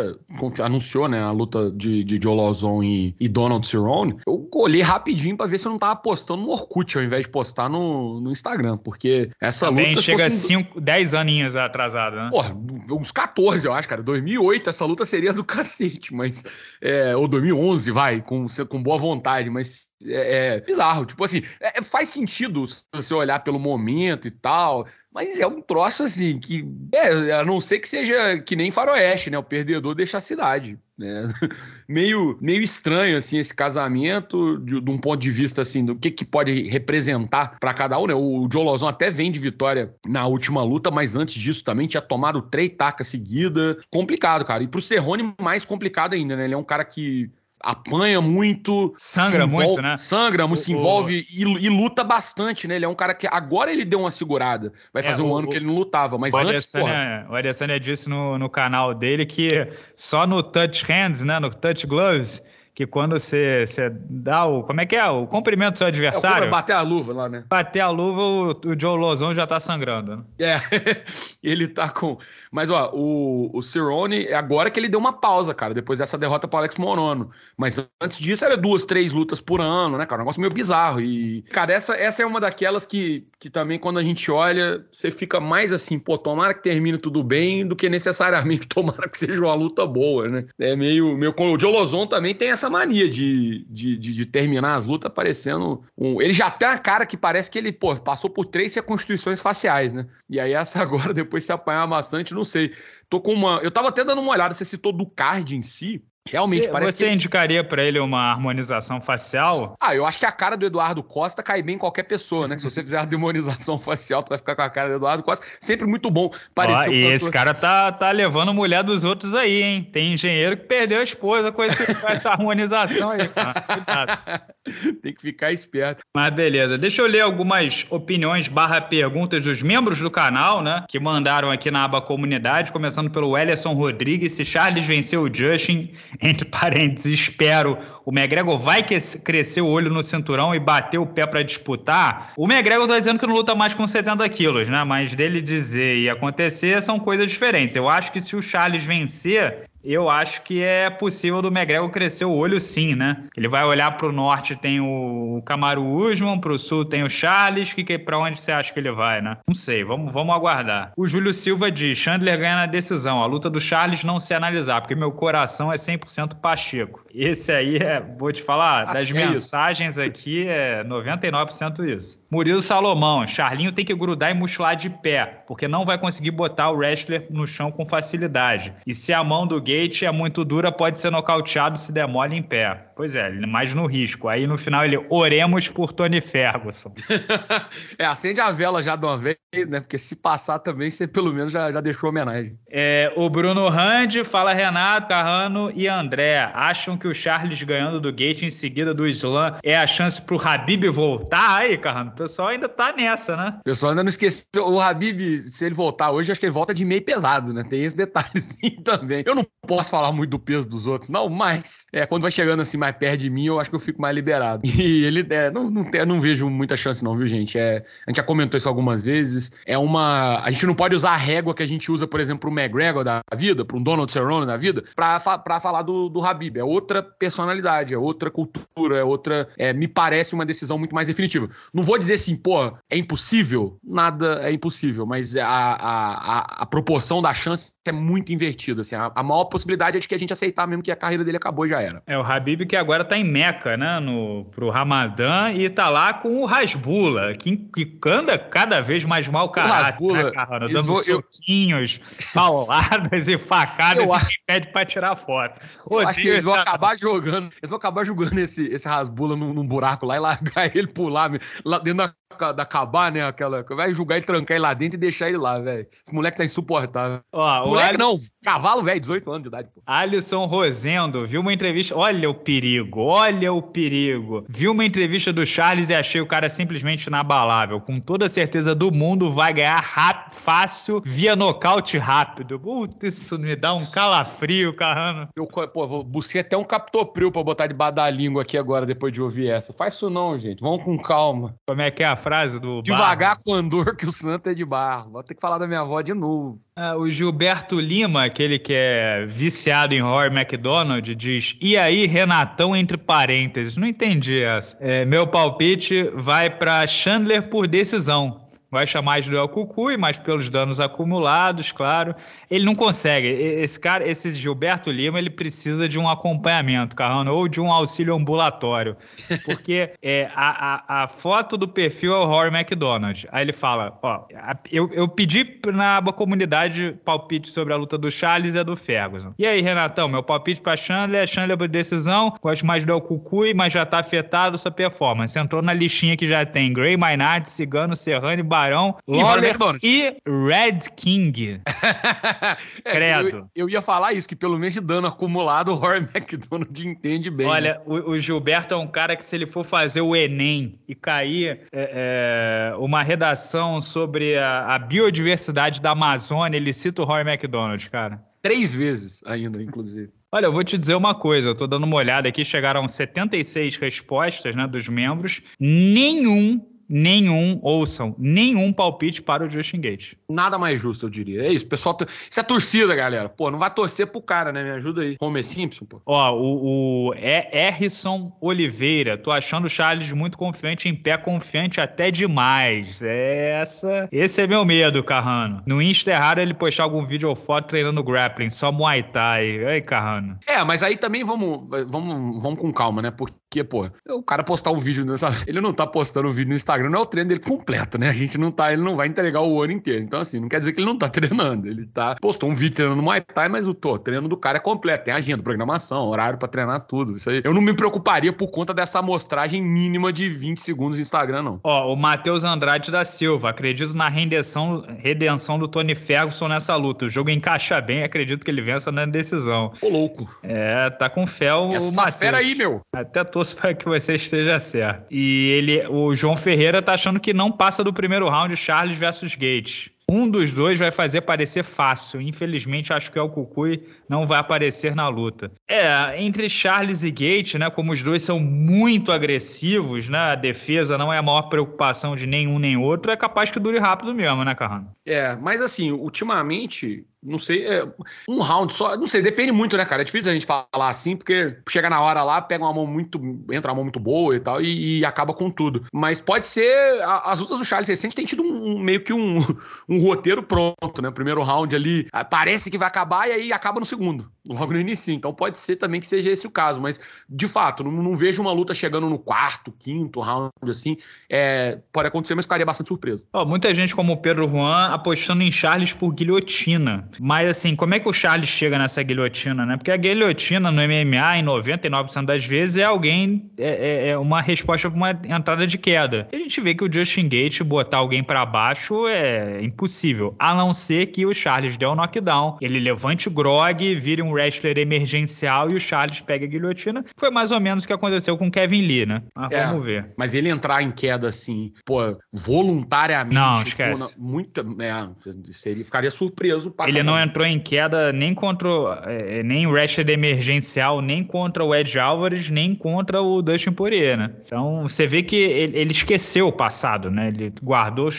anunciou, 0.62 1.09
né, 1.09 1.22
a 1.22 1.31
luta 1.31 1.70
de, 1.72 2.05
de 2.05 2.18
Joe 2.22 2.37
Lawson 2.37 2.83
e, 2.83 3.14
e 3.18 3.28
Donald 3.28 3.66
Cerrone, 3.66 4.16
eu 4.26 4.48
olhei 4.55 4.83
rapidinho 4.83 5.37
pra 5.37 5.46
ver 5.46 5.59
se 5.59 5.66
eu 5.66 5.72
não 5.72 5.78
tava 5.78 5.96
postando 5.96 6.42
no 6.42 6.50
Orkut 6.50 6.96
ao 6.96 7.05
invés 7.05 7.26
de 7.26 7.31
postar 7.31 7.68
no, 7.68 7.82
no 8.21 8.31
Instagram, 8.31 8.77
porque 8.79 9.31
essa 9.40 9.66
Também 9.66 9.90
luta... 9.90 10.03
chega 10.03 10.25
fosse... 10.25 10.49
5, 10.49 10.81
10 10.81 11.14
aninhos 11.14 11.57
atrasado, 11.57 12.16
né? 12.16 12.29
Porra, 12.31 12.55
uns 12.90 13.11
14, 13.11 13.66
eu 13.66 13.73
acho, 13.73 13.88
cara. 13.88 14.03
2008 14.03 14.71
essa 14.71 14.85
luta 14.85 15.05
seria 15.05 15.33
do 15.33 15.45
cacete, 15.45 16.14
mas... 16.14 16.45
É, 16.81 17.14
ou 17.16 17.29
2011, 17.29 17.90
vai, 17.90 18.21
com, 18.21 18.47
com 18.68 18.83
boa 18.83 18.99
vontade, 18.99 19.49
mas 19.51 19.88
é, 20.05 20.57
é 20.57 20.61
bizarro. 20.61 21.05
Tipo 21.05 21.25
assim, 21.25 21.42
é, 21.61 21.81
faz 21.83 22.09
sentido 22.09 22.66
se 22.66 22.85
você 22.92 23.14
olhar 23.14 23.40
pelo 23.40 23.59
momento 23.59 24.27
e 24.29 24.31
tal 24.31 24.87
Mas 25.14 25.38
é 25.38 25.46
um 25.46 25.61
troço 25.61 26.05
assim 26.05 26.38
que, 26.38 26.66
é, 26.94 27.33
a 27.33 27.44
não 27.44 27.61
ser 27.61 27.81
que 27.81 27.88
seja 27.88 28.38
que 28.38 28.57
nem 28.57 28.70
faroeste, 28.70 29.31
né? 29.31 29.37
O 29.37 29.42
perdedor 29.42 29.94
deixa 29.94 30.16
a 30.16 30.22
cidade. 30.22 30.79
Né? 30.96 31.25
meio, 31.87 32.38
meio 32.40 32.62
estranho 32.62 33.16
assim 33.16 33.38
esse 33.38 33.55
casamento 33.55 34.59
de, 34.59 34.81
de, 34.81 34.90
um 34.90 34.96
ponto 34.96 35.20
de 35.20 35.31
vista 35.31 35.62
assim 35.62 35.85
do 35.85 35.96
que, 35.96 36.11
que 36.11 36.25
pode 36.25 36.68
representar 36.68 37.59
para 37.59 37.75
cada 37.75 37.98
um, 37.98 38.07
né? 38.07 38.14
O 38.14 38.48
Joe 38.51 38.64
Lozon 38.64 38.88
até 38.88 39.11
vem 39.11 39.31
de 39.31 39.38
vitória 39.38 39.94
na 40.07 40.27
última 40.27 40.62
luta, 40.64 40.90
mas 40.90 41.14
antes 41.14 41.35
disso 41.35 41.62
também 41.62 41.87
tinha 41.87 42.01
tomado 42.01 42.40
três 42.40 42.70
tacas 42.70 43.09
seguida, 43.09 43.79
complicado, 43.90 44.44
cara. 44.46 44.62
E 44.62 44.68
pro 44.68 44.81
Serrone 44.81 45.35
mais 45.40 45.64
complicado 45.64 46.14
ainda, 46.14 46.37
né? 46.37 46.44
Ele 46.44 46.55
é 46.55 46.59
um 46.59 46.64
cara 46.64 46.85
que 46.85 47.31
apanha 47.62 48.20
muito, 48.20 48.94
sangra 48.98 49.44
envolve, 49.44 49.66
muito, 49.66 49.83
né? 49.83 49.96
Sangra, 49.96 50.44
o, 50.44 50.57
se 50.57 50.72
envolve 50.72 51.27
e, 51.31 51.42
e, 51.42 51.68
luta 51.68 52.03
bastante, 52.03 52.66
né? 52.66 52.77
Ele 52.77 52.85
é 52.85 52.88
um 52.88 52.94
cara 52.94 53.14
que 53.14 53.27
agora 53.31 53.70
ele 53.70 53.85
deu 53.85 54.01
uma 54.01 54.11
segurada. 54.11 54.72
Vai 54.92 55.03
é, 55.03 55.07
fazer 55.07 55.22
um 55.22 55.31
o, 55.31 55.37
ano 55.37 55.48
que 55.48 55.57
ele 55.57 55.66
não 55.66 55.75
lutava, 55.75 56.18
mas 56.18 56.35
o 56.35 56.38
antes, 56.38 56.75
Adesanya, 56.75 57.27
O 57.31 57.35
Adesanya 57.35 57.81
disse 57.81 58.09
no, 58.09 58.38
no 58.38 58.51
canal 58.51 58.94
dele 58.94 59.25
que 59.25 59.68
só 59.94 60.27
no 60.27 60.42
touch 60.42 60.85
hands, 60.85 61.22
né, 61.22 61.38
no 61.38 61.51
touch 61.51 61.87
gloves, 61.87 62.42
que 62.83 62.87
quando 62.87 63.18
você, 63.18 63.64
você 63.66 63.90
dá 63.90 64.45
o. 64.45 64.62
Como 64.64 64.81
é 64.81 64.87
que 64.87 64.97
é? 64.97 65.09
O 65.09 65.27
cumprimento 65.27 65.73
do 65.73 65.79
seu 65.79 65.87
adversário. 65.87 66.47
É, 66.47 66.51
bater 66.51 66.75
a 66.75 66.83
luva 66.83 67.12
lá, 67.12 67.29
né? 67.29 67.45
Bater 67.49 67.81
a 67.81 67.88
luva, 67.88 68.21
o, 68.21 68.71
o 68.71 68.81
Joe 68.81 68.99
Lozon 68.99 69.33
já 69.33 69.47
tá 69.47 69.61
sangrando. 69.61 70.16
Né? 70.16 70.25
É, 70.38 70.61
ele 71.42 71.68
tá 71.68 71.88
com. 71.88 72.18
Mas, 72.51 72.71
ó, 72.71 72.90
o, 72.92 73.51
o 73.57 73.62
Cerrone, 73.62 74.27
é 74.27 74.35
agora 74.35 74.71
que 74.71 74.79
ele 74.81 74.88
deu 74.88 74.99
uma 74.99 75.12
pausa, 75.12 75.55
cara, 75.55 75.73
depois 75.73 75.99
dessa 75.99 76.18
derrota 76.18 76.49
pro 76.49 76.59
Alex 76.59 76.77
Morono. 76.77 77.31
Mas 77.57 77.87
antes 78.01 78.18
disso 78.18 78.45
era 78.45 78.57
duas, 78.57 78.85
três 78.85 79.12
lutas 79.12 79.40
por 79.40 79.61
ano, 79.61 79.97
né, 79.97 80.07
cara? 80.07 80.21
Um 80.21 80.25
negócio 80.25 80.40
meio 80.40 80.53
bizarro. 80.53 81.01
E, 81.01 81.42
cara, 81.51 81.73
essa, 81.73 81.95
essa 81.95 82.23
é 82.23 82.27
uma 82.27 82.40
daquelas 82.40 82.85
que, 82.85 83.27
que 83.38 83.49
também, 83.49 83.79
quando 83.79 83.99
a 83.99 84.03
gente 84.03 84.31
olha, 84.31 84.85
você 84.92 85.11
fica 85.11 85.40
mais 85.40 85.73
assim, 85.73 85.99
pô, 85.99 86.18
tomara 86.18 86.55
que 86.55 86.62
termine 86.62 86.99
tudo 86.99 87.23
bem 87.23 87.66
do 87.66 87.77
que 87.77 87.88
necessariamente 87.88 88.66
tomara 88.68 89.09
que 89.09 89.18
seja 89.18 89.40
uma 89.40 89.55
luta 89.55 89.87
boa, 89.87 90.29
né? 90.29 90.45
É 90.59 90.75
meio. 90.75 91.16
meio... 91.16 91.35
O 91.38 91.59
Joe 91.59 91.73
Lozon 91.73 92.07
também 92.07 92.35
tem 92.35 92.51
essa 92.51 92.68
mania 92.72 93.08
de, 93.08 93.66
de, 93.68 93.96
de, 93.96 94.12
de 94.14 94.26
terminar 94.26 94.74
as 94.74 94.87
lutas 94.87 95.12
parecendo 95.12 95.85
um. 95.96 96.20
Ele 96.20 96.32
já 96.32 96.50
tem 96.50 96.68
a 96.68 96.78
cara 96.78 97.06
que 97.06 97.16
parece 97.16 97.50
que 97.50 97.58
ele, 97.58 97.70
pô, 97.70 97.94
passou 97.96 98.30
por 98.30 98.46
três 98.46 98.74
reconstituições 98.74 99.42
faciais, 99.42 99.92
né? 99.92 100.06
E 100.28 100.40
aí, 100.40 100.52
essa 100.52 100.80
agora, 100.82 101.12
depois 101.12 101.44
se 101.44 101.52
apanhar 101.52 101.87
bastante, 101.87 102.35
não 102.35 102.44
sei. 102.44 102.74
Tô 103.08 103.20
com 103.20 103.32
uma. 103.35 103.61
Eu 103.62 103.70
tava 103.70 103.88
até 103.88 104.04
dando 104.04 104.22
uma 104.22 104.32
olhada, 104.32 104.54
você 104.54 104.64
citou 104.64 104.92
do 104.92 105.06
card 105.06 105.54
em 105.54 105.62
si. 105.62 106.02
Realmente 106.28 106.64
você, 106.64 106.70
parece 106.70 106.98
Você 106.98 107.04
que... 107.06 107.11
indicaria 107.11 107.64
para 107.64 107.82
ele 107.82 107.98
uma 107.98 108.30
harmonização 108.30 109.00
facial? 109.00 109.74
Ah, 109.80 109.94
eu 109.94 110.06
acho 110.06 110.18
que 110.18 110.24
a 110.24 110.30
cara 110.30 110.56
do 110.56 110.64
Eduardo 110.64 111.02
Costa 111.02 111.42
cai 111.42 111.62
bem 111.62 111.74
em 111.74 111.78
qualquer 111.78 112.04
pessoa, 112.04 112.46
né? 112.46 112.56
Se 112.56 112.64
você 112.64 112.82
fizer 112.82 112.98
a 112.98 113.04
demonização 113.04 113.78
facial, 113.80 114.22
tu 114.22 114.30
vai 114.30 114.38
ficar 114.38 114.54
com 114.54 114.62
a 114.62 114.70
cara 114.70 114.88
do 114.88 114.94
Eduardo 114.96 115.22
Costa. 115.22 115.44
Sempre 115.61 115.87
muito 115.87 116.11
bom. 116.11 116.30
Pareceu 116.54 116.92
Ó, 116.92 116.94
e 116.94 117.04
esse 117.06 117.30
cara 117.30 117.52
tá, 117.52 117.90
tá 117.90 118.11
levando 118.12 118.54
mulher 118.54 118.85
dos 118.85 119.04
outros 119.04 119.35
aí, 119.35 119.62
hein? 119.62 119.88
Tem 119.92 120.12
engenheiro 120.12 120.56
que 120.56 120.64
perdeu 120.64 121.00
a 121.00 121.02
esposa 121.02 121.50
com, 121.50 121.64
esse, 121.64 121.94
com 121.94 122.08
essa 122.08 122.30
harmonização 122.32 123.11
aí. 123.11 123.28
Tem 125.02 125.12
que 125.12 125.20
ficar 125.20 125.52
esperto. 125.52 126.04
Mas 126.14 126.32
beleza, 126.32 126.78
deixa 126.78 127.02
eu 127.02 127.06
ler 127.06 127.20
algumas 127.20 127.85
opiniões 127.90 128.46
barra 128.46 128.80
perguntas 128.80 129.42
dos 129.42 129.61
membros 129.61 129.98
do 129.98 130.11
canal, 130.11 130.62
né? 130.62 130.85
Que 130.88 131.00
mandaram 131.00 131.50
aqui 131.50 131.70
na 131.70 131.82
aba 131.82 132.00
comunidade, 132.00 132.70
começando 132.70 133.11
pelo 133.11 133.37
Ellison 133.37 133.74
Rodrigues. 133.74 134.32
Se 134.32 134.44
Charles 134.44 134.87
venceu 134.87 135.22
o 135.22 135.35
Justin 135.35 135.92
entre 136.20 136.44
parênteses, 136.44 137.20
espero, 137.20 137.79
o 138.05 138.11
McGregor 138.11 138.59
vai 138.59 138.83
crescer 138.83 139.61
o 139.61 139.66
olho 139.66 139.90
no 139.90 140.03
cinturão 140.03 140.55
e 140.55 140.61
bater 140.61 140.98
o 140.98 141.07
pé 141.07 141.27
para 141.27 141.42
disputar, 141.42 142.33
o 142.37 142.51
McGregor 142.51 142.87
tá 142.87 142.98
dizendo 142.98 143.18
que 143.18 143.27
não 143.27 143.35
luta 143.35 143.55
mais 143.55 143.75
com 143.75 143.87
70 143.87 144.29
quilos, 144.29 144.68
né? 144.68 144.85
Mas 144.85 145.14
dele 145.14 145.40
dizer 145.40 145.98
e 145.98 146.11
acontecer 146.11 146.81
são 146.83 146.98
coisas 146.98 147.31
diferentes. 147.31 147.77
Eu 147.77 147.88
acho 147.88 148.12
que 148.12 148.20
se 148.20 148.37
o 148.37 148.42
Charles 148.42 148.85
vencer, 148.85 149.64
eu 149.85 150.09
acho 150.09 150.42
que 150.42 150.62
é 150.62 150.88
possível 150.88 151.42
do 151.42 151.49
McGregor 151.49 151.90
crescer 151.90 152.25
o 152.25 152.33
olho 152.33 152.61
sim, 152.61 152.95
né? 152.95 153.25
Ele 153.37 153.49
vai 153.49 153.64
olhar 153.64 153.90
para 153.97 154.09
o 154.09 154.12
norte 154.12 154.55
tem 154.55 154.81
o 154.81 155.42
Camaro 155.45 155.85
Usman, 155.85 156.38
para 156.38 156.53
o 156.53 156.59
sul 156.59 156.85
tem 156.85 157.03
o 157.03 157.11
Charles, 157.11 157.73
que, 157.73 157.83
que 157.83 157.99
para 157.99 158.18
onde 158.18 158.40
você 158.40 158.53
acha 158.53 158.73
que 158.73 158.79
ele 158.79 158.92
vai, 158.92 159.21
né? 159.21 159.38
Não 159.47 159.55
sei, 159.55 159.83
vamos, 159.85 160.12
vamos 160.12 160.35
aguardar. 160.35 160.92
O 160.97 161.07
Júlio 161.07 161.33
Silva 161.33 161.71
diz, 161.71 161.99
Chandler 161.99 162.38
ganha 162.38 162.57
na 162.57 162.66
decisão, 162.66 163.23
a 163.23 163.27
luta 163.27 163.51
do 163.51 163.61
Charles 163.61 164.05
não 164.05 164.21
se 164.21 164.35
analisar, 164.35 164.81
porque 164.81 164.95
meu 164.95 165.12
coração 165.12 165.73
é 165.73 165.77
100% 165.77 166.37
Pacheco. 166.40 167.05
Esse 167.14 167.53
aí 167.53 167.77
é, 167.77 168.01
vou 168.01 168.33
te 168.33 168.42
falar, 168.42 168.85
acho 168.85 168.95
das 168.95 169.11
é 169.11 169.12
mensagens 169.12 169.99
aqui 169.99 170.47
é 170.47 170.85
99% 170.85 171.85
isso. 171.88 172.21
Murilo 172.33 172.62
Salomão, 172.62 173.27
Charlinho 173.27 173.73
tem 173.73 173.85
que 173.85 173.95
grudar 173.95 174.31
e 174.31 174.35
muscular 174.35 174.75
de 174.75 174.88
pé, 174.88 175.45
porque 175.47 175.68
não 175.68 175.85
vai 175.85 175.99
conseguir 175.99 176.31
botar 176.31 176.71
o 176.71 176.77
wrestler 176.77 177.27
no 177.29 177.47
chão 177.47 177.71
com 177.71 177.85
facilidade. 177.85 178.73
E 178.87 178.95
se 178.95 179.12
a 179.12 179.23
mão 179.23 179.47
do 179.47 179.61
Gate 179.61 180.05
é 180.05 180.11
muito 180.11 180.42
dura, 180.42 180.73
pode 180.73 180.99
ser 180.99 181.11
nocauteado 181.11 181.77
se 181.77 181.92
demole 181.92 182.35
em 182.35 182.42
pé. 182.42 182.87
Pois 182.97 183.14
é, 183.14 183.31
mais 183.47 183.75
no 183.75 183.85
risco. 183.87 184.29
Aí 184.29 184.47
no 184.47 184.57
final 184.57 184.85
ele, 184.85 185.05
oremos 185.11 185.68
por 185.68 185.92
Tony 185.92 186.23
Ferguson. 186.23 186.95
é, 187.99 188.07
acende 188.07 188.40
a 188.40 188.51
vela 188.51 188.83
já 188.83 188.97
de 188.97 189.05
uma 189.05 189.18
vez, 189.18 189.37
né? 189.68 189.81
Porque 189.81 189.99
se 189.99 190.16
passar 190.16 190.59
também, 190.59 190.90
você 190.90 191.07
pelo 191.07 191.33
menos 191.33 191.53
já, 191.53 191.71
já 191.71 191.81
deixou 191.81 192.09
homenagem. 192.09 192.57
É, 192.71 193.12
o 193.14 193.29
Bruno 193.29 193.68
Rand 193.68 194.25
fala 194.25 194.55
Renato, 194.55 195.09
Carrano 195.09 195.71
e 195.75 195.88
André. 195.88 196.51
Acham 196.55 196.97
que 196.97 197.09
o 197.09 197.14
Charles 197.14 197.62
ganhando 197.62 198.01
do 198.01 198.12
Gate 198.12 198.42
em 198.42 198.51
seguida 198.51 198.95
do 198.95 199.07
Slam 199.07 199.59
é 199.62 199.77
a 199.77 199.87
chance 199.87 200.23
pro 200.23 200.40
Habib 200.40 200.85
voltar? 200.88 201.57
Aí, 201.57 201.77
Carrano, 201.77 202.12
pessoal 202.22 202.48
ainda 202.48 202.68
tá 202.68 202.92
nessa, 202.92 203.37
né? 203.37 203.56
O 203.61 203.64
pessoal 203.64 203.90
ainda 203.90 204.02
não 204.02 204.08
esqueceu. 204.08 204.44
O 204.56 204.80
Habib, 204.80 205.40
se 205.40 205.64
ele 205.64 205.74
voltar 205.74 206.11
hoje, 206.11 206.30
acho 206.30 206.40
que 206.40 206.46
ele 206.46 206.52
volta 206.52 206.72
de 206.72 206.85
meio 206.85 207.02
pesado, 207.02 207.52
né? 207.52 207.64
Tem 207.68 207.85
esse 207.85 207.96
detalhezinho 207.96 208.80
também. 208.85 209.22
Eu 209.26 209.35
não 209.35 209.46
posso 209.66 209.90
falar 209.90 210.12
muito 210.12 210.30
do 210.30 210.38
peso 210.38 210.68
dos 210.68 210.87
outros, 210.87 211.11
não, 211.11 211.28
mas 211.28 211.87
é, 211.92 212.06
quando 212.06 212.22
vai 212.22 212.30
chegando 212.30 212.61
assim 212.61 212.76
mais 212.76 212.96
perto 212.96 213.20
de 213.20 213.30
mim, 213.30 213.46
eu 213.46 213.61
acho 213.61 213.70
que 213.70 213.76
eu 213.76 213.80
fico 213.80 214.00
mais 214.00 214.14
liberado. 214.14 214.62
E 214.82 215.04
ele, 215.04 215.24
é, 215.30 215.48
não, 215.50 215.70
não, 215.70 215.82
não 216.06 216.20
vejo 216.20 216.48
muita 216.50 216.76
chance, 216.76 217.04
não, 217.04 217.16
viu, 217.16 217.28
gente? 217.28 217.56
É, 217.56 217.85
a 218.06 218.11
gente 218.11 218.16
já 218.16 218.22
comentou 218.22 218.58
isso 218.58 218.68
algumas 218.68 219.02
vezes. 219.02 219.52
É 219.64 219.78
uma. 219.78 220.42
A 220.42 220.50
gente 220.50 220.66
não 220.66 220.74
pode 220.74 220.96
usar 220.96 221.12
a 221.12 221.16
régua 221.16 221.54
que 221.54 221.62
a 221.62 221.66
gente 221.66 221.92
usa, 221.92 222.06
por 222.06 222.18
exemplo, 222.18 222.40
pro 222.40 222.50
McGregor 222.50 223.04
da 223.04 223.20
vida, 223.37 223.64
pro 223.64 223.78
Donald 223.78 224.11
Cerrone 224.11 224.44
da 224.44 224.56
vida, 224.56 224.82
pra, 224.96 225.20
pra 225.20 225.61
falar 225.61 225.82
do, 225.82 226.08
do 226.08 226.24
Habib. 226.24 226.56
É 226.56 226.64
outra 226.64 227.00
personalidade, 227.02 227.94
é 227.94 227.98
outra 227.98 228.30
cultura, 228.30 228.98
é 228.98 229.04
outra. 229.04 229.48
É, 229.56 229.72
me 229.72 229.87
parece 229.87 230.35
uma 230.35 230.44
decisão 230.44 230.78
muito 230.78 230.94
mais 230.94 231.06
definitiva. 231.06 231.48
Não 231.72 231.82
vou 231.82 231.98
dizer 231.98 232.12
assim, 232.14 232.37
pô, 232.37 232.72
é 232.90 232.96
impossível. 232.96 233.79
Nada 233.83 234.40
é 234.42 234.53
impossível, 234.53 235.07
mas 235.07 235.37
a, 235.37 235.46
a, 235.46 236.62
a, 236.62 236.66
proporção 236.66 237.20
da 237.20 237.35
chance 237.35 237.72
é 237.87 237.92
muito 237.92 238.33
invertida. 238.33 238.83
Assim, 238.83 238.94
a, 238.94 239.11
a 239.14 239.22
maior 239.22 239.44
possibilidade 239.44 239.96
é 239.96 240.01
de 240.01 240.09
que 240.09 240.14
a 240.14 240.18
gente 240.18 240.33
aceitar 240.33 240.66
mesmo 240.66 240.83
que 240.83 240.90
a 240.90 240.96
carreira 240.96 241.25
dele 241.25 241.37
acabou 241.37 241.66
e 241.66 241.70
já 241.70 241.81
era. 241.81 242.03
É, 242.07 242.18
o 242.18 242.22
Habib 242.22 242.66
que 242.66 242.77
agora 242.77 243.05
tá 243.05 243.16
em 243.16 243.25
Meca, 243.25 243.77
né, 243.77 244.01
no, 244.01 244.46
pro 244.46 244.70
Ramadã 244.70 245.51
e 245.53 245.68
tá 245.68 245.88
lá 245.88 246.14
com 246.14 246.42
o 246.42 246.46
Rasbula, 246.46 247.35
que, 247.35 247.57
que 247.57 247.98
anda 248.07 248.38
cada 248.38 248.81
vez 248.81 249.05
mais 249.05 249.27
mal 249.29 249.51
caráter, 249.51 250.12
né, 250.12 250.31
cara? 250.31 250.68
Dando 250.68 250.85
vou, 250.85 251.03
soquinhos, 251.03 252.01
eu... 252.01 252.27
pauladas 252.35 253.29
e 253.29 253.38
facadas 253.38 254.05
eu 254.05 254.11
e 254.11 254.16
acho... 254.16 254.37
pede 254.46 254.68
pra 254.68 254.85
tirar 254.85 255.16
foto. 255.16 255.61
Eu 255.90 256.07
acho 256.07 256.20
que 256.20 256.29
eles 256.29 256.44
vão 256.44 256.55
acabar 256.55 256.96
jogando, 256.96 257.53
eles 257.61 257.70
vão 257.70 257.77
acabar 257.77 258.05
jogando 258.05 258.38
esse, 258.38 258.66
esse 258.68 258.88
Rasbula 258.88 259.37
num, 259.37 259.53
num 259.53 259.66
buraco 259.66 260.07
lá 260.07 260.16
e 260.16 260.20
largar 260.20 260.70
ele 260.77 260.87
pular 260.87 261.31
lá 261.64 261.79
dentro 261.79 262.02
da 262.07 262.53
da 262.53 262.62
acabar, 262.62 263.12
né? 263.12 263.25
Aquela. 263.25 263.62
Vai 263.62 263.93
julgar 263.93 264.19
e 264.19 264.23
trancar 264.23 264.57
ele 264.57 264.62
lá 264.62 264.75
dentro 264.75 264.97
e 264.97 265.01
deixar 265.01 265.29
ele 265.29 265.37
lá, 265.37 265.59
velho. 265.59 265.87
Esse 266.05 266.15
moleque 266.15 266.38
tá 266.38 266.45
insuportável. 266.45 267.21
Ó, 267.33 267.67
moleque 267.67 267.99
não, 267.99 268.19
cavalo, 268.43 268.83
velho, 268.83 268.99
18 268.99 269.31
anos 269.31 269.43
de 269.43 269.49
idade, 269.49 269.69
pô. 269.73 269.83
Alisson 269.87 270.47
Rosendo, 270.47 271.27
viu 271.27 271.41
uma 271.41 271.53
entrevista. 271.53 271.97
Olha 271.97 272.29
o 272.29 272.35
perigo, 272.35 273.01
olha 273.03 273.53
o 273.53 273.62
perigo. 273.62 274.45
Viu 274.49 274.73
uma 274.73 274.85
entrevista 274.85 275.33
do 275.33 275.45
Charles 275.45 275.91
e 275.91 275.95
achei 275.95 276.21
o 276.21 276.27
cara 276.27 276.49
simplesmente 276.49 277.07
inabalável. 277.07 277.81
Com 277.81 278.01
toda 278.01 278.27
a 278.27 278.29
certeza 278.29 278.75
do 278.75 278.91
mundo, 278.91 279.31
vai 279.31 279.53
ganhar 279.53 279.81
rápido, 279.81 280.35
fácil, 280.35 281.03
via 281.05 281.37
nocaute 281.37 281.99
rápido. 281.99 282.59
Puta, 282.59 283.07
isso 283.07 283.38
me 283.38 283.55
dá 283.55 283.75
um 283.75 283.85
calafrio, 283.87 284.75
carrano. 284.75 285.29
Eu, 285.37 285.47
pô, 285.47 286.03
busquei 286.03 286.41
até 286.41 286.57
um 286.57 286.65
captopril 286.65 287.31
pra 287.31 287.43
botar 287.43 287.67
debaixo 287.67 287.95
da 287.95 288.09
língua 288.09 288.43
aqui 288.43 288.57
agora, 288.57 288.87
depois 288.87 289.12
de 289.12 289.21
ouvir 289.21 289.49
essa. 289.49 289.73
Faz 289.73 289.95
isso 289.95 290.09
não, 290.09 290.38
gente. 290.38 290.61
Vamos 290.61 290.83
com 290.83 290.97
calma. 290.99 291.55
Como 291.69 291.83
é 291.83 291.91
que 291.92 292.02
é 292.02 292.07
a 292.07 292.16
frase 292.16 292.59
do. 292.59 292.83
Devagar 292.83 293.37
barro. 293.37 293.42
com 293.44 293.55
andor 293.55 293.96
que 293.96 294.07
o 294.07 294.12
santo 294.12 294.48
é 294.48 294.55
de 294.55 294.64
barro. 294.64 295.12
Vou 295.12 295.22
ter 295.22 295.35
que 295.35 295.40
falar 295.40 295.59
da 295.59 295.66
minha 295.66 295.81
avó 295.81 296.00
de 296.00 296.14
novo. 296.14 296.61
Ah, 296.74 296.96
o 296.96 297.11
Gilberto 297.11 297.78
Lima, 297.78 298.24
aquele 298.24 298.59
que 298.59 298.72
é 298.74 299.26
viciado 299.28 299.94
em 299.94 300.00
Rory 300.00 300.35
McDonald, 300.35 301.14
diz: 301.14 301.57
E 301.61 301.76
aí, 301.76 302.07
Renatão, 302.07 302.74
entre 302.74 302.96
parênteses? 302.96 303.76
Não 303.76 303.87
entendi 303.87 304.42
essa. 304.42 304.76
É, 304.81 305.05
meu 305.05 305.26
palpite 305.26 306.11
vai 306.14 306.48
para 306.50 306.87
Chandler 306.87 307.48
por 307.48 307.66
decisão. 307.66 308.41
Vai 308.72 308.87
chamar 308.87 309.20
de 309.20 309.28
duel 309.28 309.46
Cucuy, 309.50 309.98
mas 309.98 310.16
pelos 310.16 310.48
danos 310.48 310.80
acumulados, 310.80 311.70
claro. 311.70 312.14
Ele 312.50 312.64
não 312.64 312.74
consegue. 312.74 313.28
Esse 313.28 313.78
cara, 313.78 314.08
esse 314.08 314.35
Gilberto 314.35 314.90
Lima, 314.90 315.18
ele 315.18 315.28
precisa 315.28 315.87
de 315.87 315.98
um 315.98 316.08
acompanhamento, 316.08 316.96
Carrano, 316.96 317.35
ou 317.35 317.46
de 317.46 317.61
um 317.61 317.70
auxílio 317.70 318.14
ambulatório. 318.14 318.96
Porque 319.44 319.92
é, 320.02 320.30
a, 320.35 320.74
a, 320.88 321.04
a, 321.04 321.08
foto 321.08 321.58
do 321.58 321.68
perfil 321.68 322.14
é 322.14 322.18
o 322.18 322.24
Rory 322.24 322.48
McDonald. 322.48 323.28
Aí 323.30 323.44
ele 323.44 323.52
fala: 323.52 323.98
Ó, 324.02 324.24
eu, 324.70 324.90
eu 324.94 325.06
pedi 325.06 325.61
na 325.66 326.00
comunidade 326.16 326.96
palpite 327.04 327.50
sobre 327.50 327.74
a 327.74 327.76
luta 327.76 327.98
do 327.98 328.11
Charles 328.11 328.54
e 328.54 328.58
a 328.58 328.62
do 328.62 328.74
Ferguson. 328.74 329.35
E 329.38 329.46
aí, 329.46 329.61
Renatão, 329.61 330.08
meu 330.08 330.22
palpite 330.22 330.62
pra 330.62 330.78
Chandler 330.78 331.24
é 331.24 331.26
Chandler 331.26 331.58
por 331.58 331.68
decisão, 331.68 332.35
gosto 332.40 332.64
mais 332.64 332.87
do 332.87 332.92
El 332.92 333.02
Cucuy, 333.02 333.52
mas 333.52 333.70
já 333.70 333.85
tá 333.85 333.98
afetado 333.98 334.56
sua 334.56 334.70
performance. 334.70 335.38
Entrou 335.38 335.61
na 335.61 335.74
listinha 335.74 336.16
que 336.16 336.26
já 336.26 336.46
tem 336.46 336.72
Gray 336.72 336.96
Maynard, 336.96 337.46
Cigano, 337.50 337.94
Serrane, 337.94 338.42
Barão, 338.62 338.96
Lawler 339.09 339.57
e 339.83 340.16
Red 340.27 340.79
King. 340.96 341.61
é, 342.85 342.92
Credo. 342.92 343.29
Eu, 343.29 343.48
eu, 343.57 343.70
ia 343.70 343.83
falar 343.83 344.12
isso, 344.12 344.29
que 344.29 344.37
pelo 344.37 344.57
mês 344.59 344.75
de 344.75 344.81
dano 344.81 345.09
acumulado, 345.09 345.72
o 345.72 345.75
Rory 345.75 346.07
McDonald 346.14 346.88
entende 346.88 347.31
bem. 347.31 347.46
Olha, 347.46 347.75
né? 347.75 347.81
o, 347.85 348.12
o, 348.12 348.18
Gilberto 348.18 348.75
é 348.75 348.77
um 348.77 348.87
cara 348.87 349.16
que 349.16 349.25
se 349.25 349.35
ele 349.35 349.46
for 349.46 349.64
fazer 349.64 350.01
o 350.01 350.14
Enem 350.14 350.79
e 350.87 350.94
cair 350.94 351.62
é, 351.72 352.72
é, 352.72 352.77
uma 352.77 353.03
redação 353.03 353.81
sobre 353.81 354.38
a, 354.38 354.75
a 354.75 354.79
biodiversidade 354.79 355.81
da 355.81 355.90
Amazônia, 355.90 356.57
ele 356.57 356.72
cita 356.72 357.03
o 357.03 357.05
Rory 357.05 357.29
McDonald, 357.29 357.90
cara. 357.90 358.22
Três 358.40 358.72
vezes 358.72 359.22
ainda, 359.25 359.62
inclusive. 359.62 360.11
Olha, 360.35 360.46
eu 360.46 360.53
vou 360.53 360.64
te 360.64 360.79
dizer 360.79 360.94
uma 360.94 361.14
coisa, 361.14 361.51
eu 361.51 361.55
tô 361.55 361.66
dando 361.66 361.85
uma 361.85 361.96
olhada 361.96 362.27
aqui, 362.29 362.42
chegaram 362.42 362.88
76 362.88 363.77
respostas, 363.77 364.57
né, 364.57 364.66
dos 364.66 364.88
membros. 364.88 365.42
Nenhum 365.61 366.59
nenhum, 366.88 367.59
ouçam, 367.62 368.14
nenhum 368.18 368.73
palpite 368.73 369.23
para 369.23 369.45
o 369.45 369.49
Justin 369.49 369.81
Gate. 369.81 370.14
Nada 370.29 370.59
mais 370.59 370.81
justo, 370.81 371.07
eu 371.07 371.11
diria. 371.11 371.42
É 371.42 371.53
isso, 371.53 371.66
pessoal. 371.66 371.97
Isso 372.31 372.40
é 372.40 372.42
torcida, 372.42 372.95
galera. 372.95 373.29
Pô, 373.29 373.51
não 373.51 373.59
vai 373.59 373.73
torcer 373.73 374.07
pro 374.07 374.21
cara, 374.21 374.53
né? 374.53 374.62
Me 374.62 374.71
ajuda 374.71 375.03
aí. 375.03 375.16
Homer 375.21 375.45
Simpson, 375.45 375.85
pô. 375.85 376.03
Ó, 376.05 376.33
o, 376.33 377.09
o 377.09 377.14
Errison 377.14 378.37
Oliveira. 378.40 379.16
Tô 379.16 379.31
achando 379.31 379.66
o 379.66 379.71
Charles 379.71 380.12
muito 380.12 380.37
confiante 380.37 380.88
em 380.88 380.95
pé, 380.95 381.16
confiante 381.16 381.81
até 381.81 382.11
demais. 382.11 383.01
Essa. 383.03 384.09
Esse 384.11 384.42
é 384.42 384.47
meu 384.47 384.64
medo, 384.64 385.03
Carrano. 385.03 385.62
No 385.66 385.81
Insta 385.81 386.11
é 386.11 386.14
raro 386.14 386.40
ele 386.40 386.55
postar 386.55 386.85
algum 386.85 387.05
vídeo 387.05 387.29
ou 387.29 387.37
foto 387.37 387.68
treinando 387.68 388.03
grappling, 388.03 388.51
só 388.51 388.71
Muay 388.71 389.03
Thai. 389.03 389.64
Aí, 389.64 389.81
Carrano. 389.81 390.38
É, 390.47 390.62
mas 390.64 390.83
aí 390.83 390.97
também 390.97 391.25
vamos, 391.25 391.68
vamos, 391.88 392.42
vamos 392.42 392.59
com 392.59 392.73
calma, 392.73 393.01
né? 393.01 393.11
Porque, 393.11 393.62
pô, 393.64 393.88
o 394.09 394.23
cara 394.23 394.42
postar 394.42 394.71
um 394.71 394.79
vídeo, 394.79 395.05
nessa... 395.05 395.33
ele 395.47 395.61
não 395.61 395.73
tá 395.73 395.87
postando 395.87 396.29
um 396.29 396.33
vídeo 396.33 396.51
no 396.51 396.57
Instagram 396.57 396.71
Instagram 396.72 396.90
não 396.90 396.98
é 397.00 397.02
o 397.02 397.06
treino 397.06 397.28
dele 397.28 397.40
completo, 397.40 397.98
né? 397.98 398.08
A 398.08 398.12
gente 398.12 398.38
não 398.38 398.50
tá, 398.50 398.72
ele 398.72 398.82
não 398.82 398.94
vai 398.94 399.06
entregar 399.06 399.40
o 399.42 399.62
ano 399.62 399.72
inteiro. 399.72 400.02
Então, 400.02 400.20
assim, 400.20 400.40
não 400.40 400.48
quer 400.48 400.58
dizer 400.58 400.72
que 400.72 400.80
ele 400.80 400.87
não 400.87 400.96
tá 400.96 401.08
treinando. 401.11 401.68
Ele 401.68 401.87
tá, 401.87 402.16
postou 402.20 402.50
um 402.50 402.54
vídeo 402.54 402.76
treinando 402.76 403.02
Muay 403.02 403.20
Thai, 403.20 403.48
mas 403.48 403.68
o 403.68 403.74
tô, 403.74 403.98
treino 403.98 404.28
do 404.28 404.37
cara 404.37 404.58
é 404.58 404.61
completo. 404.61 405.04
Tem 405.04 405.14
agenda, 405.14 405.42
programação, 405.42 406.06
horário 406.06 406.38
para 406.38 406.48
treinar 406.48 406.80
tudo. 406.87 407.16
Isso 407.16 407.30
aí. 407.30 407.40
Eu 407.44 407.52
não 407.52 407.61
me 407.61 407.74
preocuparia 407.74 408.32
por 408.32 408.48
conta 408.48 408.72
dessa 408.72 408.98
amostragem 408.98 409.62
mínima 409.62 410.12
de 410.12 410.28
20 410.28 410.58
segundos 410.58 410.96
no 410.96 411.02
Instagram, 411.02 411.42
não. 411.42 411.61
Ó, 411.62 411.92
o 411.92 411.96
Matheus 411.96 412.44
Andrade 412.44 412.90
da 412.90 413.04
Silva. 413.04 413.50
Acredito 413.50 413.94
na 413.94 414.08
redenção, 414.08 414.85
redenção 414.98 415.58
do 415.58 415.68
Tony 415.68 415.94
Ferguson 415.94 416.48
nessa 416.48 416.74
luta. 416.76 417.04
O 417.06 417.08
jogo 417.08 417.30
encaixa 417.30 417.80
bem, 417.80 418.02
acredito 418.02 418.44
que 418.44 418.50
ele 418.50 418.62
vença 418.62 418.90
na 418.90 419.04
decisão. 419.04 419.72
Ô, 419.80 419.88
louco. 419.88 420.28
É, 420.42 420.88
tá 420.90 421.11
com 421.11 421.26
fé 421.26 421.54
o 421.54 421.72
Essa 421.72 421.94
Mateus. 421.96 422.18
fera 422.18 422.38
aí, 422.38 422.54
meu. 422.54 422.80
Até 422.94 423.24
torço 423.24 423.56
para 423.56 423.74
que 423.74 423.85
você 423.85 424.14
esteja 424.14 424.58
certo. 424.61 425.06
E 425.11 425.50
ele, 425.50 425.87
o 425.88 426.14
João 426.14 426.37
Ferreira 426.37 426.62
Ferreira 426.62 426.81
tá 426.81 426.94
achando 426.94 427.18
que 427.18 427.35
não 427.35 427.51
passa 427.51 427.83
do 427.83 427.92
primeiro 427.92 428.29
round 428.29 428.55
Charles 428.55 428.96
versus 428.96 429.35
Gates. 429.35 429.90
Um 430.09 430.31
dos 430.31 430.53
dois 430.53 430.79
vai 430.79 430.92
fazer 430.92 431.22
parecer 431.22 431.64
fácil. 431.64 432.20
Infelizmente, 432.20 432.92
acho 432.92 433.11
que 433.11 433.18
é 433.18 433.22
o 433.22 433.29
Kukui 433.29 433.83
não 434.09 434.29
vai 434.29 434.38
aparecer 434.38 434.94
na 434.94 435.09
luta. 435.09 435.51
É, 435.68 436.22
entre 436.22 436.48
Charles 436.48 437.03
e 437.03 437.11
Gate, 437.11 437.55
né, 437.55 437.68
como 437.68 437.90
os 437.90 438.01
dois 438.01 438.22
são 438.22 438.38
muito 438.38 439.11
agressivos, 439.11 440.09
né, 440.09 440.18
a 440.18 440.35
defesa 440.37 440.96
não 440.96 441.12
é 441.12 441.18
a 441.18 441.22
maior 441.22 441.42
preocupação 441.42 442.14
de 442.14 442.29
nenhum 442.29 442.61
nem 442.61 442.77
outro, 442.77 443.11
é 443.11 443.16
capaz 443.16 443.51
que 443.51 443.59
dure 443.59 443.81
rápido 443.81 444.14
mesmo, 444.14 444.44
né, 444.44 444.55
Carrano? 444.55 444.88
É, 445.05 445.35
mas 445.35 445.61
assim, 445.61 445.90
ultimamente, 445.90 447.05
não 447.22 447.38
sei, 447.38 447.64
é, 447.64 447.87
um 448.28 448.40
round 448.40 448.72
só, 448.72 448.96
não 448.96 449.06
sei, 449.06 449.22
depende 449.22 449.52
muito, 449.52 449.76
né, 449.76 449.85
cara? 449.85 450.02
É 450.02 450.04
difícil 450.04 450.30
a 450.30 450.35
gente 450.35 450.44
falar 450.44 450.66
assim, 450.74 451.14
porque 451.14 451.56
chega 451.68 451.88
na 451.88 452.00
hora 452.00 452.22
lá, 452.24 452.42
pega 452.42 452.64
uma 452.64 452.72
mão 452.72 452.87
muito, 452.87 453.18
entra 453.52 453.70
uma 453.70 453.76
mão 453.76 453.85
muito 453.85 454.00
boa 454.00 454.35
e 454.35 454.40
tal, 454.40 454.61
e, 454.61 454.98
e 454.98 455.04
acaba 455.04 455.32
com 455.32 455.48
tudo. 455.48 455.85
Mas 455.92 456.20
pode 456.20 456.46
ser, 456.46 457.00
a, 457.02 457.30
as 457.30 457.38
lutas 457.38 457.58
do 457.58 457.64
Charles 457.64 457.88
recente 457.88 458.16
tem 458.16 458.24
tido 458.24 458.42
um, 458.42 458.78
meio 458.80 459.02
que 459.04 459.12
um, 459.12 459.38
um 459.88 460.00
roteiro 460.00 460.42
pronto, 460.42 461.00
né? 461.00 461.08
O 461.08 461.12
primeiro 461.12 461.42
round 461.42 461.74
ali, 461.76 462.08
parece 462.28 462.70
que 462.70 462.78
vai 462.78 462.88
acabar 462.88 463.28
e 463.28 463.32
aí 463.32 463.52
acaba 463.52 463.78
no 463.78 463.87
segundo, 463.87 464.28
logo 464.48 464.72
no 464.72 464.80
início. 464.80 465.14
Então 465.14 465.32
pode 465.32 465.58
ser 465.58 465.76
também 465.76 466.00
que 466.00 466.06
seja 466.08 466.30
esse 466.30 466.46
o 466.46 466.50
caso, 466.50 466.80
mas 466.80 467.00
de 467.28 467.46
fato, 467.46 467.85
não, 467.85 467.92
não 467.92 468.16
vejo 468.16 468.42
uma 468.42 468.52
luta 468.52 468.74
chegando 468.74 469.08
no 469.08 469.18
quarto, 469.18 469.72
quinto 469.78 470.20
round, 470.20 470.50
assim, 470.68 470.96
é, 471.30 471.78
pode 471.92 472.08
acontecer, 472.08 472.35
mas 472.35 472.44
ficaria 472.44 472.66
bastante 472.66 472.88
surpreso. 472.88 473.24
Oh, 473.32 473.44
muita 473.44 473.72
gente 473.72 473.94
como 473.94 474.12
o 474.12 474.16
Pedro 474.16 474.48
Juan 474.48 474.88
apostando 474.88 475.42
em 475.42 475.52
Charles 475.52 475.92
por 475.92 476.12
guilhotina. 476.12 477.08
Mas 477.20 477.48
assim, 477.48 477.77
como 477.77 477.94
é 477.94 478.01
que 478.01 478.09
o 478.09 478.12
Charles 478.12 478.48
chega 478.48 478.79
nessa 478.79 479.03
guilhotina, 479.03 479.66
né? 479.66 479.77
Porque 479.77 479.90
a 479.90 479.96
guilhotina 479.96 480.70
no 480.70 480.83
MMA, 480.83 481.38
em 481.38 481.44
99% 481.44 482.25
das 482.25 482.44
vezes, 482.44 482.77
é 482.77 482.85
alguém, 482.85 483.51
é, 483.59 483.68
é, 483.68 484.09
é 484.11 484.18
uma 484.18 484.40
resposta 484.40 484.90
para 484.90 484.96
uma 484.96 485.11
entrada 485.11 485.66
de 485.66 485.79
queda. 485.79 486.29
A 486.33 486.37
gente 486.37 486.61
vê 486.61 486.75
que 486.75 486.85
o 486.85 486.92
Justin 486.92 487.29
Gate 487.29 487.62
botar 487.62 487.98
alguém 487.98 488.22
para 488.22 488.44
baixo 488.44 489.07
é 489.09 489.62
impossível, 489.62 490.35
a 490.38 490.55
não 490.55 490.72
ser 490.72 491.07
que 491.07 491.27
o 491.27 491.35
Charles 491.35 491.77
dê 491.77 491.87
um 491.87 491.94
knockdown, 491.94 492.59
ele 492.61 492.79
levante 492.79 493.29
o 493.29 493.31
grog, 493.31 493.94
vire 493.96 494.22
um 494.22 494.33
wrestler 494.33 494.79
emergencial 494.79 495.70
e 495.70 495.75
o 495.75 495.81
Charles 495.81 496.20
pegue 496.20 496.44
a 496.44 496.48
guilhotina. 496.48 497.05
Foi 497.16 497.31
mais 497.31 497.51
ou 497.51 497.61
menos 497.61 497.85
o 497.85 497.87
que 497.87 497.92
aconteceu 497.92 498.37
com 498.37 498.48
o 498.48 498.51
Kevin 498.51 498.83
Lee, 498.83 499.07
né? 499.07 499.22
Mas 499.35 499.53
é, 499.53 499.66
vamos 499.66 499.85
ver. 499.85 500.12
Mas 500.16 500.35
ele 500.35 500.48
entrar 500.48 500.83
em 500.83 500.90
queda 500.90 501.29
assim, 501.29 501.72
pô, 501.85 502.18
voluntariamente. 502.33 503.35
Não, 503.35 503.62
esquece. 503.62 504.14
Pô, 504.14 504.22
muita, 504.22 504.64
é, 504.81 505.09
seria, 505.51 505.85
ficaria 505.85 506.11
surpreso. 506.11 506.75
ele 506.87 507.02
não 507.03 507.19
entrou 507.21 507.47
em 507.47 507.59
queda 507.59 508.12
nem 508.12 508.35
contra 508.35 508.69
é, 509.07 509.38
é, 509.38 509.43
nem 509.43 509.67
o 509.67 509.77
emergencial, 510.09 511.01
nem 511.01 511.23
contra 511.25 511.65
o 511.65 511.75
Ed 511.75 511.99
Álvares, 511.99 512.51
nem 512.51 512.75
contra 512.75 513.21
o 513.21 513.43
Dustin 513.43 513.73
Poirier, 513.73 514.17
né? 514.17 514.31
Então 514.47 514.83
você 514.83 515.07
vê 515.07 515.23
que 515.23 515.37
ele, 515.37 515.79
ele 515.79 515.93
esqueceu 515.93 516.49
o 516.49 516.53
passado, 516.53 517.11
né? 517.11 517.29
Ele 517.29 517.53
guardou 517.62 518.11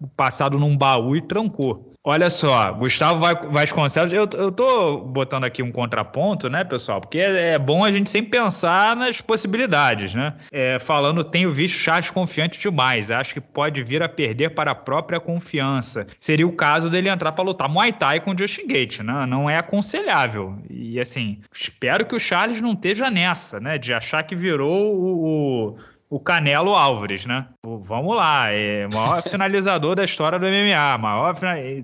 o 0.00 0.08
passado 0.08 0.58
num 0.58 0.76
baú 0.76 1.16
e 1.16 1.20
trancou. 1.20 1.92
Olha 2.08 2.30
só, 2.30 2.72
Gustavo 2.72 3.20
Vasconcelos, 3.50 4.12
eu, 4.12 4.28
eu 4.34 4.52
tô 4.52 4.98
botando 4.98 5.42
aqui 5.42 5.60
um 5.60 5.72
contraponto, 5.72 6.48
né, 6.48 6.62
pessoal? 6.62 7.00
Porque 7.00 7.18
é, 7.18 7.54
é 7.54 7.58
bom 7.58 7.84
a 7.84 7.90
gente 7.90 8.08
sempre 8.08 8.30
pensar 8.30 8.94
nas 8.94 9.20
possibilidades, 9.20 10.14
né? 10.14 10.32
É, 10.52 10.78
falando, 10.78 11.24
tenho 11.24 11.50
visto 11.50 11.76
Charles 11.76 12.08
confiante 12.08 12.60
demais, 12.60 13.10
acho 13.10 13.34
que 13.34 13.40
pode 13.40 13.82
vir 13.82 14.04
a 14.04 14.08
perder 14.08 14.50
para 14.50 14.70
a 14.70 14.74
própria 14.76 15.18
confiança. 15.18 16.06
Seria 16.20 16.46
o 16.46 16.52
caso 16.52 16.88
dele 16.88 17.08
entrar 17.08 17.32
para 17.32 17.42
lutar 17.42 17.68
Muay 17.68 17.92
Thai 17.92 18.20
com 18.20 18.30
o 18.30 18.38
Justin 18.38 18.68
Gate, 18.68 19.00
né? 19.00 19.26
Não 19.26 19.50
é 19.50 19.56
aconselhável. 19.56 20.56
E 20.70 21.00
assim, 21.00 21.40
espero 21.52 22.06
que 22.06 22.14
o 22.14 22.20
Charles 22.20 22.60
não 22.60 22.74
esteja 22.74 23.10
nessa, 23.10 23.58
né? 23.58 23.78
De 23.78 23.92
achar 23.92 24.22
que 24.22 24.36
virou 24.36 24.94
o, 24.94 25.72
o 25.72 25.78
o 26.08 26.20
Canelo 26.20 26.74
Álvares, 26.74 27.26
né? 27.26 27.46
Vamos 27.64 28.14
lá, 28.14 28.50
é 28.52 28.86
o 28.86 28.94
maior 28.94 29.22
finalizador 29.28 29.96
da 29.96 30.04
história 30.04 30.38
do 30.38 30.46
MMA, 30.46 30.98
maior 30.98 31.34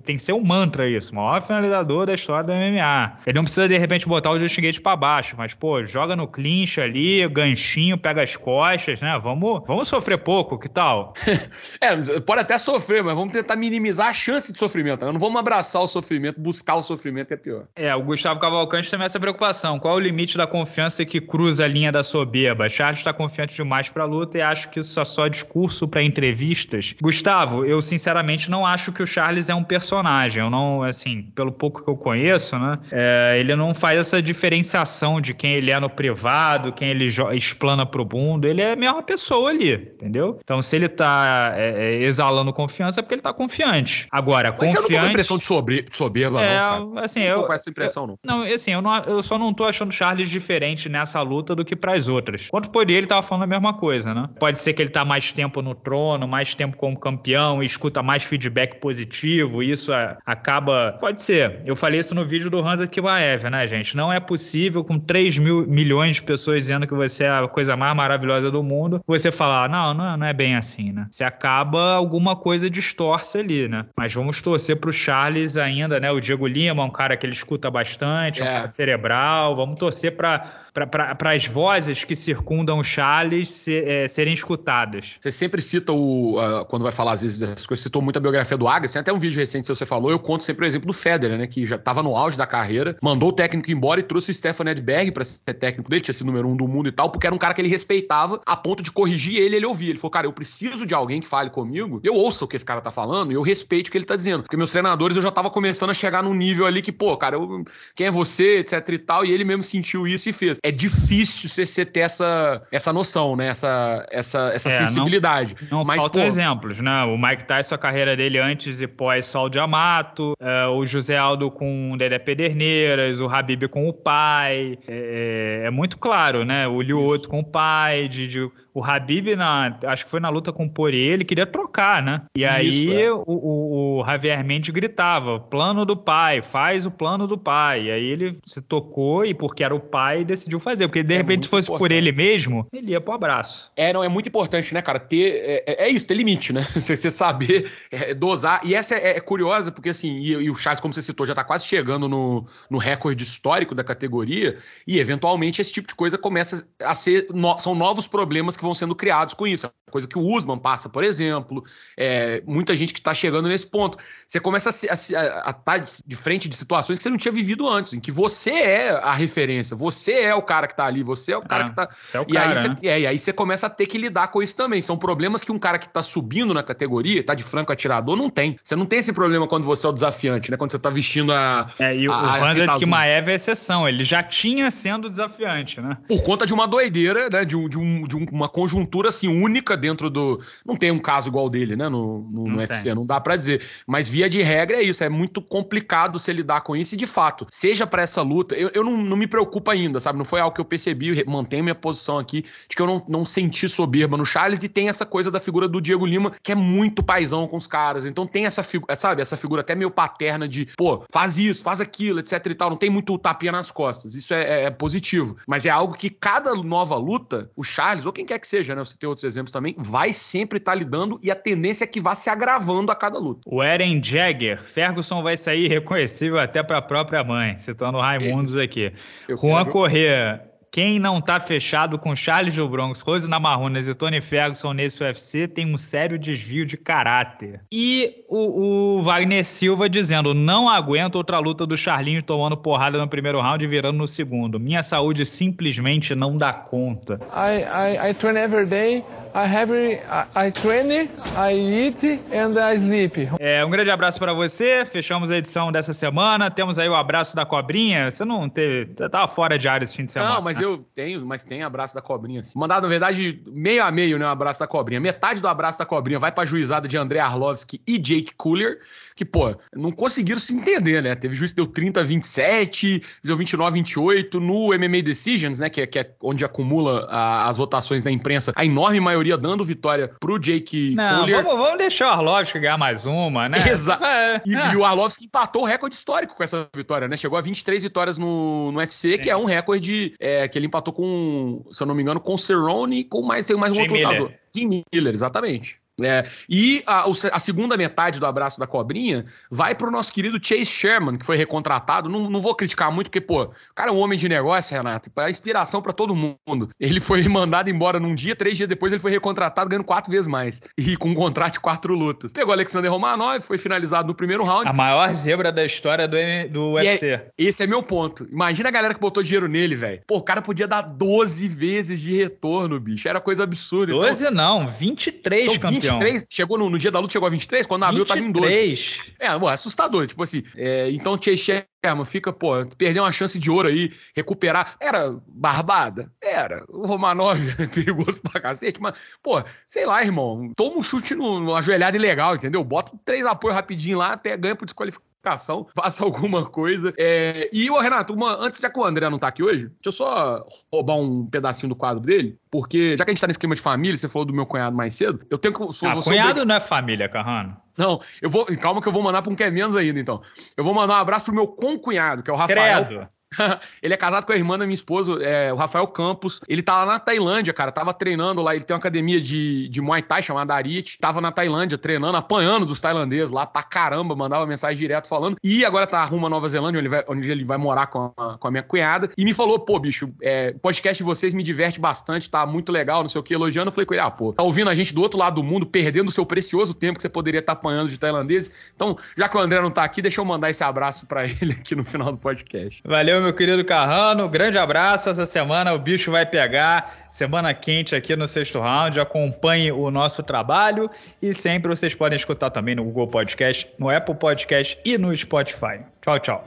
tem 0.05 0.17
que 0.17 0.23
ser 0.23 0.33
um 0.33 0.43
mantra 0.43 0.89
isso, 0.89 1.15
maior 1.15 1.43
finalizador 1.43 2.07
da 2.07 2.15
história 2.15 2.45
do 2.45 2.53
MMA. 2.53 3.19
Ele 3.27 3.37
não 3.37 3.43
precisa 3.43 3.69
de 3.69 3.77
repente 3.77 4.07
botar 4.07 4.31
o 4.31 4.39
Justin 4.39 4.63
Gate 4.63 4.81
para 4.81 4.97
baixo, 4.97 5.35
mas 5.37 5.55
pô, 5.55 5.83
joga 5.83 6.15
no 6.15 6.29
clinch 6.29 6.81
ali, 6.81 7.27
ganchinho, 7.29 7.99
pega 7.99 8.23
as 8.23 8.37
costas, 8.37 9.01
né? 9.01 9.19
Vamos, 9.21 9.63
vamos 9.67 9.89
sofrer 9.89 10.19
pouco, 10.19 10.59
que 10.59 10.69
tal? 10.69 11.15
é, 11.81 12.21
pode 12.21 12.41
até 12.41 12.59
sofrer, 12.59 13.03
mas 13.03 13.15
vamos 13.15 13.33
tentar 13.33 13.57
minimizar 13.57 14.09
a 14.09 14.15
chance 14.15 14.53
de 14.53 14.59
sofrimento. 14.59 15.05
Né? 15.05 15.13
Não 15.13 15.21
vamos 15.21 15.39
abraçar 15.39 15.83
o 15.83 15.89
sofrimento, 15.89 16.41
buscar 16.41 16.77
o 16.77 16.83
sofrimento 16.83 17.35
é 17.35 17.37
pior. 17.37 17.65
É, 17.75 17.95
o 17.95 18.03
Gustavo 18.03 18.39
Cavalcante 18.39 18.91
tem 18.91 19.03
essa 19.03 19.19
preocupação. 19.19 19.79
Qual 19.79 19.95
é 19.95 19.97
o 19.97 20.01
limite 20.01 20.37
da 20.37 20.47
confiança 20.47 21.05
que 21.05 21.21
cruza 21.21 21.65
a 21.65 21.69
linha 21.69 21.91
da 21.91 22.05
soberba? 22.05 22.69
Charles 22.69 23.01
está 23.01 23.13
confiante 23.13 23.57
demais 23.57 23.89
para 23.89 24.05
luta 24.13 24.39
e 24.39 24.43
acho 24.43 24.69
que 24.69 24.79
isso 24.81 25.01
é 25.01 25.05
só 25.05 25.27
discurso 25.29 25.89
para 25.89 26.03
entrevistas. 26.03 26.95
Gustavo, 27.01 27.65
eu 27.65 27.81
sinceramente 27.81 28.51
não 28.51 28.67
acho 28.67 28.93
que 28.93 29.03
o 29.03 29.07
Charles 29.07 29.49
é 29.49 29.55
um 29.55 29.63
personagem. 29.63 30.43
Eu 30.43 30.51
não, 30.51 30.83
assim, 30.83 31.23
pelo 31.35 31.51
pouco 31.51 31.83
que 31.83 31.89
eu 31.89 31.97
conheço, 31.97 32.59
né? 32.59 32.79
É, 32.91 33.37
ele 33.39 33.57
não 33.57 33.75
faz 33.75 33.99
essa 33.99 34.21
diferenciação 34.21 35.21
de 35.21 35.33
quem 35.33 35.55
ele 35.55 35.71
é 35.71 35.81
no 35.81 35.89
privado, 35.89 36.73
quem 36.73 36.89
ele 36.89 37.07
explana 37.35 37.87
pro 37.87 38.07
mundo. 38.11 38.47
Ele 38.47 38.61
é 38.61 38.73
a 38.73 38.77
mesma 38.77 39.03
pessoa 39.03 39.51
ali, 39.51 39.73
entendeu? 39.73 40.39
Então, 40.43 40.63
se 40.63 40.77
ele 40.77 40.89
tá 40.89 41.53
é, 41.57 41.95
é 41.95 42.03
exalando 42.03 42.53
confiança, 42.53 43.01
é 43.01 43.03
porque 43.03 43.15
ele 43.15 43.23
tá 43.23 43.33
confiante. 43.33 44.07
Agora, 44.11 44.51
Mas 44.51 44.59
confiante. 44.59 44.83
Você 44.83 44.93
não 44.93 45.01
tem 45.01 45.11
impressão 45.11 45.39
de 45.39 45.47
sobre, 45.47 45.87
soberba, 45.91 46.43
é, 46.43 46.57
não, 46.57 46.95
cara. 46.95 47.05
Assim, 47.07 47.21
não 47.21 47.27
eu, 47.27 47.43
com 47.45 47.53
essa 47.53 47.71
impressão, 47.71 48.03
eu, 48.05 48.07
não. 48.07 48.19
Não, 48.25 48.55
assim, 48.55 48.73
eu, 48.73 48.83
não, 48.83 48.97
eu 49.05 49.23
só 49.23 49.39
não 49.39 49.55
tô 49.55 49.65
achando 49.65 49.91
o 49.91 49.93
Charles 49.93 50.29
diferente 50.29 50.89
nessa 50.89 51.21
luta 51.23 51.55
do 51.55 51.65
que 51.65 51.75
para 51.75 51.95
as 51.95 52.09
outras. 52.09 52.49
Quanto 52.51 52.71
por 52.71 52.83
ele, 52.83 52.95
ele 52.95 53.07
tava 53.07 53.23
falando 53.23 53.45
a 53.45 53.47
mesma 53.47 53.75
coisa 53.75 54.02
coisa, 54.03 54.15
né? 54.15 54.29
Pode 54.39 54.59
ser 54.59 54.73
que 54.73 54.83
ele 54.83 54.91
tá 54.91 55.05
mais 55.05 55.33
tempo 55.33 55.63
no 55.63 55.75
trono, 55.75 56.27
mais 56.27 56.55
tempo 56.55 56.77
como 56.77 56.99
campeão 56.99 57.63
e 57.63 57.67
escuta 57.67 58.03
mais 58.03 58.25
feedback 58.25 58.81
positivo, 58.81 59.63
isso 59.63 59.93
é, 59.93 60.17
acaba... 60.27 60.99
Pode 61.01 61.23
ser. 61.23 61.61
Eu 61.65 61.77
falei 61.77 62.01
isso 62.01 62.15
no 62.15 62.25
vídeo 62.25 62.51
do 62.51 62.61
Hansa 62.61 62.87
Kibaev, 62.87 63.49
né, 63.49 63.67
gente? 63.67 63.97
Não 63.97 64.13
é 64.13 64.19
possível 64.21 64.85
com 64.85 64.99
3 64.99 65.39
mil 65.39 65.67
milhões 65.67 66.17
de 66.17 66.23
pessoas 66.23 66.63
dizendo 66.63 66.87
que 66.87 66.95
você 66.95 67.25
é 67.25 67.31
a 67.31 67.49
coisa 67.49 67.77
mais 67.77 67.95
maravilhosa 67.97 68.51
do 68.51 68.63
mundo, 68.63 69.03
você 69.07 69.31
falar, 69.31 69.69
não, 69.69 69.95
não, 69.95 70.17
não 70.17 70.27
é 70.27 70.33
bem 70.33 70.57
assim, 70.57 70.93
né? 70.93 71.07
Você 71.11 71.25
acaba 71.25 71.95
alguma 71.95 72.35
coisa 72.35 72.69
distorce 72.69 73.39
ali, 73.39 73.69
né? 73.69 73.87
Mas 73.97 74.13
vamos 74.13 74.43
torcer 74.43 74.77
pro 74.77 74.93
Charles 74.93 75.57
ainda, 75.57 76.01
né? 76.01 76.11
O 76.11 76.21
Diego 76.21 76.47
Lima 76.47 76.83
é 76.83 76.85
um 76.85 76.91
cara 76.91 77.17
que 77.17 77.25
ele 77.25 77.33
escuta 77.33 77.71
bastante, 77.71 78.41
é 78.41 78.45
um 78.45 78.47
cara 78.47 78.67
cerebral, 78.67 79.55
vamos 79.55 79.79
torcer 79.79 80.17
para 80.17 80.63
para 80.73 81.33
as 81.33 81.47
vozes 81.47 82.05
que 82.05 82.17
circundam 82.17 82.79
o 82.79 82.85
Charles 82.85 83.49
ser, 83.49 83.87
é, 83.87 84.09
serem 84.09 84.33
escutadas. 84.33 85.17
Você 85.21 85.31
sempre 85.31 85.61
cita 85.61 85.93
o. 85.93 86.39
Uh, 86.39 86.65
quando 86.67 86.83
vai 86.83 86.93
falar 86.93 87.13
às 87.13 87.23
vezes 87.23 87.39
dessas 87.39 87.67
coisas, 87.67 87.83
citou 87.83 88.01
muito 88.01 88.17
a 88.17 88.21
biografia 88.21 88.57
do 88.57 88.67
Agassi, 88.67 88.99
até 88.99 89.13
um 89.13 89.19
vídeo 89.19 89.39
recente 89.39 89.67
que 89.67 89.75
você 89.75 89.85
falou, 89.85 90.11
eu 90.11 90.19
conto 90.19 90.45
sempre 90.45 90.65
o 90.65 90.67
exemplo 90.67 90.87
do 90.87 90.93
Federer, 90.93 91.39
né? 91.39 91.47
Que 91.47 91.67
já 91.67 91.77
estava 91.77 92.03
no 92.03 92.17
auge 92.17 92.37
da 92.37 92.47
carreira, 92.47 92.97
mandou 93.03 93.29
o 93.29 93.33
técnico 93.33 93.71
embora 93.71 94.01
e 94.01 94.03
trouxe 94.03 94.31
o 94.31 94.35
Stefan 94.35 94.71
Edberg 94.71 95.13
para 95.13 95.25
ser 95.25 95.55
técnico 95.55 95.91
dele, 95.91 96.01
tinha 96.01 96.15
sido 96.15 96.27
número 96.27 96.49
um 96.49 96.57
do 96.57 96.67
mundo 96.67 96.89
e 96.89 96.93
tal, 96.93 97.11
porque 97.11 97.27
era 97.27 97.35
um 97.35 97.39
cara 97.39 97.53
que 97.53 97.61
ele 97.61 97.69
respeitava 97.69 98.41
a 98.47 98.57
ponto 98.57 98.83
de 98.83 98.91
corrigir 98.91 99.37
ele, 99.37 99.57
ele 99.57 99.67
ouvia. 99.67 99.91
Ele 99.91 99.99
falou, 99.99 100.11
cara, 100.11 100.27
eu 100.27 100.33
preciso 100.33 100.87
de 100.87 100.95
alguém 100.95 101.21
que 101.21 101.29
fale 101.29 101.51
comigo, 101.51 102.01
eu 102.03 102.15
ouço 102.15 102.45
o 102.45 102.49
que 102.49 102.57
esse 102.57 102.65
cara 102.65 102.81
tá 102.81 102.91
falando 102.91 103.31
e 103.31 103.35
eu 103.35 103.43
respeito 103.43 103.89
o 103.89 103.91
que 103.91 103.99
ele 103.99 104.05
tá 104.05 104.17
dizendo. 104.17 104.43
Porque 104.43 104.57
meus 104.57 104.71
treinadores 104.71 105.17
eu 105.17 105.23
já 105.23 105.31
tava 105.31 105.51
começando 105.51 105.91
a 105.91 105.95
chegar 105.95 106.23
num 106.23 106.35
nível 106.35 106.67
ali 106.67 106.81
que, 106.81 106.93
pô, 106.93 107.17
cara, 107.17 107.37
eu, 107.37 107.65
quem 107.95 108.07
é 108.07 108.11
você, 108.11 108.59
etc 108.59 108.89
e 108.89 108.99
tal, 108.99 109.25
e 109.25 109.33
ele 109.33 109.45
mesmo 109.45 109.63
sentiu 109.63 110.07
isso 110.07 110.29
e 110.29 110.33
fez. 110.33 110.59
É 110.65 110.71
difícil 110.71 111.49
você, 111.49 111.67
você 111.67 111.85
ter 111.85 112.01
essa, 112.01 112.63
essa 112.71 112.93
noção, 112.93 113.35
né? 113.35 113.49
Essa, 113.49 114.07
essa, 114.11 114.53
essa 114.55 114.69
é, 114.69 114.79
sensibilidade. 114.79 115.57
Não, 115.63 115.79
não 115.79 115.85
Mas, 115.85 116.01
faltam 116.01 116.23
pô, 116.23 116.29
exemplos, 116.29 116.79
né? 116.79 117.03
O 117.05 117.19
Mike 117.19 117.45
Tyson, 117.45 117.75
a 117.75 117.79
carreira 117.79 118.15
dele 118.17 118.39
antes 118.39 118.81
e 118.81 118.87
pós 118.87 119.27
Sol 119.27 119.49
de 119.49 119.59
Amato, 119.59 120.35
é, 120.39 120.67
o 120.67 120.87
José 120.87 121.19
Aldo 121.19 121.51
com 121.51 121.93
o 121.93 121.97
Dedé 121.97 122.19
Pederneiras, 122.21 123.19
o 123.19 123.27
Habib 123.27 123.67
com 123.69 123.89
o 123.89 123.93
pai. 123.93 124.79
É, 124.87 125.63
é, 125.63 125.67
é 125.67 125.71
muito 125.71 125.99
claro, 125.99 126.45
né? 126.45 126.69
O 126.69 126.81
Lioto 126.81 127.29
com 127.29 127.41
o 127.41 127.45
pai, 127.45 128.07
de, 128.07 128.29
de 128.29 128.51
o 128.75 128.83
Habib, 128.83 129.37
na, 129.37 129.79
acho 129.87 130.05
que 130.05 130.11
foi 130.11 130.21
na 130.21 130.29
luta 130.29 130.53
com 130.53 130.65
o 130.65 130.71
Poirier, 130.71 131.13
ele 131.13 131.25
queria 131.25 131.47
trocar, 131.47 132.03
né? 132.03 132.23
E 132.37 132.43
Isso, 132.43 132.51
aí 132.51 133.03
é. 133.03 133.13
o, 133.13 133.23
o, 133.27 134.01
o, 134.01 134.05
Javier 134.05 134.43
Mendes 134.45 134.71
gritava, 134.71 135.39
plano 135.39 135.85
do 135.85 135.97
pai, 135.97 136.41
faz 136.41 136.87
o 136.87 136.91
plano 136.91 137.27
do 137.27 137.37
pai. 137.37 137.85
E 137.85 137.91
aí 137.91 138.05
ele 138.05 138.39
se 138.47 138.63
tocou 138.63 139.25
e 139.25 139.35
porque 139.35 139.63
era 139.63 139.75
o 139.75 139.81
pai, 139.81 140.25
decidiu 140.25 140.59
fazer. 140.59 140.87
Porque 140.87 141.03
de 141.03 141.15
é 141.15 141.17
repente 141.19 141.45
se 141.45 141.51
fosse 141.51 141.69
importante. 141.69 141.89
por 141.89 141.93
ele 141.93 142.13
mesmo, 142.13 142.67
ele 142.73 142.93
ia 142.93 143.01
pro 143.01 143.13
abraço. 143.13 143.71
É, 143.77 143.93
não, 143.93 144.03
é 144.03 144.09
muito 144.09 144.29
importante, 144.29 144.73
né, 144.73 144.81
cara? 144.81 144.99
Ter, 144.99 145.35
é, 145.45 145.65
é, 145.67 145.85
é 145.85 145.89
isso, 145.91 146.07
ter 146.07 146.15
limite, 146.15 146.53
né? 146.53 146.67
Você, 146.83 146.97
você 146.97 147.11
saber 147.11 147.71
é, 147.91 148.15
dosar. 148.15 148.61
E 148.65 148.75
essa 148.75 148.95
é, 148.95 149.17
é, 149.17 149.21
curiosa, 149.21 149.71
porque 149.71 149.91
assim, 149.91 150.17
e, 150.17 150.31
e, 150.33 150.51
o 150.51 150.57
Charles, 150.57 150.81
como 150.81 150.93
você 150.93 151.03
citou, 151.03 151.27
já 151.27 151.35
tá 151.35 151.45
quase 151.45 151.67
chegando 151.67 152.09
no, 152.09 152.47
no 152.69 152.79
recorde 152.79 153.23
histórico 153.23 153.75
da 153.75 153.85
categoria 153.85 154.57
e 154.87 154.99
eventualmente 154.99 155.61
esse 155.61 155.73
tipo 155.73 155.87
de 155.87 155.95
coisa 155.95 156.19
começa 156.19 156.67
a 156.83 156.95
ser, 156.95 157.27
no, 157.33 157.57
são 157.59 157.75
novos 157.75 158.07
problemas 158.07 158.57
que 158.57 158.62
que 158.63 158.65
vão 158.65 158.75
sendo 158.75 158.95
criados 158.95 159.35
com 159.35 159.47
isso. 159.47 159.69
Coisa 159.91 160.09
que 160.09 160.17
o 160.17 160.23
Usman 160.23 160.59
passa, 160.59 160.89
por 160.89 161.05
exemplo. 161.05 161.65
É, 161.99 162.43
muita 162.47 162.75
gente 162.75 162.95
que 162.95 163.01
está 163.01 163.13
chegando 163.13 163.49
nesse 163.49 163.67
ponto. 163.67 163.99
Você 164.27 164.41
começa 164.41 164.71
a 164.71 164.73
estar 164.73 165.53
tá 165.53 165.85
de 166.07 166.17
frente 166.17 166.49
de 166.49 166.57
situações 166.57 166.99
que 166.99 167.03
você 167.03 167.11
não 167.11 167.19
tinha 167.19 167.33
vivido 167.33 167.69
antes, 167.69 167.93
em 167.93 168.01
que 168.01 168.11
você 168.11 168.51
é 168.53 168.91
a 168.91 169.13
referência, 169.13 169.77
você 169.77 170.23
é 170.23 170.35
o 170.35 170.41
cara 170.41 170.67
que 170.67 170.73
está 170.73 170.87
ali, 170.87 171.03
você 171.03 171.33
é 171.33 171.37
o 171.37 171.43
cara 171.43 171.65
ah, 171.65 171.67
que 171.67 171.73
está. 171.73 171.89
Você 171.99 172.17
é 172.17 172.21
o 172.21 172.25
e, 172.27 172.33
cara, 172.33 172.51
aí 172.51 172.57
você, 172.57 172.69
né? 172.69 172.77
é, 172.85 173.01
e 173.01 173.07
aí 173.07 173.19
você 173.19 173.33
começa 173.33 173.67
a 173.67 173.71
ter 173.71 173.87
que 173.87 173.99
lidar 173.99 174.29
com 174.29 174.43
isso 174.43 174.57
também. 174.57 174.81
São 174.81 174.97
problemas 174.97 175.45
que 175.45 175.53
um 175.53 175.59
cara 175.59 175.79
que 175.79 175.87
está 175.87 176.03
subindo 176.03 176.55
na 176.55 176.63
categoria, 176.63 177.21
está 177.21 177.35
de 177.35 177.43
franco 177.43 177.73
atirador, 177.73 178.17
não 178.17 178.31
tem. 178.31 178.57
Você 178.63 178.77
não 178.77 178.87
tem 178.87 179.01
esse 179.01 179.13
problema 179.13 179.47
quando 179.47 179.67
você 179.67 179.87
é 179.87 179.91
o 179.91 179.93
desafiante, 179.93 180.51
né? 180.51 180.57
Quando 180.57 180.71
você 180.71 180.77
está 180.79 180.89
vestindo 180.89 181.33
a. 181.33 181.69
É, 181.79 181.95
e 181.95 182.07
a, 182.07 182.11
o 182.11 182.41
Vanza 182.41 182.67
de 182.67 182.79
Kimaev 182.79 183.29
é 183.29 183.35
exceção. 183.35 183.89
Ele 183.89 184.05
já 184.05 184.23
tinha 184.23 184.71
sendo 184.71 185.09
desafiante, 185.09 185.81
né? 185.81 185.99
Por 186.09 186.23
conta 186.23 186.47
de 186.47 186.55
uma 186.55 186.67
doideira, 186.67 187.29
né? 187.29 187.45
De, 187.45 187.57
um, 187.57 187.69
de, 187.69 187.79
um, 187.79 188.07
de 188.07 188.17
uma 188.17 188.49
conjuntura 188.53 189.09
assim 189.09 189.29
única 189.29 189.77
dentro 189.77 190.11
do. 190.11 190.41
Não 190.65 190.77
tem 190.77 190.91
um 190.91 190.99
caso 190.99 191.29
igual 191.29 191.49
dele, 191.49 191.75
né? 191.75 191.89
No, 191.89 192.21
no, 192.31 192.45
não 192.45 192.53
no 192.53 192.59
UFC, 192.59 192.95
não 192.95 193.07
dá 193.07 193.21
para 193.21 193.37
dizer. 193.37 193.63
Mas 193.87 194.09
via 194.09 194.29
de 194.29 194.43
regra 194.43 194.77
é 194.77 194.83
isso. 194.83 195.03
É 195.03 195.09
muito 195.09 195.41
complicado 195.41 196.19
você 196.19 196.33
lidar 196.33 196.61
com 196.61 196.77
isso. 196.77 196.95
E 196.95 196.99
de 196.99 197.07
fato, 197.07 197.47
seja 197.51 197.87
para 197.87 198.03
essa 198.03 198.23
luta, 198.23 198.55
eu, 198.55 198.71
eu 198.75 198.85
não, 198.85 198.97
não 198.97 199.17
me 199.17 199.27
preocupo 199.27 199.71
ainda, 199.71 200.01
sabe? 200.01 200.19
Não 200.19 200.25
foi 200.25 200.41
algo 200.41 200.55
que 200.55 200.61
eu 200.61 200.65
percebi, 200.65 201.25
mantenho 201.27 201.65
minha 201.65 201.75
posição 201.75 202.19
aqui, 202.19 202.43
de 202.69 202.77
que 202.77 202.83
eu 202.83 202.87
não, 202.87 203.05
não 203.09 203.25
senti 203.25 203.69
soberba 203.69 204.17
no 204.17 204.27
Charles. 204.27 204.63
E 204.63 204.69
tem 204.69 204.89
essa 204.89 205.07
coisa 205.07 205.31
da 205.31 205.41
figura 205.41 205.67
do 205.67 205.81
Diego 205.81 206.07
Lima, 206.07 206.33
que 206.43 206.53
é 206.53 206.55
muito 206.55 207.03
paizão 207.03 207.49
com 207.49 207.57
os 207.57 207.67
caras. 207.67 208.05
Então 208.05 208.27
tem 208.27 208.45
essa 208.47 208.63
figura, 208.63 208.95
sabe? 208.95 209.23
Essa 209.23 209.37
figura 209.37 209.63
até 209.63 209.75
meio 209.75 209.91
paterna 209.91 210.47
de, 210.47 210.69
pô, 210.77 211.05
faz 211.11 211.39
isso, 211.39 211.63
faz 211.63 211.81
aquilo, 211.81 212.21
etc 212.21 212.45
e 212.47 212.55
tal. 212.55 212.71
Não 212.71 212.77
tem 212.77 212.91
muito 212.91 213.17
tapinha 213.19 213.53
nas 213.53 213.71
costas. 213.71 214.15
Isso 214.15 214.35
é, 214.35 214.43
é, 214.43 214.65
é 214.65 214.71
positivo. 214.71 215.37
Mas 215.47 215.65
é 215.67 215.71
algo 215.71 215.95
que 215.95 216.11
cada 216.11 216.55
nova 216.55 216.97
luta, 216.97 217.51
o 217.57 217.65
Charles, 217.65 218.05
ou 218.05 218.13
quem 218.13 218.27
quer 218.27 218.39
que 218.43 218.49
seja, 218.49 218.75
né? 218.75 218.85
Você 218.85 218.97
tem 218.99 219.09
outros 219.09 219.25
exemplos 219.25 219.51
também, 219.51 219.75
vai 219.79 220.13
sempre 220.13 220.59
estar 220.59 220.73
tá 220.73 220.79
lidando 220.79 221.19
e 221.23 221.31
a 221.31 221.35
tendência 221.35 221.85
é 221.85 221.87
que 221.87 222.01
vá 222.01 222.15
se 222.15 222.29
agravando 222.29 222.93
a 222.93 222.95
cada 222.95 223.19
luta. 223.19 223.41
O 223.47 223.63
Eren 223.63 224.03
Jagger, 224.03 224.63
Ferguson 224.63 225.23
vai 225.23 225.37
sair 225.37 225.69
reconhecível 225.69 226.39
até 226.39 226.63
para 226.63 226.79
a 226.79 226.83
própria 226.83 227.25
mãe, 227.25 227.57
citando 227.57 227.97
o 227.97 228.01
Raimundos 228.01 228.57
aqui. 228.57 228.93
Eu 229.27 229.37
Juan 229.37 229.61
quero... 229.61 229.71
Corrêa, 229.71 230.52
quem 230.73 230.99
não 230.99 231.21
tá 231.21 231.39
fechado 231.39 231.99
com 231.99 232.17
Charles 232.17 232.57
do 232.57 232.67
Bronx, 232.67 233.03
Rose 233.03 233.29
Namarunas 233.29 233.87
e 233.89 233.95
Tony 233.95 234.23
Ferguson 234.23 234.73
nesse 234.73 235.05
UFC 235.05 235.47
tem 235.47 235.67
um 235.67 235.77
sério 235.77 236.19
desvio 236.19 236.65
de 236.65 236.79
caráter. 236.79 237.61
E 237.71 238.25
o, 238.27 238.97
o, 238.97 239.03
Wagner 239.03 239.45
Silva 239.45 239.87
dizendo: 239.87 240.33
não 240.33 240.71
aguento 240.71 241.17
outra 241.17 241.39
luta 241.39 241.67
do 241.67 241.77
Charlinho 241.77 242.23
tomando 242.23 242.57
porrada 242.57 242.99
no 242.99 243.07
primeiro 243.07 243.39
round 243.39 243.63
e 243.63 243.69
virando 243.69 243.99
no 243.99 244.09
segundo. 244.09 244.59
Minha 244.59 244.83
saúde 244.83 245.27
simplesmente 245.27 246.15
não 246.15 246.39
dá 246.39 246.55
conta. 246.55 247.21
I, 247.31 248.07
I, 248.07 248.11
I 248.11 248.15
train 248.15 248.39
every 248.39 248.65
day. 248.65 249.05
I 249.35 249.47
have 249.47 249.73
I, 249.73 250.49
I 250.49 250.51
train, 250.51 251.09
I 251.37 251.55
eat 251.55 252.05
and 252.31 252.55
I 252.59 252.77
sleep. 252.77 253.31
É, 253.39 253.65
um 253.65 253.71
grande 253.71 253.91
abraço 253.91 254.19
para 254.19 254.35
você. 254.35 254.85
Fechamos 254.85 255.31
a 255.31 255.39
edição 255.39 255.73
dessa 255.73 255.95
semana. 255.95 256.51
Temos 256.51 256.79
aí 256.79 256.87
o 256.87 256.95
abraço 256.95 257.35
da 257.35 257.47
cobrinha. 257.47 258.11
Você 258.11 258.27
não 258.27 258.47
teve, 258.47 258.93
você 258.95 259.09
tava 259.09 259.27
fora 259.27 259.59
de 259.59 259.67
área 259.67 259.85
esse 259.85 259.97
fim 259.97 260.05
de 260.05 260.13
semana. 260.13 260.35
Não, 260.35 260.43
mas 260.43 260.59
né? 260.59 260.65
eu 260.65 260.85
tenho, 260.95 261.25
mas 261.25 261.43
tem 261.43 261.63
abraço 261.63 261.95
da 261.95 262.03
cobrinha. 262.03 262.43
Mandado 262.55 262.83
na 262.83 262.89
verdade 262.89 263.43
meio 263.47 263.83
a 263.83 263.91
meio, 263.91 264.19
né, 264.19 264.27
o 264.27 264.29
abraço 264.29 264.61
da 264.61 264.67
cobrinha. 264.67 265.01
Metade 265.01 265.41
do 265.41 265.49
abraço 265.49 265.79
da 265.79 265.87
cobrinha 265.87 266.19
vai 266.19 266.31
para 266.31 266.45
juizada 266.45 266.87
de 266.87 266.99
André 266.99 267.19
Arlovski 267.19 267.81
e 267.87 267.97
Jake 267.97 268.35
Cooler 268.37 268.81
que, 269.15 269.25
pô, 269.25 269.55
não 269.75 269.93
conseguiram 269.93 270.41
se 270.41 270.55
entender, 270.55 271.03
né? 271.03 271.15
Teve 271.15 271.35
juiz 271.35 271.53
que 271.53 271.57
deu 271.57 271.67
30 271.67 272.01
a 272.01 272.05
27, 272.05 273.03
deu 273.23 273.37
29 273.37 273.69
a 273.69 273.73
28. 273.73 274.41
No 274.41 274.69
MMA 274.69 275.03
Decisions, 275.03 275.59
né, 275.59 275.69
que 275.69 275.81
é, 275.81 275.87
que 275.87 275.99
é 275.99 276.11
onde 276.21 276.45
acumula 276.45 277.07
a, 277.09 277.49
as 277.49 277.57
votações 277.57 278.03
da 278.03 278.11
imprensa, 278.11 278.53
a 278.55 278.65
enorme 278.65 279.01
maioria 279.01 279.22
dando 279.37 279.65
vitória 279.65 280.11
pro 280.21 280.39
Jake 280.39 280.95
Não, 280.95 281.27
vamos, 281.27 281.57
vamos, 281.57 281.79
deixar 281.79 282.09
o 282.09 282.13
Arlovski 282.13 282.59
ganhar 282.59 282.79
mais 282.79 283.07
uma, 283.07 283.49
né? 283.49 283.59
Exato. 283.69 284.05
É, 284.05 284.43
e, 284.47 284.55
é. 284.55 284.73
e, 284.73 284.77
o 284.77 284.85
Arlovski 284.85 285.27
empatou 285.27 285.63
o 285.63 285.65
recorde 285.65 285.95
histórico 285.95 286.37
com 286.37 286.43
essa 286.43 286.69
vitória, 286.75 287.09
né? 287.09 287.17
Chegou 287.17 287.39
a 287.39 287.43
23 287.43 287.83
vitórias 287.83 288.19
no, 288.19 288.73
no 288.73 288.79
UFC, 288.79 289.19
que 289.19 289.31
é 289.31 289.37
um 289.37 289.45
recorde 289.45 290.15
é, 290.19 290.47
que 290.49 290.59
ele 290.59 290.67
empatou 290.67 290.93
com, 290.93 291.65
se 291.71 291.83
eu 291.83 291.87
não 291.87 291.95
me 291.95 292.03
engano, 292.03 292.21
com 292.21 292.35
o 292.35 292.39
Cerrone 292.39 293.01
e 293.01 293.05
com 293.05 293.23
mais, 293.23 293.45
tem 293.45 293.57
mais 293.57 293.73
um 293.73 293.81
outro 293.81 293.93
Miller. 293.93 294.09
lutador. 294.09 294.33
Jim 294.55 294.85
Miller, 294.93 295.15
exatamente. 295.15 295.82
É, 296.05 296.29
e 296.49 296.83
a, 296.87 297.05
a, 297.33 297.39
segunda 297.39 297.77
metade 297.77 298.19
do 298.19 298.27
abraço 298.27 298.59
da 298.59 298.67
cobrinha 298.67 299.25
vai 299.51 299.75
pro 299.75 299.91
nosso 299.91 300.13
querido 300.13 300.39
Chase 300.43 300.67
Sherman, 300.67 301.19
que 301.19 301.27
foi 301.27 301.37
recontratado. 301.37 302.09
Não, 302.09 302.31
não 302.31 302.41
vou 302.41 302.55
criticar 302.55 302.91
muito, 302.93 303.07
porque, 303.07 303.21
pô, 303.21 303.45
o 303.45 303.75
cara 303.75 303.91
é 303.91 303.93
um 303.93 303.99
homem 303.99 304.19
de 304.19 304.29
negócio, 304.29 304.77
Renato, 304.77 305.11
é 305.19 305.31
inspiração 305.31 305.83
para 305.83 305.93
todo 305.93 306.15
mundo. 306.15 306.69
Ele 306.79 307.01
foi 307.01 307.23
mandado 307.29 307.71
embora 307.71 307.99
num 307.99 308.15
dia, 308.15 308.35
três 308.35 308.57
dias 308.57 308.69
depois 308.69 308.93
ele 308.93 309.01
foi 309.01 309.11
recontratado, 309.11 309.69
ganhando 309.69 309.85
quatro 309.85 310.11
vezes 310.11 310.27
mais. 310.27 310.61
E 310.77 310.97
com 310.97 311.11
um 311.11 311.15
contrato 311.15 311.55
de 311.55 311.61
quatro 311.61 311.95
lutas. 311.95 312.33
Pegou 312.33 312.53
Alexander 312.53 312.91
Romanov, 312.91 313.41
foi 313.41 313.59
finalizado 313.59 314.09
no 314.09 314.15
primeiro 314.15 314.45
round. 314.45 314.69
A 314.69 314.73
maior 314.73 315.13
zebra 315.15 315.53
da 315.53 315.65
história 315.65 316.09
do, 316.09 316.17
do 316.51 316.73
UFC. 316.73 317.07
É, 317.07 317.27
esse 317.37 317.63
é 317.63 317.67
meu 317.67 317.83
ponto. 317.83 318.27
Imagina 318.31 318.69
a 318.69 318.73
galera 318.73 318.95
que 318.95 319.01
botou 319.01 319.23
dinheiro 319.23 319.49
nele, 319.49 319.75
velho. 319.75 320.03
Pô, 320.07 320.19
o 320.19 320.23
cara 320.23 320.43
podia 320.43 320.67
dar 320.67 320.83
12 320.83 321.49
vezes 321.49 322.01
de 322.01 322.17
retorno, 322.17 322.79
bicho. 322.79 323.09
Era 323.09 323.21
coisa 323.21 323.45
absurda. 323.45 323.93
12 323.93 324.23
então, 324.25 324.35
não, 324.35 324.67
23, 324.67 325.45
então, 325.45 325.71
campeão. 325.71 325.92
23, 325.99 326.27
chegou 326.29 326.59
no, 326.59 326.71
no, 326.71 326.79
dia 326.79 326.91
da 326.91 326.99
luta, 326.99 327.13
chegou 327.13 327.27
a 327.27 327.31
23, 327.31 327.67
quando 327.67 327.85
abriu 327.85 328.05
23. 328.05 328.09
tava 328.09 328.29
em 328.29 328.33
12. 328.33 329.15
É, 329.19 329.27
é 329.27 329.53
assustador, 329.53 330.07
tipo 330.07 330.23
assim. 330.23 330.43
É, 330.57 330.91
então, 330.91 331.21
Chase 331.21 331.39
Sherman 331.39 332.05
fica, 332.05 332.33
pô, 332.33 332.65
perdeu 332.77 333.03
uma 333.03 333.13
chance 333.13 333.39
de 333.39 333.51
ouro 333.51 333.69
aí, 333.69 333.93
recuperar. 334.15 334.77
Era 334.81 335.15
barbada? 335.27 336.13
Era. 336.21 336.65
O 336.69 336.87
Romanov 336.87 337.39
é 337.59 337.67
perigoso 337.67 338.21
pra 338.23 338.41
cacete, 338.41 338.81
mas, 338.81 338.95
pô, 339.23 339.43
sei 339.67 339.87
lá, 339.87 340.03
irmão, 340.03 340.53
toma 340.57 340.79
um 340.79 340.83
chute 340.83 341.15
no, 341.15 341.41
numa 341.41 341.63
joelhada 341.63 341.97
ilegal, 341.97 342.37
entendeu? 342.37 342.63
Bota 342.65 342.93
três 343.05 343.27
apoios 343.27 343.55
rapidinho 343.55 343.99
lá, 343.99 344.17
pega, 344.17 344.37
ganha 344.37 344.57
por 344.57 344.65
desqualificação 344.65 345.12
notificação, 345.23 345.67
faça 345.75 346.05
alguma 346.05 346.45
coisa. 346.45 346.93
É... 346.99 347.49
E, 347.53 347.71
ô, 347.71 347.79
Renato, 347.79 348.13
uma... 348.13 348.35
antes 348.45 348.61
já 348.61 348.69
que 348.69 348.79
o 348.79 348.85
André 348.85 349.09
não 349.09 349.19
tá 349.19 349.29
aqui 349.29 349.43
hoje, 349.43 349.69
deixa 349.69 349.87
eu 349.87 349.93
só 349.93 350.45
roubar 350.71 350.97
um 350.97 351.25
pedacinho 351.27 351.69
do 351.69 351.77
quadro 351.77 352.01
dele, 352.01 352.37
porque 352.51 352.97
já 352.97 353.05
que 353.05 353.11
a 353.11 353.15
gente 353.15 353.21
tá 353.21 353.27
nesse 353.27 353.39
clima 353.39 353.55
de 353.55 353.61
família, 353.61 353.97
você 353.97 354.09
falou 354.09 354.27
do 354.27 354.35
meu 354.35 354.45
cunhado 354.45 354.77
mais 354.77 354.95
cedo, 354.95 355.25
eu 355.31 355.39
tenho 355.39 355.55
que. 355.55 355.73
Sou, 355.73 355.89
ah, 355.89 356.03
cunhado 356.03 356.45
não 356.45 356.57
é 356.57 356.61
família, 356.61 357.09
Carrano. 357.09 357.57
Não, 357.79 358.01
eu 358.21 358.29
vou. 358.29 358.45
Calma 358.61 358.83
que 358.83 358.89
eu 358.89 358.93
vou 358.93 359.03
mandar 359.03 359.23
pra 359.23 359.33
um 359.33 359.37
que 359.37 359.43
é 359.43 359.51
menos 359.51 359.77
ainda, 359.77 359.99
então. 359.99 360.21
Eu 360.57 360.65
vou 360.65 360.75
mandar 360.75 360.95
um 360.95 360.99
abraço 360.99 361.27
pro 361.27 361.35
meu 361.35 361.47
concunhado, 361.47 362.23
que 362.23 362.31
é 362.31 362.33
o 362.33 362.37
Rafael. 362.37 362.85
Credo. 362.85 363.09
ele 363.83 363.95
é 363.95 363.97
casado 363.97 364.25
com 364.25 364.33
a 364.33 364.37
irmã 364.37 364.59
da 364.59 364.65
minha 364.65 364.75
esposa, 364.75 365.23
é, 365.23 365.53
o 365.53 365.57
Rafael 365.57 365.87
Campos. 365.87 366.41
Ele 366.49 366.63
tá 366.63 366.85
lá 366.85 366.93
na 366.93 366.99
Tailândia, 366.99 367.53
cara. 367.53 367.73
Tava 367.73 367.93
treinando 367.93 368.43
lá. 368.43 368.55
Ele 368.55 368.65
tem 368.65 368.75
uma 368.75 368.79
academia 368.79 369.21
de, 369.21 369.69
de 369.69 369.81
Muay 369.81 370.03
Thai 370.03 370.23
chamada 370.23 370.55
Arit. 370.55 370.99
Tava 371.01 371.21
na 371.21 371.33
Tailândia 371.33 371.79
treinando, 371.79 372.17
apanhando 372.17 372.67
dos 372.67 372.81
tailandeses 372.81 373.31
lá 373.31 373.47
pra 373.47 373.63
caramba. 373.63 374.15
Mandava 374.15 374.47
mensagem 374.47 374.79
direto 374.79 375.09
falando. 375.09 375.37
E 375.43 375.65
agora 375.65 375.87
tá 375.87 376.03
rumo 376.05 376.27
a 376.27 376.31
Nova 376.31 376.49
Zelândia, 376.49 376.79
onde 376.79 376.87
ele 376.87 376.89
vai, 376.89 377.05
onde 377.09 377.31
ele 377.31 377.45
vai 377.45 377.59
morar 377.59 377.87
com 377.87 378.13
a, 378.17 378.39
com 378.39 378.49
a 378.49 378.51
minha 378.51 378.63
cunhada. 378.63 379.11
E 379.17 379.25
me 379.25 379.33
falou, 379.33 379.59
pô, 379.59 379.79
bicho, 379.79 380.13
é, 380.21 380.53
podcast 380.53 381.03
de 381.03 381.05
vocês 381.05 381.35
me 381.35 381.43
diverte 381.43 381.81
bastante, 381.81 382.29
tá 382.29 382.47
muito 382.47 382.73
legal, 382.73 383.03
não 383.03 383.09
sei 383.09 383.21
o 383.21 383.25
que, 383.25 383.35
elogiando. 383.35 383.69
Eu 383.69 383.73
falei 383.73 383.87
com 383.87 383.95
ele, 383.95 384.03
ah, 384.03 384.11
pô, 384.11 384.33
tá 384.33 384.43
ouvindo 384.43 384.69
a 384.71 384.75
gente 384.75 384.95
do 384.95 385.01
outro 385.01 385.19
lado 385.19 385.37
do 385.37 385.43
mundo, 385.43 385.67
perdendo 385.67 386.09
o 386.09 386.13
seu 386.13 386.27
precioso 386.27 386.75
tempo 386.75 386.97
que 386.97 387.03
você 387.03 387.09
poderia 387.09 387.41
estar 387.41 387.55
tá 387.55 387.59
apanhando 387.59 387.89
de 387.89 387.99
tailandeses. 387.99 388.51
Então, 388.75 388.97
já 389.17 389.29
que 389.29 389.37
o 389.37 389.41
André 389.41 389.61
não 389.61 389.71
tá 389.71 389.85
aqui, 389.85 390.03
deixa 390.03 390.21
eu 390.21 390.25
mandar 390.25 390.51
esse 390.51 390.63
abraço 390.63 391.07
para 391.07 391.25
ele 391.41 391.53
aqui 391.53 391.75
no 391.75 391.85
final 391.85 392.13
do 392.13 392.19
podcast. 392.19 392.83
Valeu, 392.85 393.22
meu 393.23 393.33
querido 393.33 393.65
Carrão. 393.65 394.03
Mano, 394.13 394.29
grande 394.29 394.59
abraço. 394.59 395.09
Essa 395.09 395.25
semana 395.25 395.73
o 395.73 395.79
bicho 395.79 396.11
vai 396.11 396.27
pegar. 396.27 397.07
Semana 397.11 397.55
quente 397.55 397.95
aqui 397.95 398.15
no 398.15 398.29
sexto 398.29 398.61
round. 398.61 399.01
Acompanhe 399.01 399.73
o 399.73 399.91
nosso 399.91 400.23
trabalho. 400.23 400.91
E 401.23 401.33
sempre 401.33 401.71
vocês 401.71 401.95
podem 401.95 402.17
escutar 402.17 402.51
também 402.51 402.75
no 402.75 402.85
Google 402.85 403.07
Podcast, 403.07 403.67
no 403.79 403.89
Apple 403.89 404.15
Podcast 404.15 404.79
e 404.85 404.99
no 404.99 405.17
Spotify. 405.17 405.81
Tchau, 406.03 406.19
tchau. 406.19 406.45